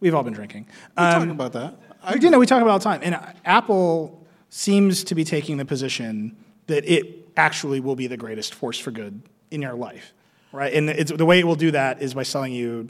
[0.01, 0.67] We've all been drinking.
[0.97, 1.79] We um, talk about that.
[2.03, 5.05] I we do know we talk about it all the time, and uh, Apple seems
[5.05, 9.23] to be taking the position that it actually will be the greatest force for good
[9.51, 10.13] in your life
[10.53, 10.73] right?
[10.73, 12.89] And the way it will do that is by selling you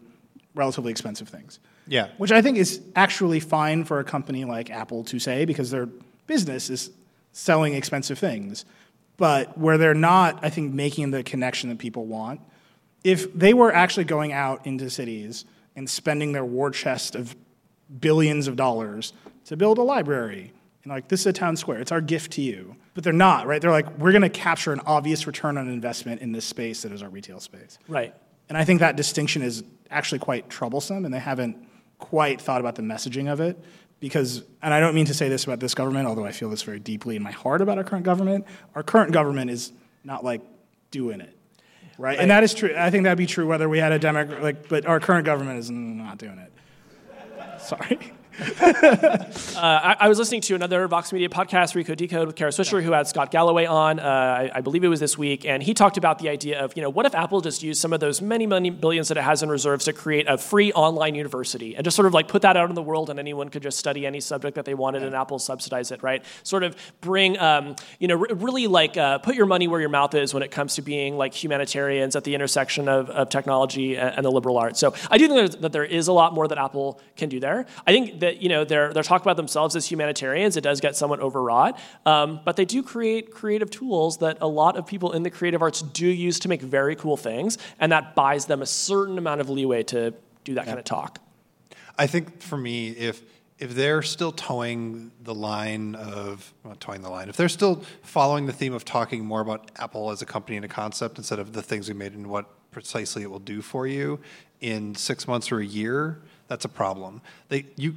[0.55, 1.59] relatively expensive things.
[1.87, 2.09] Yeah.
[2.17, 5.87] Which I think is actually fine for a company like Apple to say because their
[6.27, 6.91] business is
[7.33, 8.65] selling expensive things.
[9.17, 12.41] But where they're not, I think, making the connection that people want,
[13.05, 15.45] if they were actually going out into cities
[15.75, 17.37] and spending their war chest of
[18.01, 19.13] billions of dollars
[19.45, 20.53] to build a library
[20.83, 21.81] and like, this is a town square.
[21.81, 22.77] It's our gift to you.
[22.97, 23.61] But they're not, right?
[23.61, 26.93] They're like, we're going to capture an obvious return on investment in this space that
[26.93, 27.79] is our retail space.
[27.89, 28.15] Right.
[28.49, 31.59] And I think that distinction is actually quite troublesome, and they haven't
[31.99, 33.63] quite thought about the messaging of it.
[34.01, 36.63] Because, and I don't mean to say this about this government, although I feel this
[36.63, 39.73] very deeply in my heart about our current government, our current government is
[40.03, 40.41] not like
[40.91, 41.37] doing it.
[41.99, 42.13] Right?
[42.13, 42.19] right.
[42.19, 42.75] And that is true.
[42.75, 45.59] I think that'd be true whether we had a Democrat, like, but our current government
[45.59, 46.51] is not doing it.
[47.61, 47.99] Sorry.
[48.61, 49.25] uh,
[49.57, 52.93] I, I, was listening to another Vox Media podcast, Recode Decode, with Kara Swisher, who
[52.93, 53.99] had Scott Galloway on.
[53.99, 56.77] Uh, I, I, believe it was this week, and he talked about the idea of,
[56.77, 59.23] you know, what if Apple just used some of those many, many billions that it
[59.23, 62.43] has in reserves to create a free online university and just sort of like put
[62.43, 65.03] that out in the world, and anyone could just study any subject that they wanted,
[65.03, 66.23] and Apple subsidize it, right?
[66.43, 69.89] Sort of bring, um, you know, r- really like uh, put your money where your
[69.89, 73.97] mouth is when it comes to being like humanitarians at the intersection of, of technology
[73.97, 74.79] and, and, the liberal arts.
[74.79, 77.65] So I do think that there is a lot more that Apple can do there.
[77.87, 80.57] I think that you know they're they're talking about themselves as humanitarians.
[80.57, 84.77] It does get somewhat overwrought, um, but they do create creative tools that a lot
[84.77, 88.17] of people in the creative arts do use to make very cool things, and that
[88.17, 90.13] buys them a certain amount of leeway to
[90.45, 90.73] do that yeah.
[90.73, 91.21] kind of talk.
[91.97, 93.23] I think for me, if
[93.61, 98.47] if they're still toeing the line of well, toeing the line, if they're still following
[98.47, 101.53] the theme of talking more about Apple as a company and a concept instead of
[101.53, 104.19] the things we made and what precisely it will do for you
[104.61, 107.21] in six months or a year, that's a problem.
[107.49, 107.97] They you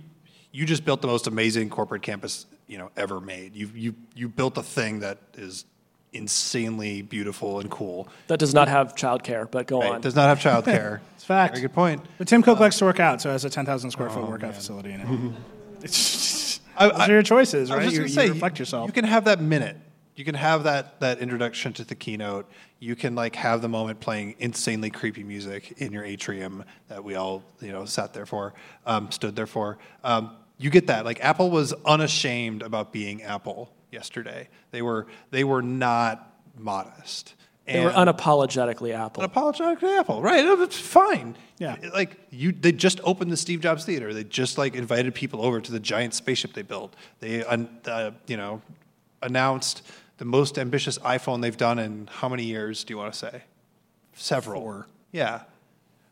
[0.52, 3.56] you just built the most amazing corporate campus you know ever made.
[3.56, 5.66] You you you built a thing that is
[6.14, 8.08] insanely beautiful and cool.
[8.28, 9.92] That does not have childcare, but go right.
[9.94, 10.02] on.
[10.02, 11.00] Does not have childcare.
[11.16, 11.56] it's fact.
[11.56, 12.02] Very good point.
[12.18, 14.24] But Tim Cook uh, likes to work out, so it has a 10,000 square foot
[14.24, 14.54] oh, workout man.
[14.54, 15.34] facility in it.
[15.84, 17.92] it's I, those are your choices, right?
[17.92, 18.88] You, say, you reflect yourself.
[18.88, 19.78] You can have that minute.
[20.16, 22.50] You can have that that introduction to the keynote.
[22.80, 27.16] You can like have the moment playing insanely creepy music in your atrium that we
[27.16, 28.54] all you know sat there for,
[28.86, 29.78] um, stood there for.
[30.04, 31.06] Um, you get that.
[31.06, 34.50] Like Apple was unashamed about being Apple yesterday.
[34.72, 37.34] They were they were not modest.
[37.66, 39.24] They were unapologetically Apple.
[39.24, 40.44] Unapologetic Apple, right?
[40.44, 41.36] no, That's fine.
[41.60, 41.76] Yeah.
[41.94, 44.12] like you, they just opened the Steve Jobs Theater.
[44.14, 46.96] They just like invited people over to the giant spaceship they built.
[47.20, 48.62] They, uh, you know,
[49.22, 49.84] announced
[50.18, 52.84] the most ambitious iPhone they've done in how many years?
[52.84, 53.44] Do you want to say?
[54.14, 54.62] Several.
[54.62, 54.88] Four.
[55.12, 55.42] Yeah.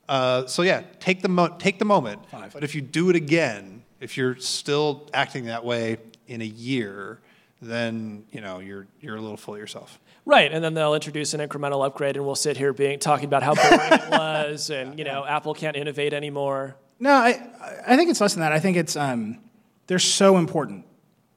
[0.08, 2.30] Uh, so yeah, take the mo- take the moment.
[2.30, 2.54] Five.
[2.54, 5.98] But if you do it again, if you're still acting that way
[6.28, 7.20] in a year,
[7.62, 10.00] then you know you're you're a little full of yourself.
[10.26, 13.44] Right, and then they'll introduce an incremental upgrade, and we'll sit here being talking about
[13.44, 16.76] how boring it was, and you know, Apple can't innovate anymore.
[17.00, 17.50] No, I,
[17.88, 18.52] I think it's less than that.
[18.52, 19.40] I think it's um,
[19.88, 20.86] they're so important,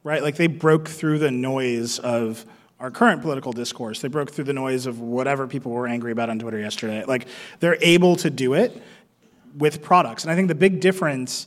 [0.03, 0.23] right?
[0.23, 2.45] Like they broke through the noise of
[2.81, 4.01] our current political discourse.
[4.01, 7.05] They broke through the noise of whatever people were angry about on Twitter yesterday.
[7.05, 7.29] Like
[7.61, 8.83] they're able to do it
[9.57, 11.47] with products, and I think the big difference.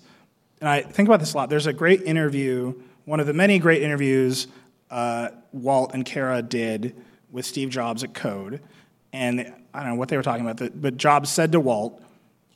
[0.64, 1.50] And I think about this a lot.
[1.50, 2.74] There's a great interview,
[3.04, 4.48] one of the many great interviews
[4.90, 6.96] uh, Walt and Kara did
[7.30, 8.62] with Steve Jobs at Code,
[9.12, 9.42] and
[9.74, 12.02] I don't know what they were talking about, but Jobs said to Walt,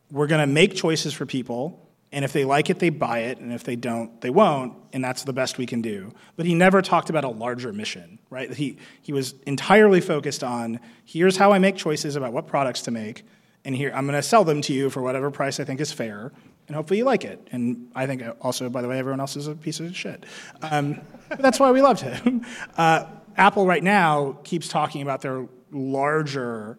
[0.10, 3.40] we're going to make choices for people and if they like it they buy it
[3.40, 6.14] and if they don't they won't and that's the best we can do.
[6.38, 8.54] But he never talked about a larger mission right?
[8.54, 12.92] He, he was entirely focused on here's how i make choices about what products to
[12.92, 13.26] make
[13.66, 15.92] and here i'm going to sell them to you for whatever price i think is
[15.92, 16.32] fair
[16.68, 19.48] and hopefully you like it and i think also by the way everyone else is
[19.48, 20.26] a piece of shit
[20.62, 21.00] um,
[21.30, 22.46] but that's why we loved him
[22.78, 26.78] uh, apple right now keeps talking about their larger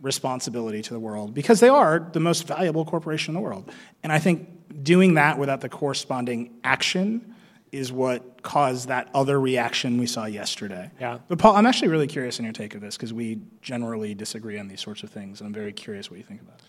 [0.00, 3.70] responsibility to the world because they are the most valuable corporation in the world.
[4.02, 7.34] And I think doing that without the corresponding action
[7.72, 10.90] is what caused that other reaction we saw yesterday.
[11.00, 11.18] Yeah.
[11.28, 14.58] But Paul, I'm actually really curious in your take of this because we generally disagree
[14.58, 15.40] on these sorts of things.
[15.40, 16.60] And I'm very curious what you think about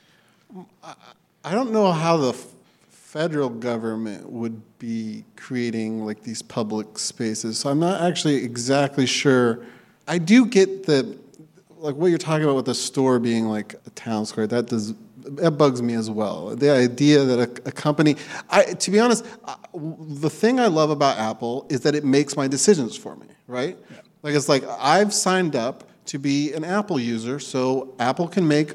[0.56, 0.98] it.
[1.44, 2.46] I don't know how the f-
[3.18, 7.58] federal government would be creating like these public spaces.
[7.58, 9.66] So I'm not actually exactly sure.
[10.08, 11.18] I do get the
[11.78, 14.46] like what you're talking about with the store being like a town square.
[14.46, 16.56] That does that bugs me as well.
[16.56, 18.18] The idea that a, a company,
[18.52, 22.38] I, to be honest, I, the thing I love about Apple is that it makes
[22.38, 23.26] my decisions for me.
[23.48, 23.80] Right?
[24.22, 28.74] Like it's like I've signed up to be an Apple user, so Apple can make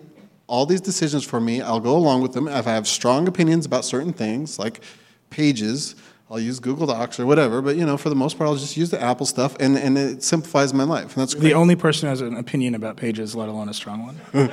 [0.53, 1.62] all these decisions for me.
[1.62, 2.47] I'll go along with them.
[2.47, 4.83] If I have strong opinions about certain things, like
[5.31, 5.97] pages,
[6.31, 7.62] I'll use Google Docs or whatever.
[7.62, 9.97] But you know, for the most part, I'll just use the Apple stuff, and, and
[9.97, 11.16] it simplifies my life.
[11.16, 14.05] And that's The only person who has an opinion about pages, let alone a strong
[14.05, 14.51] one.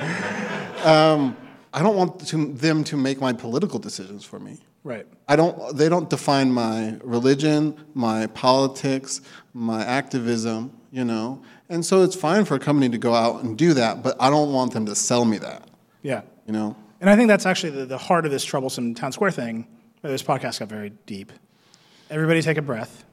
[0.80, 1.36] Um,
[1.74, 4.60] I don't want to, them to make my political decisions for me.
[4.82, 5.06] right.
[5.28, 5.76] I don't.
[5.76, 9.20] They don't define my religion, my politics,
[9.52, 10.72] my activism.
[10.90, 14.02] You know, and so it's fine for a company to go out and do that,
[14.02, 15.69] but I don't want them to sell me that.
[16.02, 16.22] Yeah.
[16.46, 16.76] You know.
[17.00, 19.66] And I think that's actually the, the heart of this troublesome town square thing.
[20.02, 21.32] This podcast got very deep.
[22.10, 23.04] Everybody take a breath.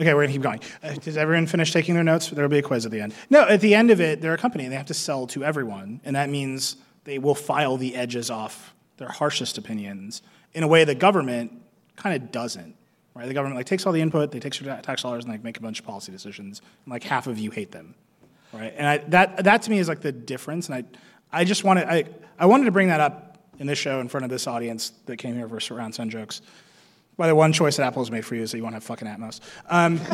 [0.00, 0.60] Okay, we're gonna keep going.
[0.82, 2.30] Uh, does everyone finish taking their notes?
[2.30, 3.14] There will be a quiz at the end.
[3.30, 5.44] No, at the end of it, they're a company and they have to sell to
[5.44, 10.22] everyone, and that means they will file the edges off their harshest opinions
[10.54, 11.52] in a way the government
[11.96, 12.74] kind of doesn't.
[13.14, 13.28] Right?
[13.28, 15.58] The government like takes all the input, they take your tax dollars, and like make
[15.58, 17.94] a bunch of policy decisions, and like half of you hate them
[18.52, 18.74] right?
[18.76, 20.68] And I, that that to me is like the difference.
[20.68, 20.84] And I
[21.32, 22.04] I just wanted I
[22.38, 25.16] I wanted to bring that up in this show in front of this audience that
[25.16, 26.42] came here for surround sound jokes.
[27.16, 28.82] By the one choice that Apple has made for you is that you won't have
[28.82, 29.40] fucking Atmos.
[29.68, 30.00] Um,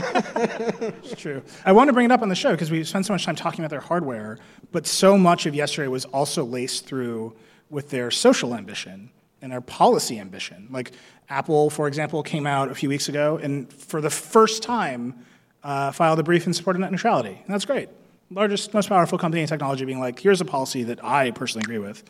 [1.02, 1.42] it's true.
[1.64, 3.36] I wanted to bring it up on the show because we spent so much time
[3.36, 4.38] talking about their hardware,
[4.72, 7.36] but so much of yesterday was also laced through
[7.70, 10.68] with their social ambition and their policy ambition.
[10.70, 10.92] Like
[11.28, 15.24] Apple, for example, came out a few weeks ago and for the first time
[15.62, 17.40] uh, filed a brief in support of net neutrality.
[17.44, 17.88] And that's great.
[18.30, 21.78] Largest, most powerful company in technology being like, here's a policy that I personally agree
[21.78, 22.04] with,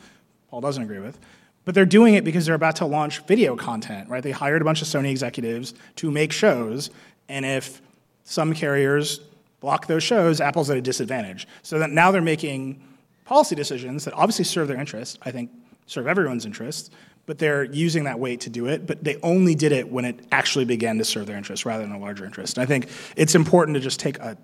[0.49, 1.17] Paul doesn't agree with.
[1.65, 4.23] But they're doing it because they're about to launch video content, right?
[4.23, 6.89] They hired a bunch of Sony executives to make shows,
[7.29, 7.81] and if
[8.23, 9.21] some carriers
[9.59, 11.47] block those shows, Apple's at a disadvantage.
[11.63, 12.81] So that now they're making
[13.25, 15.51] policy decisions that obviously serve their interests, I think
[15.85, 16.89] serve everyone's interests,
[17.25, 20.19] but they're using that weight to do it, but they only did it when it
[20.31, 22.57] actually began to serve their interests rather than a larger interest.
[22.57, 24.35] And I think it's important to just take a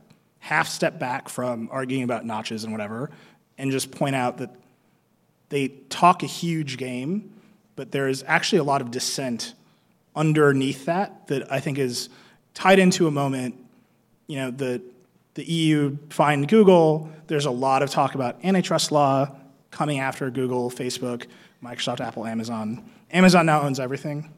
[0.45, 3.09] half step back from arguing about notches and whatever
[3.57, 4.51] and just point out that
[5.49, 7.33] they talk a huge game,
[7.75, 9.55] but there is actually a lot of dissent
[10.15, 12.09] underneath that that I think is
[12.53, 13.55] tied into a moment.
[14.27, 14.83] You know, the
[15.33, 17.09] the EU fined Google.
[17.25, 19.31] There's a lot of talk about antitrust law
[19.71, 21.25] coming after Google, Facebook,
[21.63, 22.87] Microsoft, Apple, Amazon.
[23.09, 24.31] Amazon now owns everything.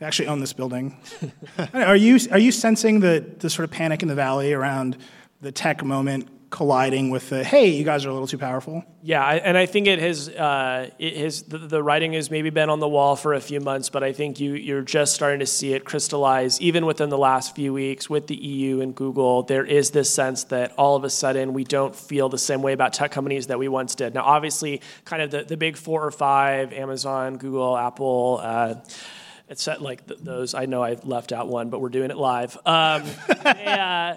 [0.00, 0.98] They actually own this building.
[1.72, 4.98] are you are you sensing the the sort of panic in the valley around
[5.46, 8.84] the tech moment colliding with the hey, you guys are a little too powerful?
[9.00, 12.68] Yeah, and I think it has uh, it has the, the writing has maybe been
[12.68, 15.46] on the wall for a few months, but I think you you're just starting to
[15.46, 19.44] see it crystallize even within the last few weeks with the EU and Google.
[19.44, 22.72] There is this sense that all of a sudden we don't feel the same way
[22.72, 24.14] about tech companies that we once did.
[24.14, 28.40] Now, obviously, kind of the, the big four or five: Amazon, Google, Apple.
[28.42, 28.74] Uh,
[29.48, 30.54] it's like th- those.
[30.54, 32.58] I know I left out one, but we're doing it live.
[32.66, 33.04] Um,
[33.44, 34.16] they, uh,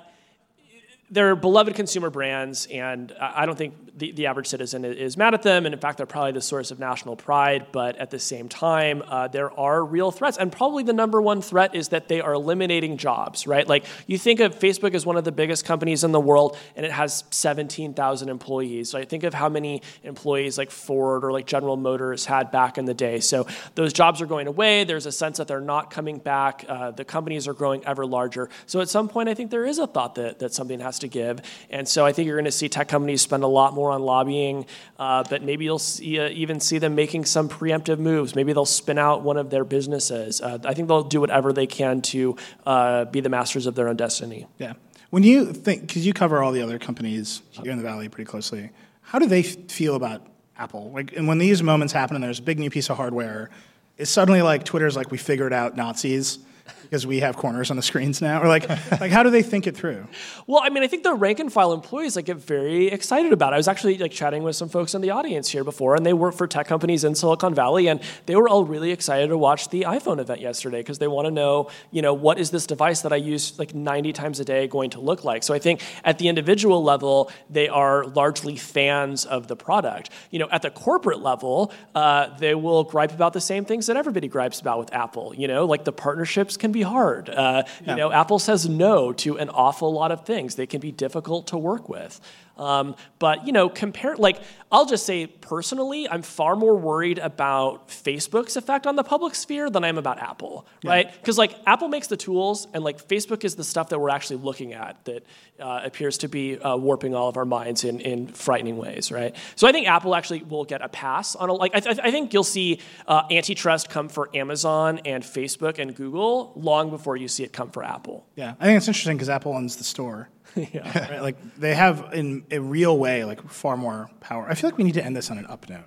[1.12, 5.44] they're beloved consumer brands, and I don't think the, the average citizen is mad at
[5.44, 5.66] them.
[5.66, 7.68] And in fact, they're probably the source of national pride.
[7.72, 10.38] But at the same time, uh, there are real threats.
[10.38, 13.68] And probably the number one threat is that they are eliminating jobs, right?
[13.68, 16.86] Like you think of Facebook as one of the biggest companies in the world, and
[16.86, 18.90] it has 17,000 employees.
[18.90, 22.78] So I think of how many employees like Ford or like General Motors had back
[22.78, 23.20] in the day.
[23.20, 24.86] So those jobs are going away.
[24.86, 26.66] There's a sense that they're not coming back.
[26.68, 28.50] Uh, the companies are growing ever larger.
[28.66, 31.08] So at some point, I think there is a thought that, that something has to
[31.08, 31.42] give.
[31.70, 34.02] And so I think you're going to see tech companies spend a lot more on
[34.02, 34.66] lobbying,
[34.98, 38.36] uh, but maybe you'll see, uh, even see them making some preemptive moves.
[38.36, 40.42] Maybe they'll spin out one of their businesses.
[40.42, 42.36] Uh, I think they'll do whatever they can to
[42.66, 44.48] uh, be the masters of their own destiny.
[44.58, 44.74] Yeah.
[45.10, 48.30] When you think, because you cover all the other companies here in the Valley pretty
[48.30, 48.70] closely,
[49.02, 50.26] how do they f- feel about
[50.58, 50.92] Apple?
[50.92, 53.50] Like, and when these moments happen and there's a big new piece of hardware,
[53.98, 56.40] it's suddenly like Twitter's like we figured out Nazis
[56.84, 58.68] because we have corners on the screens now, or like,
[59.00, 60.08] like how do they think it through?
[60.48, 63.54] Well, I mean, I think the rank and file employees like get very excited about
[63.54, 63.56] it.
[63.56, 66.14] I was actually like chatting with some folks in the audience here before, and they
[66.14, 69.70] work for tech companies in Silicon Valley, and they were all really excited to watch
[69.70, 73.02] the iPhone event yesterday because they want to know, you know, what is this device
[73.02, 75.44] that I use like 90 times a day going to look like?
[75.44, 80.10] So I think at the individual level, they are largely fans of the product.
[80.32, 83.98] You know, at the corporate level, uh, they will gripe about the same things that
[83.98, 85.34] everybody gripes about with Apple.
[85.36, 87.30] You know, like the partnerships can be hard.
[87.30, 90.56] Uh, You know, Apple says no to an awful lot of things.
[90.56, 92.20] They can be difficult to work with.
[92.60, 94.42] Um, but you know, compare like
[94.72, 99.70] I'll just say personally, I'm far more worried about Facebook's effect on the public sphere
[99.70, 101.12] than I am about Apple, right?
[101.12, 104.38] Because like Apple makes the tools, and like Facebook is the stuff that we're actually
[104.38, 105.26] looking at that
[105.60, 109.36] uh, appears to be uh, warping all of our minds in in frightening ways, right?
[109.56, 112.12] So I think Apple actually will get a pass on a like I, th- I
[112.12, 117.28] think you'll see uh, antitrust come for Amazon and Facebook and Google long before you
[117.28, 118.28] see it come for Apple.
[118.36, 120.30] Yeah, I think it's interesting because Apple owns the store.
[120.74, 121.12] yeah.
[121.12, 121.22] Right?
[121.22, 124.46] Like they have in a real way like far more power.
[124.50, 125.86] I feel like we need to end this on an up note.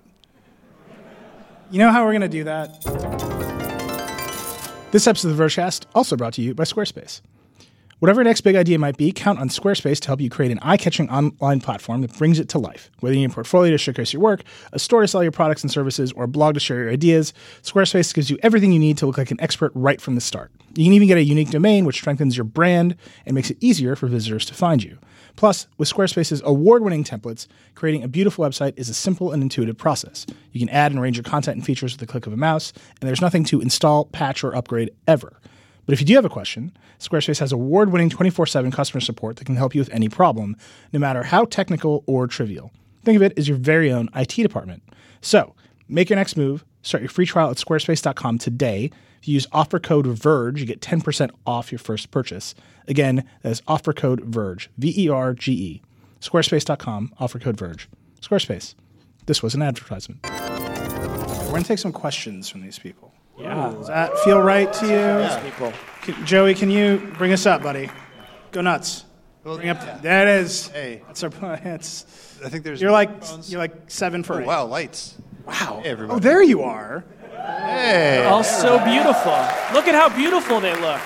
[1.71, 2.81] You know how we're to do that?
[4.91, 7.21] This episode of the Vergecast also brought to you by Squarespace.
[8.03, 10.59] Whatever your next big idea might be, count on Squarespace to help you create an
[10.61, 12.91] eye-catching online platform that brings it to life.
[12.99, 14.43] Whether you need a portfolio to showcase your work,
[14.73, 17.33] a store to sell your products and services, or a blog to share your ideas,
[17.61, 20.51] Squarespace gives you everything you need to look like an expert right from the start.
[20.75, 23.95] You can even get a unique domain which strengthens your brand and makes it easier
[23.95, 24.97] for visitors to find you.
[25.37, 30.25] Plus, with Squarespace's award-winning templates, creating a beautiful website is a simple and intuitive process.
[30.51, 32.73] You can add and arrange your content and features with the click of a mouse,
[32.99, 35.39] and there's nothing to install, patch, or upgrade ever.
[35.85, 39.37] But if you do have a question, Squarespace has award winning 24 7 customer support
[39.37, 40.55] that can help you with any problem,
[40.91, 42.71] no matter how technical or trivial.
[43.03, 44.83] Think of it as your very own IT department.
[45.21, 45.55] So,
[45.89, 46.63] make your next move.
[46.81, 48.91] Start your free trial at squarespace.com today.
[49.21, 52.55] If you use offer code VERGE, you get 10% off your first purchase.
[52.87, 55.81] Again, that is offer code VERGE, V E R G E.
[56.19, 57.87] Squarespace.com, offer code VERGE.
[58.21, 58.75] Squarespace.
[59.25, 60.19] This was an advertisement.
[60.23, 63.12] We're going to take some questions from these people.
[63.37, 63.73] Yeah.
[63.77, 65.49] Does that feel right to you?
[65.49, 65.73] People.
[66.01, 67.89] Can- Joey, can you bring us up, buddy?
[68.51, 69.05] Go nuts.
[69.43, 70.01] Bring up.
[70.01, 70.67] There it is.
[70.67, 71.01] Hey.
[71.07, 71.31] That's our.
[71.65, 72.05] It's,
[72.45, 72.81] I think there's.
[72.81, 73.51] you're like microphones.
[73.51, 74.45] you're like seven for Oh, eight.
[74.47, 75.15] wow, lights.
[75.45, 75.53] Wow.
[75.83, 76.17] Hey, oh, everybody.
[76.17, 77.03] Oh, there you are.
[77.31, 78.25] Hey.
[78.25, 79.31] All so beautiful.
[79.73, 81.01] Look at how beautiful they look.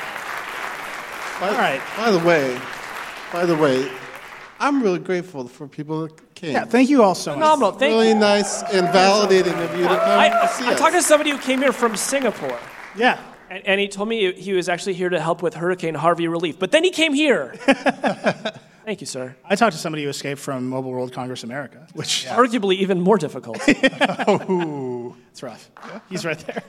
[1.39, 1.81] By, All right.
[1.95, 2.59] By the way,
[3.31, 3.89] by the way,
[4.59, 6.53] I'm really grateful for people that came.
[6.53, 6.65] Yeah.
[6.65, 7.37] Thank you all so much.
[7.37, 7.71] Phenomenal.
[7.71, 8.15] Thank really you.
[8.15, 10.79] nice and validating of you to come I, see I us.
[10.79, 12.59] talked to somebody who came here from Singapore.
[12.95, 13.19] Yeah.
[13.49, 16.59] And, and he told me he was actually here to help with Hurricane Harvey relief.
[16.59, 17.53] But then he came here.
[18.85, 19.35] Thank you, sir.
[19.43, 23.17] I talked to somebody who escaped from Mobile World Congress America, which Arguably even more
[23.17, 23.59] difficult.
[24.29, 25.15] Oh.
[25.29, 25.69] it's rough.
[26.09, 26.63] He's right there.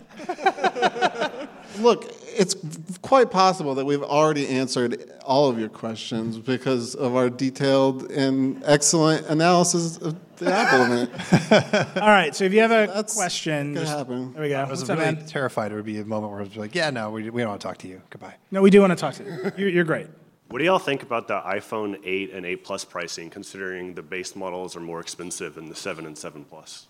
[1.78, 2.04] Look,
[2.38, 2.54] it's
[3.02, 8.62] quite possible that we've already answered all of your questions because of our detailed and
[8.64, 11.96] excellent analysis of the Apple event.
[11.96, 12.34] All right.
[12.34, 14.32] So if you have a That's question, gonna just- happen.
[14.34, 14.56] there we go.
[14.56, 15.26] I was What's really man?
[15.26, 17.50] terrified it would be a moment where I was like, yeah, no, we, we don't
[17.50, 18.00] want to talk to you.
[18.10, 18.34] Goodbye.
[18.50, 19.52] No, we do want to talk to you.
[19.58, 20.06] You're, you're great.
[20.48, 24.34] What do y'all think about the iPhone 8 and 8 Plus pricing, considering the base
[24.34, 26.86] models are more expensive than the 7 and 7 Plus?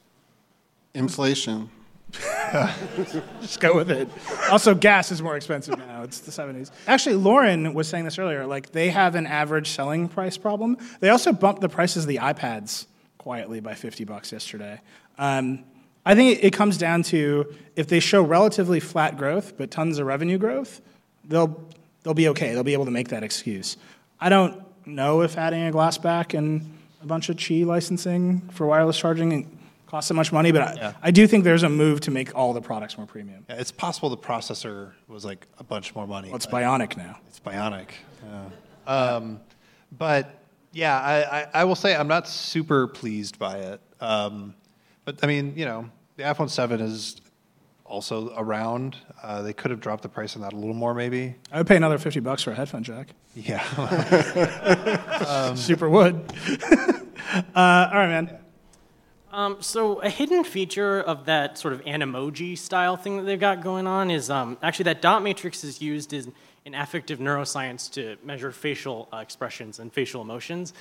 [0.95, 1.71] Inflation.
[3.41, 4.09] Just go with it.
[4.51, 6.03] Also, gas is more expensive now.
[6.03, 6.71] It's the 70s.
[6.87, 8.47] Actually, Lauren was saying this earlier.
[8.47, 10.79] Like, they have an average selling price problem.
[11.01, 12.87] They also bumped the prices of the iPads
[13.19, 14.81] quietly by 50 bucks yesterday.
[15.19, 15.65] Um,
[16.07, 20.07] I think it comes down to if they show relatively flat growth but tons of
[20.07, 20.81] revenue growth,
[21.25, 21.63] they'll
[22.03, 22.53] they'll be okay.
[22.53, 23.77] They'll be able to make that excuse.
[24.19, 28.67] I don't know if adding a glass back and a bunch of Qi licensing for
[28.67, 29.58] wireless charging
[29.89, 30.93] costs that much money, but Yeah.
[31.03, 33.45] I, I do think there's a move to make all the products more premium.
[33.49, 36.29] Yeah, it's possible the processor was like a bunch more money.
[36.29, 37.19] Well, it's bionic now.
[37.27, 37.89] it's bionic.
[38.25, 38.45] Yeah.
[38.87, 39.41] Um,
[39.97, 40.43] but
[40.73, 43.81] yeah, I, I, I will say I'm not super pleased by it.
[44.01, 44.55] Um,
[45.05, 47.17] but I mean, you know, the iPhone 7 is
[47.85, 48.97] also around.
[49.23, 51.35] Uh, they could have dropped the price on that a little more, maybe.
[51.51, 53.09] I would pay another 50 bucks for a headphone jack.
[53.35, 53.63] Yeah.
[55.55, 56.15] Super would.
[56.55, 58.39] uh, all right, man.
[59.31, 63.63] Um, so a hidden feature of that sort of Animoji style thing that they've got
[63.63, 66.33] going on is um, actually that dot matrix is used in,
[66.65, 70.73] in affective neuroscience to measure facial uh, expressions and facial emotions.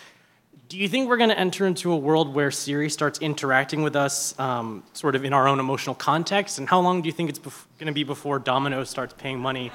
[0.70, 3.98] Do you think we're going to enter into a world where Siri starts interacting with
[3.98, 6.58] us um, sort of in our own emotional context?
[6.58, 9.40] And how long do you think it's bef- going to be before Domino starts paying
[9.40, 9.72] money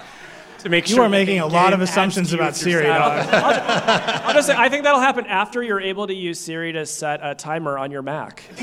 [0.62, 3.28] to make You sure are making a lot of assumptions about Siri, dog.
[3.32, 7.20] I'll just say, I think that'll happen after you're able to use Siri to set
[7.22, 8.44] a timer on your Mac.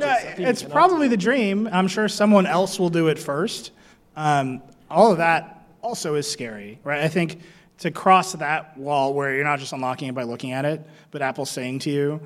[0.00, 1.68] Yeah, It's probably the dream.
[1.72, 3.72] I'm sure someone else will do it first.
[4.16, 7.02] Um, all of that also is scary, right?
[7.02, 7.40] I think
[7.78, 11.20] to cross that wall where you're not just unlocking it by looking at it, but
[11.20, 12.20] Apple's saying to you,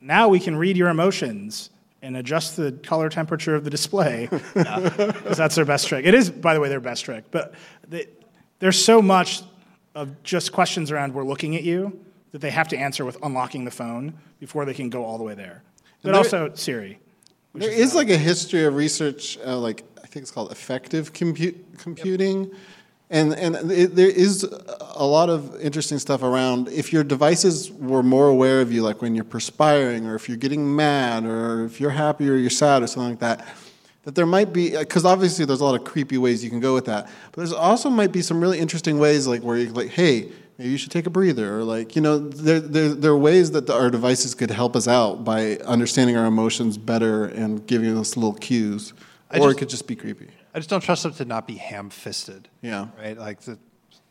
[0.00, 1.70] now we can read your emotions
[2.02, 4.28] and adjust the color temperature of the display.
[4.54, 6.06] 'Cause that's their best trick.
[6.06, 7.24] It is, by the way, their best trick.
[7.30, 7.54] But
[7.88, 8.06] they,
[8.60, 9.42] there's so much
[9.94, 11.98] of just questions around we're looking at you
[12.32, 15.24] that they have to answer with unlocking the phone before they can go all the
[15.24, 15.62] way there.
[16.02, 17.00] But there- also Siri.
[17.54, 21.56] There is like a history of research, uh, like I think it's called affective compute,
[21.78, 22.50] computing,
[23.10, 24.44] and and it, there is
[24.80, 29.00] a lot of interesting stuff around if your devices were more aware of you, like
[29.00, 32.82] when you're perspiring, or if you're getting mad, or if you're happy or you're sad,
[32.82, 33.46] or something like that.
[34.04, 36.72] That there might be, because obviously there's a lot of creepy ways you can go
[36.72, 39.90] with that, but there's also might be some really interesting ways, like where you're like,
[39.90, 43.18] hey, maybe you should take a breather, or like, you know, there, there, there are
[43.18, 47.98] ways that our devices could help us out by understanding our emotions better and giving
[47.98, 48.94] us little cues.
[49.30, 50.28] I or just- it could just be creepy.
[50.58, 52.48] I just don't trust them to not be ham-fisted.
[52.62, 52.88] Yeah.
[52.98, 53.16] Right?
[53.16, 53.56] Like, the,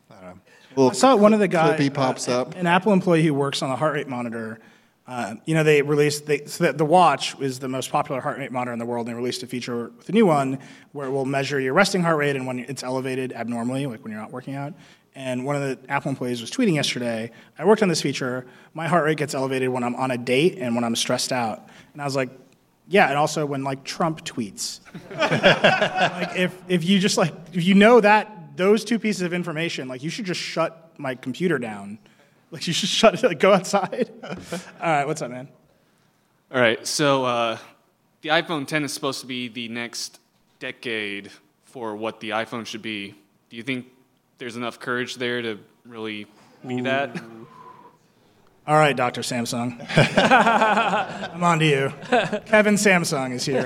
[0.09, 0.41] I don't know.
[0.77, 2.55] Little I saw one of the guys, Clippy pops uh, up.
[2.55, 4.61] an Apple employee who works on a heart rate monitor.
[5.05, 8.37] Uh, you know, they released they, so that the watch is the most popular heart
[8.37, 9.07] rate monitor in the world.
[9.07, 10.59] And they released a feature with a new one
[10.93, 14.13] where it will measure your resting heart rate and when it's elevated abnormally, like when
[14.13, 14.73] you're not working out.
[15.15, 17.29] And one of the Apple employees was tweeting yesterday.
[17.59, 18.45] I worked on this feature.
[18.73, 21.67] My heart rate gets elevated when I'm on a date and when I'm stressed out.
[21.91, 22.29] And I was like,
[22.87, 24.79] yeah, and also when like Trump tweets.
[25.11, 29.87] like if if you just like if you know that those two pieces of information,
[29.87, 31.99] like you should just shut my computer down.
[32.51, 33.23] Like you should shut it.
[33.23, 34.09] Like go outside.
[34.23, 34.39] All
[34.81, 35.49] right, what's up, man?
[36.53, 37.57] All right, so uh,
[38.21, 40.21] the iPhone 10 is supposed to be the next
[40.59, 41.29] decade
[41.65, 43.13] for what the iPhone should be.
[43.49, 43.87] Do you think
[44.37, 46.25] there's enough courage there to really
[46.65, 47.21] be that?
[48.67, 49.21] All right, Dr.
[49.21, 49.79] Samsung.
[51.33, 51.93] I'm on to you.
[52.47, 53.65] Kevin Samsung is here.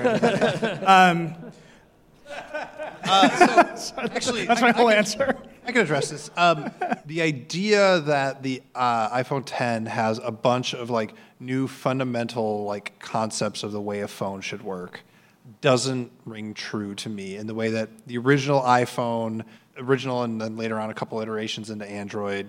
[3.04, 5.36] Actually, That's my whole answer.
[5.66, 6.30] I can address this.
[6.36, 6.70] Um,
[7.04, 13.00] the idea that the uh, iPhone 10 has a bunch of like new fundamental like
[13.00, 15.00] concepts of the way a phone should work
[15.60, 19.42] doesn't ring true to me in the way that the original iPhone,
[19.76, 22.48] original and then later on a couple iterations into Android,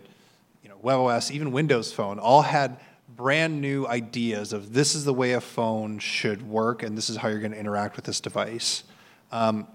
[0.84, 2.77] WebOS, even Windows Phone, all had
[3.15, 7.18] brand new ideas of this is the way a phone should work and this is
[7.18, 8.84] how you're going to interact with this device.
[9.31, 9.68] Um,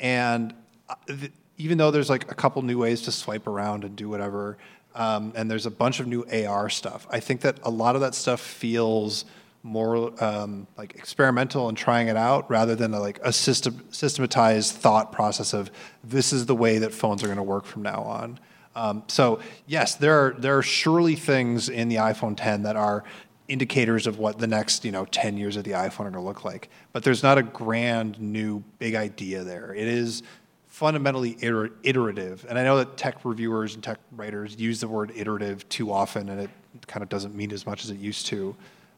[0.00, 0.54] and
[0.88, 4.08] uh, th- even though there's like a couple new ways to swipe around and do
[4.08, 4.58] whatever,
[4.94, 8.00] um, and there's a bunch of new AR stuff, I think that a lot of
[8.00, 9.24] that stuff feels
[9.62, 14.72] more um, like experimental and trying it out rather than a, like a system, systematized
[14.72, 15.70] thought process of
[16.04, 18.38] this is the way that phones are going to work from now on.
[18.78, 23.02] Um, so yes, there are there are surely things in the iPhone 10 that are
[23.48, 26.20] indicators of what the next you know 10 years of the iPhone are going to
[26.20, 26.70] look like.
[26.92, 29.74] But there's not a grand new big idea there.
[29.74, 30.22] It is
[30.68, 35.10] fundamentally iter- iterative, and I know that tech reviewers and tech writers use the word
[35.16, 36.50] iterative too often, and it
[36.86, 38.54] kind of doesn't mean as much as it used to.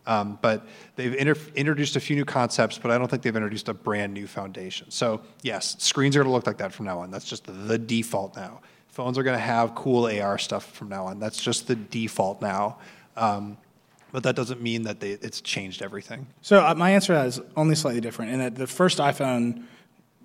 [0.07, 0.67] Um, but
[0.97, 4.13] they've inter- introduced a few new concepts, but I don't think they've introduced a brand
[4.13, 4.91] new foundation.
[4.91, 7.11] So yes, screens are going to look like that from now on.
[7.11, 8.61] That's just the default now.
[9.01, 11.19] Phones are going to have cool AR stuff from now on.
[11.19, 12.77] That's just the default now.
[13.17, 13.57] Um,
[14.13, 16.27] but that doesn't mean that they, it's changed everything.
[16.43, 19.65] So uh, my answer is only slightly different in that the first iPhone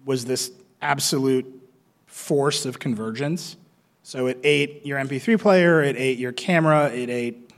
[0.03, 1.45] was this absolute
[2.06, 3.56] force of convergence.
[4.03, 7.49] So it ate your MP3 player, it ate your camera, it ate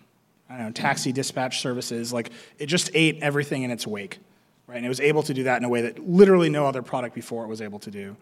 [0.51, 2.13] I don't know taxi dispatch services.
[2.13, 2.29] Like
[2.59, 4.19] it just ate everything in its wake,
[4.67, 4.77] right?
[4.77, 7.15] And it was able to do that in a way that literally no other product
[7.15, 8.15] before it was able to do.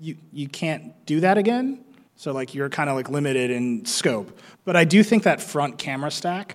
[0.00, 1.84] You you can't do that again.
[2.22, 4.38] So like you're kind of like limited in scope.
[4.64, 6.54] But I do think that front camera stack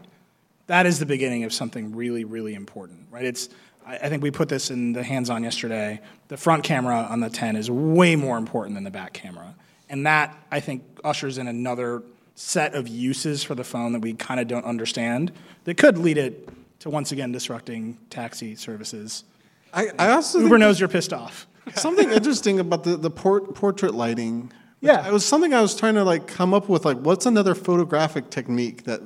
[0.67, 3.25] that is the beginning of something really, really important, right?
[3.25, 3.49] It's,
[3.85, 5.99] I, think we put this in the hands-on yesterday.
[6.29, 9.55] The front camera on the 10 is way more important than the back camera,
[9.89, 12.01] and that I think ushers in another
[12.35, 15.33] set of uses for the phone that we kind of don't understand
[15.65, 16.47] that could lead it
[16.79, 19.25] to once again disrupting taxi services.
[19.73, 21.45] I, I also Uber knows you're pissed off.
[21.75, 24.51] something interesting about the, the port, portrait lighting.
[24.79, 25.07] Yeah.
[25.07, 28.29] It was something I was trying to like come up with like what's another photographic
[28.29, 29.01] technique that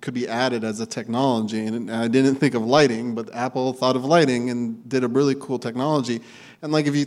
[0.00, 3.96] could be added as a technology and I didn't think of lighting but Apple thought
[3.96, 6.20] of lighting and did a really cool technology
[6.62, 7.06] and like if you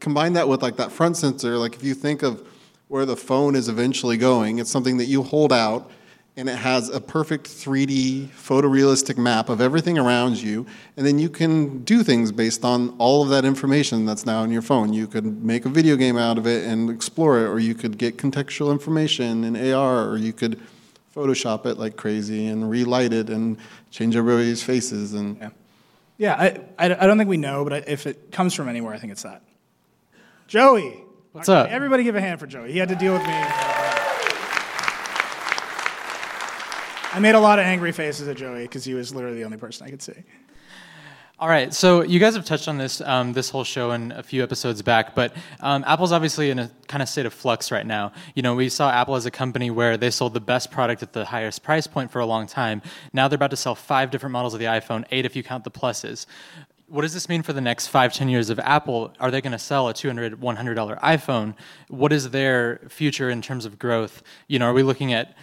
[0.00, 2.46] combine that with like that front sensor like if you think of
[2.88, 5.90] where the phone is eventually going it's something that you hold out
[6.36, 10.64] and it has a perfect 3D photorealistic map of everything around you.
[10.96, 14.50] And then you can do things based on all of that information that's now in
[14.50, 14.92] your phone.
[14.92, 17.98] You could make a video game out of it and explore it, or you could
[17.98, 20.60] get contextual information in AR, or you could
[21.14, 23.58] Photoshop it like crazy and relight it and
[23.90, 25.12] change everybody's faces.
[25.12, 25.50] And Yeah,
[26.18, 26.34] yeah
[26.78, 28.98] I, I, I don't think we know, but I, if it comes from anywhere, I
[28.98, 29.42] think it's that.
[30.46, 31.04] Joey.
[31.32, 31.68] What's up?
[31.68, 32.72] Everybody give a hand for Joey.
[32.72, 33.79] He had to deal with me.
[37.12, 39.56] I made a lot of angry faces at Joey because he was literally the only
[39.56, 40.14] person I could see.
[41.40, 44.22] All right, so you guys have touched on this um, this whole show and a
[44.22, 47.86] few episodes back, but um, Apple's obviously in a kind of state of flux right
[47.86, 48.12] now.
[48.34, 51.14] You know, we saw Apple as a company where they sold the best product at
[51.14, 52.82] the highest price point for a long time.
[53.14, 55.64] Now they're about to sell five different models of the iPhone, eight if you count
[55.64, 56.26] the pluses.
[56.88, 59.14] What does this mean for the next five, ten years of Apple?
[59.18, 61.54] Are they going to sell a $200, $100 iPhone?
[61.88, 64.22] What is their future in terms of growth?
[64.46, 65.34] You know, are we looking at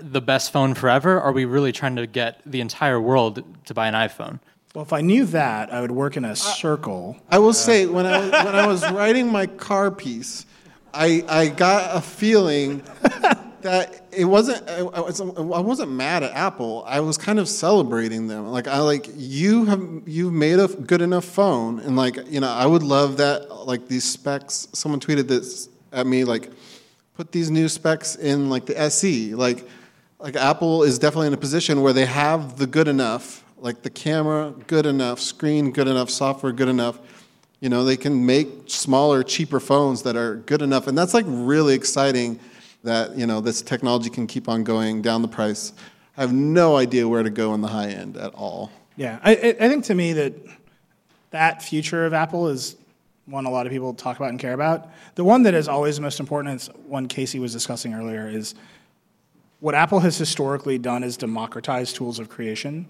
[0.00, 1.20] the best phone forever?
[1.20, 4.40] Are we really trying to get the entire world to buy an iPhone?
[4.74, 7.16] Well, if I knew that, I would work in a circle.
[7.30, 10.44] I will say when I was, when I was writing my car piece,
[10.92, 12.82] I I got a feeling
[13.62, 16.84] that it wasn't I, I was- I wasn't mad at Apple.
[16.86, 18.46] I was kind of celebrating them.
[18.48, 22.48] Like I like you have you've made a good enough phone, and like you know
[22.50, 23.50] I would love that.
[23.66, 24.68] Like these specs.
[24.72, 26.50] Someone tweeted this at me like
[27.14, 29.34] put these new specs in like the SE.
[29.34, 29.66] Like
[30.18, 33.90] like Apple is definitely in a position where they have the good enough, like the
[33.90, 36.98] camera good enough, screen good enough, software good enough.
[37.60, 41.24] You know, they can make smaller, cheaper phones that are good enough, and that's like
[41.28, 42.38] really exciting.
[42.84, 45.72] That you know this technology can keep on going down the price.
[46.16, 48.70] I have no idea where to go in the high end at all.
[48.96, 50.34] Yeah, I, I think to me that
[51.30, 52.76] that future of Apple is
[53.26, 54.88] one a lot of people talk about and care about.
[55.16, 58.54] The one that is always the most important, it's one Casey was discussing earlier, is
[59.60, 62.88] what Apple has historically done is democratize tools of creation.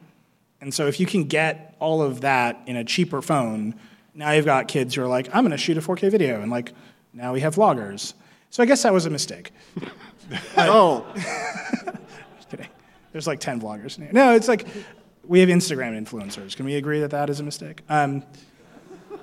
[0.60, 3.74] And so if you can get all of that in a cheaper phone,
[4.14, 6.50] now you've got kids who are like, I'm going to shoot a 4K video, and
[6.50, 6.72] like
[7.12, 8.14] now we have vloggers.
[8.50, 9.52] So I guess that was a mistake.
[10.56, 12.66] Oh, Just kidding.
[13.12, 14.12] There's like 10 vloggers in here.
[14.12, 14.66] No, it's like
[15.24, 16.56] we have Instagram influencers.
[16.56, 17.82] Can we agree that that is a mistake?
[17.88, 18.24] Um,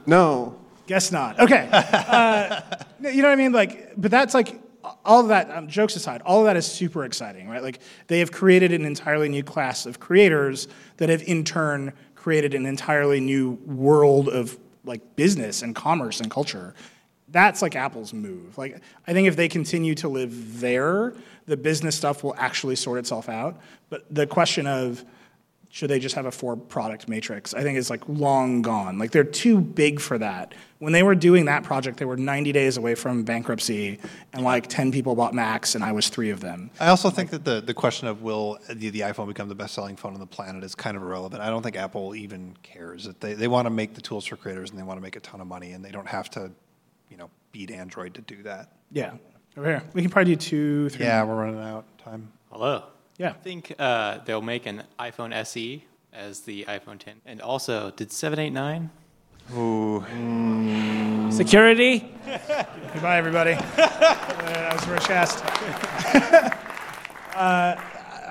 [0.05, 0.57] no.
[0.87, 1.39] Guess not.
[1.39, 1.69] Okay.
[2.13, 2.61] Uh,
[3.01, 3.51] you know what I mean?
[3.51, 4.61] Like, but that's like
[5.05, 5.49] all of that.
[5.49, 7.63] Um, jokes aside, all of that is super exciting, right?
[7.63, 12.53] Like, they have created an entirely new class of creators that have in turn created
[12.53, 16.73] an entirely new world of like business and commerce and culture.
[17.29, 18.57] That's like Apple's move.
[18.57, 21.15] Like, I think if they continue to live there,
[21.45, 23.59] the business stuff will actually sort itself out.
[23.89, 25.03] But the question of
[25.73, 27.55] should they just have a four product matrix?
[27.55, 28.99] I think it's like long gone.
[28.99, 30.53] Like they're too big for that.
[30.77, 33.97] When they were doing that project, they were 90 days away from bankruptcy,
[34.33, 36.69] and like 10 people bought Macs, and I was three of them.
[36.79, 39.73] I also think that the, the question of will the, the iPhone become the best
[39.73, 41.41] selling phone on the planet is kind of irrelevant.
[41.41, 43.05] I don't think Apple even cares.
[43.05, 45.15] That They, they want to make the tools for creators and they want to make
[45.15, 46.51] a ton of money and they don't have to,
[47.09, 48.73] you know, beat Android to do that.
[48.91, 49.13] Yeah,
[49.57, 49.83] over here.
[49.93, 51.05] We can probably do two, three.
[51.05, 52.31] Yeah, we're running out of time.
[52.51, 52.83] Hello.
[53.17, 53.29] Yeah.
[53.29, 57.21] I think uh, they'll make an iPhone SE as the iPhone 10.
[57.25, 58.89] And also, did 789?
[59.55, 61.31] Ooh.
[61.31, 61.99] Security.
[62.93, 63.53] Goodbye, everybody.
[63.53, 65.43] Uh, that was Rich Cast.
[67.35, 67.75] uh,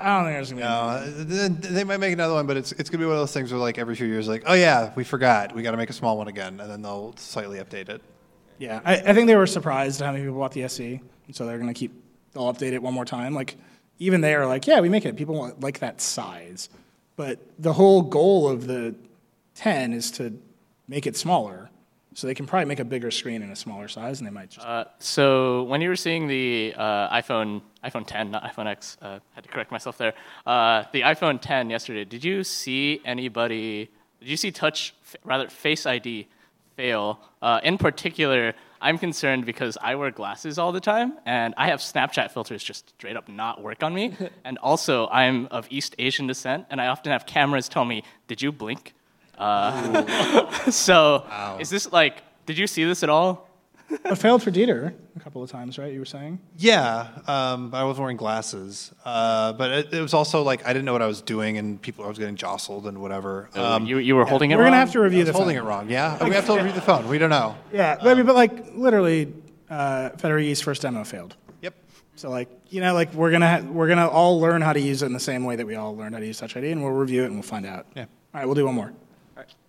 [0.03, 1.27] I don't think there's gonna be.
[1.29, 3.21] No, th- th- they might make another one, but it's it's gonna be one of
[3.21, 5.77] those things where like every few years, like, oh yeah, we forgot, we got to
[5.77, 8.01] make a small one again, and then they'll slightly update it.
[8.57, 10.99] Yeah, I, I think they were surprised at how many people bought the SE,
[11.31, 11.93] so they're gonna keep.
[12.33, 13.33] They'll update it one more time.
[13.33, 13.55] Like
[13.99, 15.15] even they are like, yeah, we make it.
[15.15, 16.69] People want like that size,
[17.15, 18.95] but the whole goal of the
[19.55, 20.37] 10 is to
[20.87, 21.69] make it smaller.
[22.15, 24.51] So they can probably make a bigger screen in a smaller size, and they might
[24.51, 24.65] just.
[24.65, 29.19] Uh, so when you were seeing the uh, iPhone iPhone 10, not iPhone X, uh,
[29.33, 30.13] had to correct myself there.
[30.45, 32.05] Uh, the iPhone 10 yesterday.
[32.05, 33.89] Did you see anybody?
[34.19, 34.93] Did you see Touch,
[35.23, 36.27] rather Face ID,
[36.77, 37.19] fail?
[37.41, 38.53] Uh, in particular,
[38.83, 42.89] I'm concerned because I wear glasses all the time, and I have Snapchat filters just
[42.89, 44.15] straight up not work on me.
[44.43, 48.41] and also, I'm of East Asian descent, and I often have cameras tell me, "Did
[48.41, 48.93] you blink?"
[49.37, 51.25] Uh, so,
[51.59, 52.21] is this like?
[52.45, 53.49] Did you see this at all?
[54.05, 55.91] It failed for Dieter a couple of times, right?
[55.93, 56.39] You were saying.
[56.57, 60.85] Yeah, um, I was wearing glasses, uh, but it, it was also like I didn't
[60.85, 63.49] know what I was doing, and people I was getting jostled and whatever.
[63.55, 64.71] Um, you, you were holding it We're wrong?
[64.71, 65.65] gonna have to review I was the holding phone.
[65.65, 65.89] it wrong.
[65.89, 67.07] Yeah, we have to review the phone.
[67.07, 67.55] We don't know.
[67.71, 69.33] Yeah, but, I mean, but like literally,
[69.69, 71.35] uh, Federighi's first demo failed.
[71.61, 71.75] Yep.
[72.15, 75.03] So like you know, like we're gonna ha- we're gonna all learn how to use
[75.03, 76.83] it in the same way that we all learned how to use Touch ID, and
[76.83, 77.85] we'll review it and we'll find out.
[77.95, 78.03] Yeah.
[78.33, 78.91] All right, we'll do one more.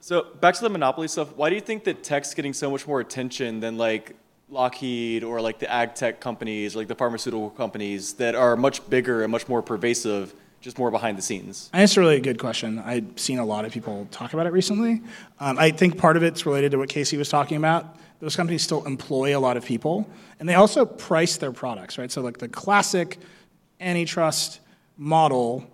[0.05, 1.35] So back to the monopoly stuff.
[1.35, 4.15] Why do you think that tech's getting so much more attention than like
[4.51, 9.23] Lockheed or like the ag tech companies, like the pharmaceutical companies that are much bigger
[9.23, 11.71] and much more pervasive, just more behind the scenes?
[11.73, 12.79] And it's a really good question.
[12.81, 15.03] I've seen a lot of people talk about it recently.
[15.41, 17.97] Um, I think part of it's related to what Casey was talking about.
[18.21, 20.07] Those companies still employ a lot of people,
[20.39, 22.13] and they also price their products, right?
[22.13, 23.19] So, like the classic
[23.81, 24.61] antitrust
[24.99, 25.67] model,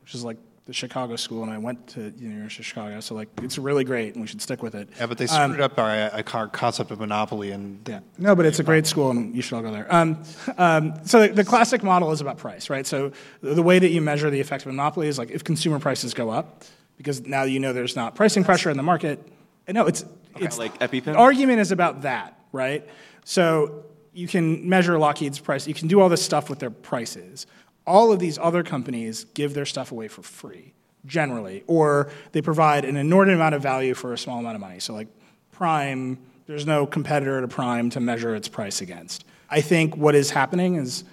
[0.00, 0.38] which is like
[0.72, 3.84] the Chicago school, and I went to the University of Chicago, so like it's really
[3.84, 4.88] great, and we should stick with it.
[4.98, 8.00] Yeah, but they Um, screwed up our, our concept of monopoly and yeah.
[8.16, 9.86] No, but it's a great school, and you should all go there.
[9.94, 10.22] Um,
[10.56, 12.86] um, so the, the classic model is about price, right?
[12.86, 13.12] So
[13.42, 16.14] the, the way that you measure the effect of monopoly is like if consumer prices
[16.14, 16.64] go up,
[16.96, 19.20] because now you know there's not pricing pressure in the market.
[19.66, 21.04] And no, it's it's like EpiPen?
[21.04, 22.88] The argument is about that, right?
[23.24, 23.84] So
[24.14, 25.66] you can measure Lockheed's price.
[25.66, 27.46] You can do all this stuff with their prices.
[27.86, 30.72] All of these other companies give their stuff away for free,
[31.04, 34.78] generally, or they provide an inordinate amount of value for a small amount of money.
[34.80, 35.08] So like
[35.50, 39.24] Prime, there's no competitor to Prime to measure its price against.
[39.50, 41.04] I think what is happening is,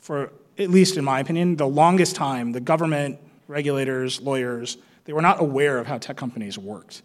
[0.00, 5.22] for at least in my opinion, the longest time, the government, regulators, lawyers, they were
[5.22, 7.02] not aware of how tech companies worked.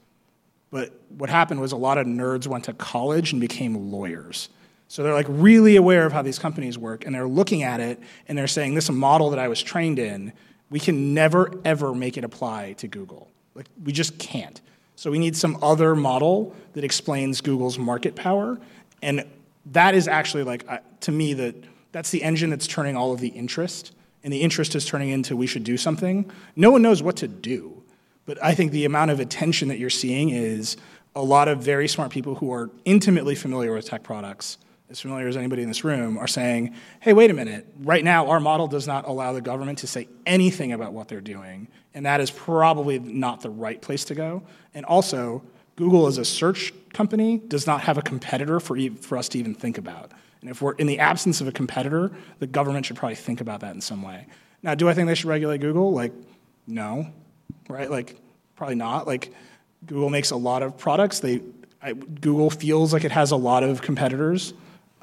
[0.71, 4.49] But what happened was a lot of nerds went to college and became lawyers.
[4.87, 7.99] So they're like really aware of how these companies work, and they're looking at it
[8.27, 10.33] and they're saying, "This model that I was trained in,
[10.69, 13.29] we can never ever make it apply to Google.
[13.55, 14.61] Like we just can't.
[14.95, 18.59] So we need some other model that explains Google's market power,
[19.01, 19.25] and
[19.71, 20.65] that is actually like
[21.01, 21.55] to me that
[21.91, 23.93] that's the engine that's turning all of the interest,
[24.23, 26.31] and the interest is turning into we should do something.
[26.55, 27.83] No one knows what to do.
[28.25, 30.77] But I think the amount of attention that you're seeing is
[31.15, 34.57] a lot of very smart people who are intimately familiar with tech products,
[34.93, 37.67] as familiar as anybody in this room, are saying, hey, wait a minute.
[37.81, 41.19] Right now, our model does not allow the government to say anything about what they're
[41.19, 41.67] doing.
[41.93, 44.43] And that is probably not the right place to go.
[44.73, 45.43] And also,
[45.75, 49.39] Google as a search company does not have a competitor for, e- for us to
[49.39, 50.11] even think about.
[50.39, 53.59] And if we're in the absence of a competitor, the government should probably think about
[53.59, 54.27] that in some way.
[54.61, 55.91] Now, do I think they should regulate Google?
[55.91, 56.13] Like,
[56.65, 57.11] no
[57.69, 57.89] right?
[57.89, 58.15] Like,
[58.55, 59.07] probably not.
[59.07, 59.33] Like,
[59.85, 61.19] Google makes a lot of products.
[61.19, 61.41] They,
[61.81, 64.53] I, Google feels like it has a lot of competitors,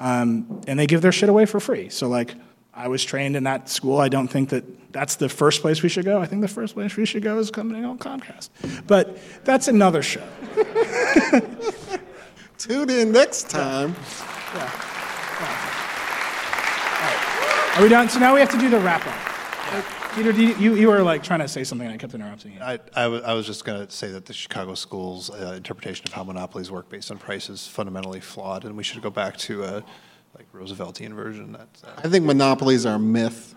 [0.01, 1.89] um, and they give their shit away for free.
[1.89, 2.33] So, like,
[2.73, 3.99] I was trained in that school.
[3.99, 6.19] I don't think that that's the first place we should go.
[6.19, 8.49] I think the first place we should go is company called Comcast.
[8.87, 10.27] But that's another show.
[12.57, 13.95] Tune in next time.
[17.75, 18.09] Are we done?
[18.09, 20.00] So now we have to do the wrap up.
[20.11, 22.51] Dieter, do you, you, you were like trying to say something, and I kept interrupting
[22.53, 22.59] you.
[22.61, 26.25] I, I, was just going to say that the Chicago schools' uh, interpretation of how
[26.25, 29.83] monopolies work based on price is fundamentally flawed, and we should go back to a
[30.37, 31.53] like Rooseveltian version.
[31.53, 33.55] That's, uh, I think monopolies are a myth.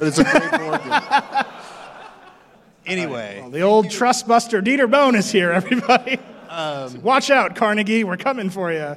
[0.00, 1.44] It's a great board game.
[2.86, 6.18] anyway, Well, the old trust buster Dieter Bohn is here, everybody.
[7.02, 8.04] Watch out, Carnegie.
[8.04, 8.96] We're coming for you.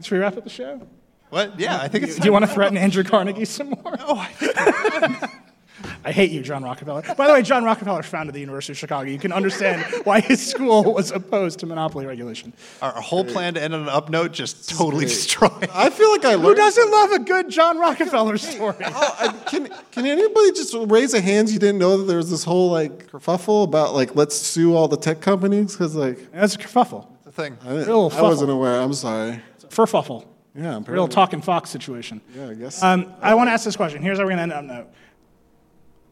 [0.00, 0.86] Should we wrap up the show?
[1.30, 1.58] what?
[1.58, 2.16] Yeah, I think it's.
[2.16, 3.96] Do you want to threaten Andrew Carnegie some more?
[3.96, 4.24] No,
[5.84, 7.02] I I hate you, John Rockefeller.
[7.16, 9.10] By the way, John Rockefeller founded the University of Chicago.
[9.10, 12.52] You can understand why his school was opposed to monopoly regulation.
[12.80, 15.68] our, our whole plan to end on an up note just totally destroyed.
[15.74, 16.44] I feel like I learned.
[16.44, 18.76] Who doesn't love a good John Rockefeller story?
[18.84, 22.30] Oh, I- can, can anybody just raise a hand you didn't know that there was
[22.30, 26.54] this whole like kerfuffle about like let's sue all the tech companies because like That's
[26.54, 27.06] a kerfuffle.
[27.24, 27.58] the thing.
[27.62, 28.50] I, didn't- Real I wasn't fuffle.
[28.50, 28.80] aware.
[28.80, 29.40] I'm sorry.
[29.68, 30.24] Furfuffle.
[30.54, 31.08] Yeah, Real apparently.
[31.14, 32.22] talking fox situation.
[32.34, 32.82] Yeah, I guess.
[32.82, 34.00] Um, I want to ask this question.
[34.02, 34.88] Here's how we're going to end up note.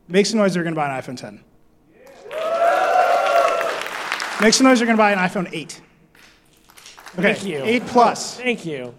[0.09, 1.43] Make some noise if you're going to buy an iPhone 10.
[4.40, 5.81] Make some noise if you're going to buy an iPhone 8.
[7.18, 7.62] Okay, Thank you.
[7.64, 8.36] 8 Plus.
[8.39, 8.94] Thank you.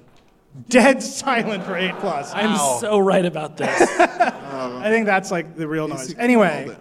[0.69, 2.33] dead silent for 8 plus.
[2.33, 3.81] I'm so right about this.
[3.99, 6.15] I think that's like the real noise.
[6.17, 6.77] Anyway, called it.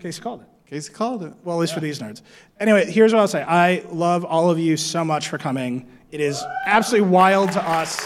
[0.00, 0.46] Casey called it.
[0.66, 1.32] Casey called it.
[1.42, 2.22] Well, at least for these nerds.
[2.60, 3.42] Anyway, here's what I'll say.
[3.42, 5.88] I love all of you so much for coming.
[6.12, 7.98] It is absolutely wild to us.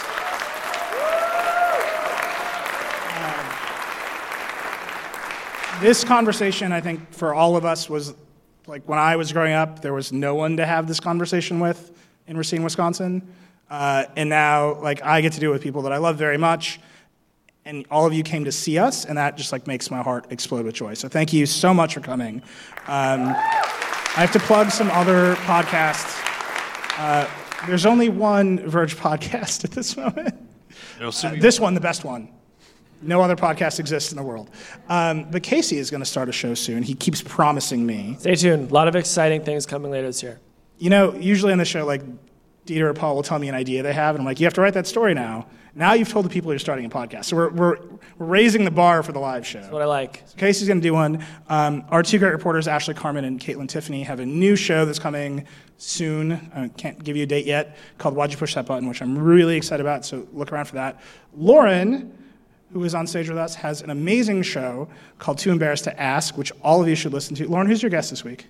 [5.84, 8.14] This conversation, I think, for all of us was
[8.66, 11.92] like when I was growing up, there was no one to have this conversation with
[12.26, 13.34] in Racine, Wisconsin.
[13.70, 16.38] Uh, and now, like, I get to do it with people that I love very
[16.38, 16.80] much
[17.64, 20.26] and all of you came to see us, and that just like makes my heart
[20.30, 20.94] explode with joy.
[20.94, 22.42] So thank you so much for coming.
[22.86, 26.20] Um, I have to plug some other podcasts.
[26.98, 27.28] Uh,
[27.66, 30.34] there's only one Verge podcast at this moment.
[31.00, 32.28] Uh, this one, the best one.
[33.04, 34.50] No other podcast exists in the world.
[34.88, 36.82] Um, but Casey is going to start a show soon.
[36.82, 38.16] He keeps promising me.
[38.18, 38.70] Stay tuned.
[38.70, 40.40] A lot of exciting things coming later this year.
[40.78, 42.02] You know, usually on the show, like
[42.66, 44.54] Dieter or Paul will tell me an idea they have, and I'm like, you have
[44.54, 45.46] to write that story now.
[45.76, 47.24] Now you've told the people you're starting a podcast.
[47.26, 47.78] So we're, we're,
[48.18, 49.60] we're raising the bar for the live show.
[49.60, 50.22] That's what I like.
[50.26, 51.24] So Casey's going to do one.
[51.48, 55.00] Um, our two great reporters, Ashley Carman and Kaitlyn Tiffany, have a new show that's
[55.00, 56.50] coming soon.
[56.54, 59.18] I can't give you a date yet, called Why'd You Push That Button, which I'm
[59.18, 60.06] really excited about.
[60.06, 61.00] So look around for that.
[61.36, 62.16] Lauren,
[62.74, 64.88] who is on stage with us, has an amazing show
[65.20, 67.48] called Too Embarrassed to Ask, which all of you should listen to.
[67.48, 68.48] Lauren, who's your guest this week?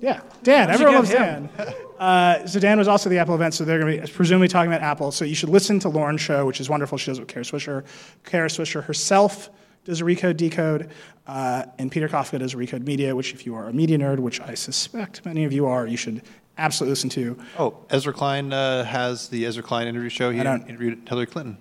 [0.00, 0.70] Yeah, Dan.
[0.70, 1.44] Everyone loves get Dan.
[1.48, 1.74] him?
[2.00, 4.48] Uh, so Dan was also at the Apple event, so they're going to be presumably
[4.48, 5.12] talking about Apple.
[5.12, 6.96] So you should listen to Lauren's show, which is wonderful.
[6.96, 7.84] She does it with Kara Swisher.
[8.24, 9.50] Kara Swisher herself
[9.84, 10.88] does a Recode Decode,
[11.26, 14.40] uh, and Peter Kafka does Recode Media, which if you are a media nerd, which
[14.40, 16.22] I suspect many of you are, you should
[16.56, 17.38] absolutely listen to.
[17.58, 20.30] Oh, Ezra Klein uh, has the Ezra Klein interview show.
[20.30, 21.58] He interviewed Hillary Clinton.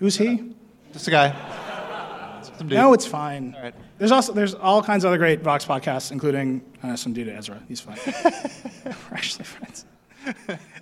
[0.00, 0.52] Who's he?
[0.92, 2.40] Just a guy.
[2.42, 2.76] Some dude.
[2.78, 3.54] No, it's fine.
[3.56, 3.74] All right.
[3.98, 7.60] There's also there's all kinds of other great Vox podcasts, including uh, some dude Ezra.
[7.68, 7.98] He's fine.
[8.84, 9.86] We're actually friends.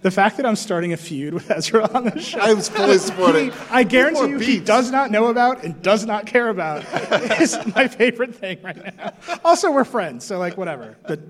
[0.02, 2.98] The fact that I'm starting a feud with Ezra on this show, I was fully
[2.98, 3.50] supporting.
[3.52, 6.84] he- I guarantee More you, he does not know about and does not care about.
[7.40, 9.12] is my favorite thing right now.
[9.44, 10.96] Also, we're friends, so like whatever.
[11.06, 11.20] But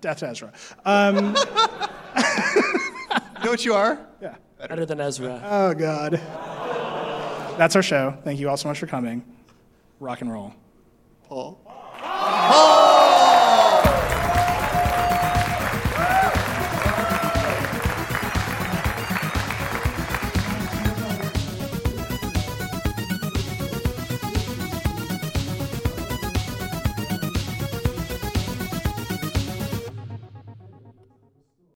[0.00, 0.52] death to Ezra.
[0.84, 1.36] Um,
[3.38, 3.98] You know what you are?
[4.20, 4.34] yeah.
[4.68, 5.40] Better than Ezra.
[5.44, 6.20] Oh God.
[7.60, 8.16] That's our show.
[8.24, 9.22] Thank you all so much for coming.
[9.98, 10.54] Rock and roll.
[11.28, 11.60] Paul.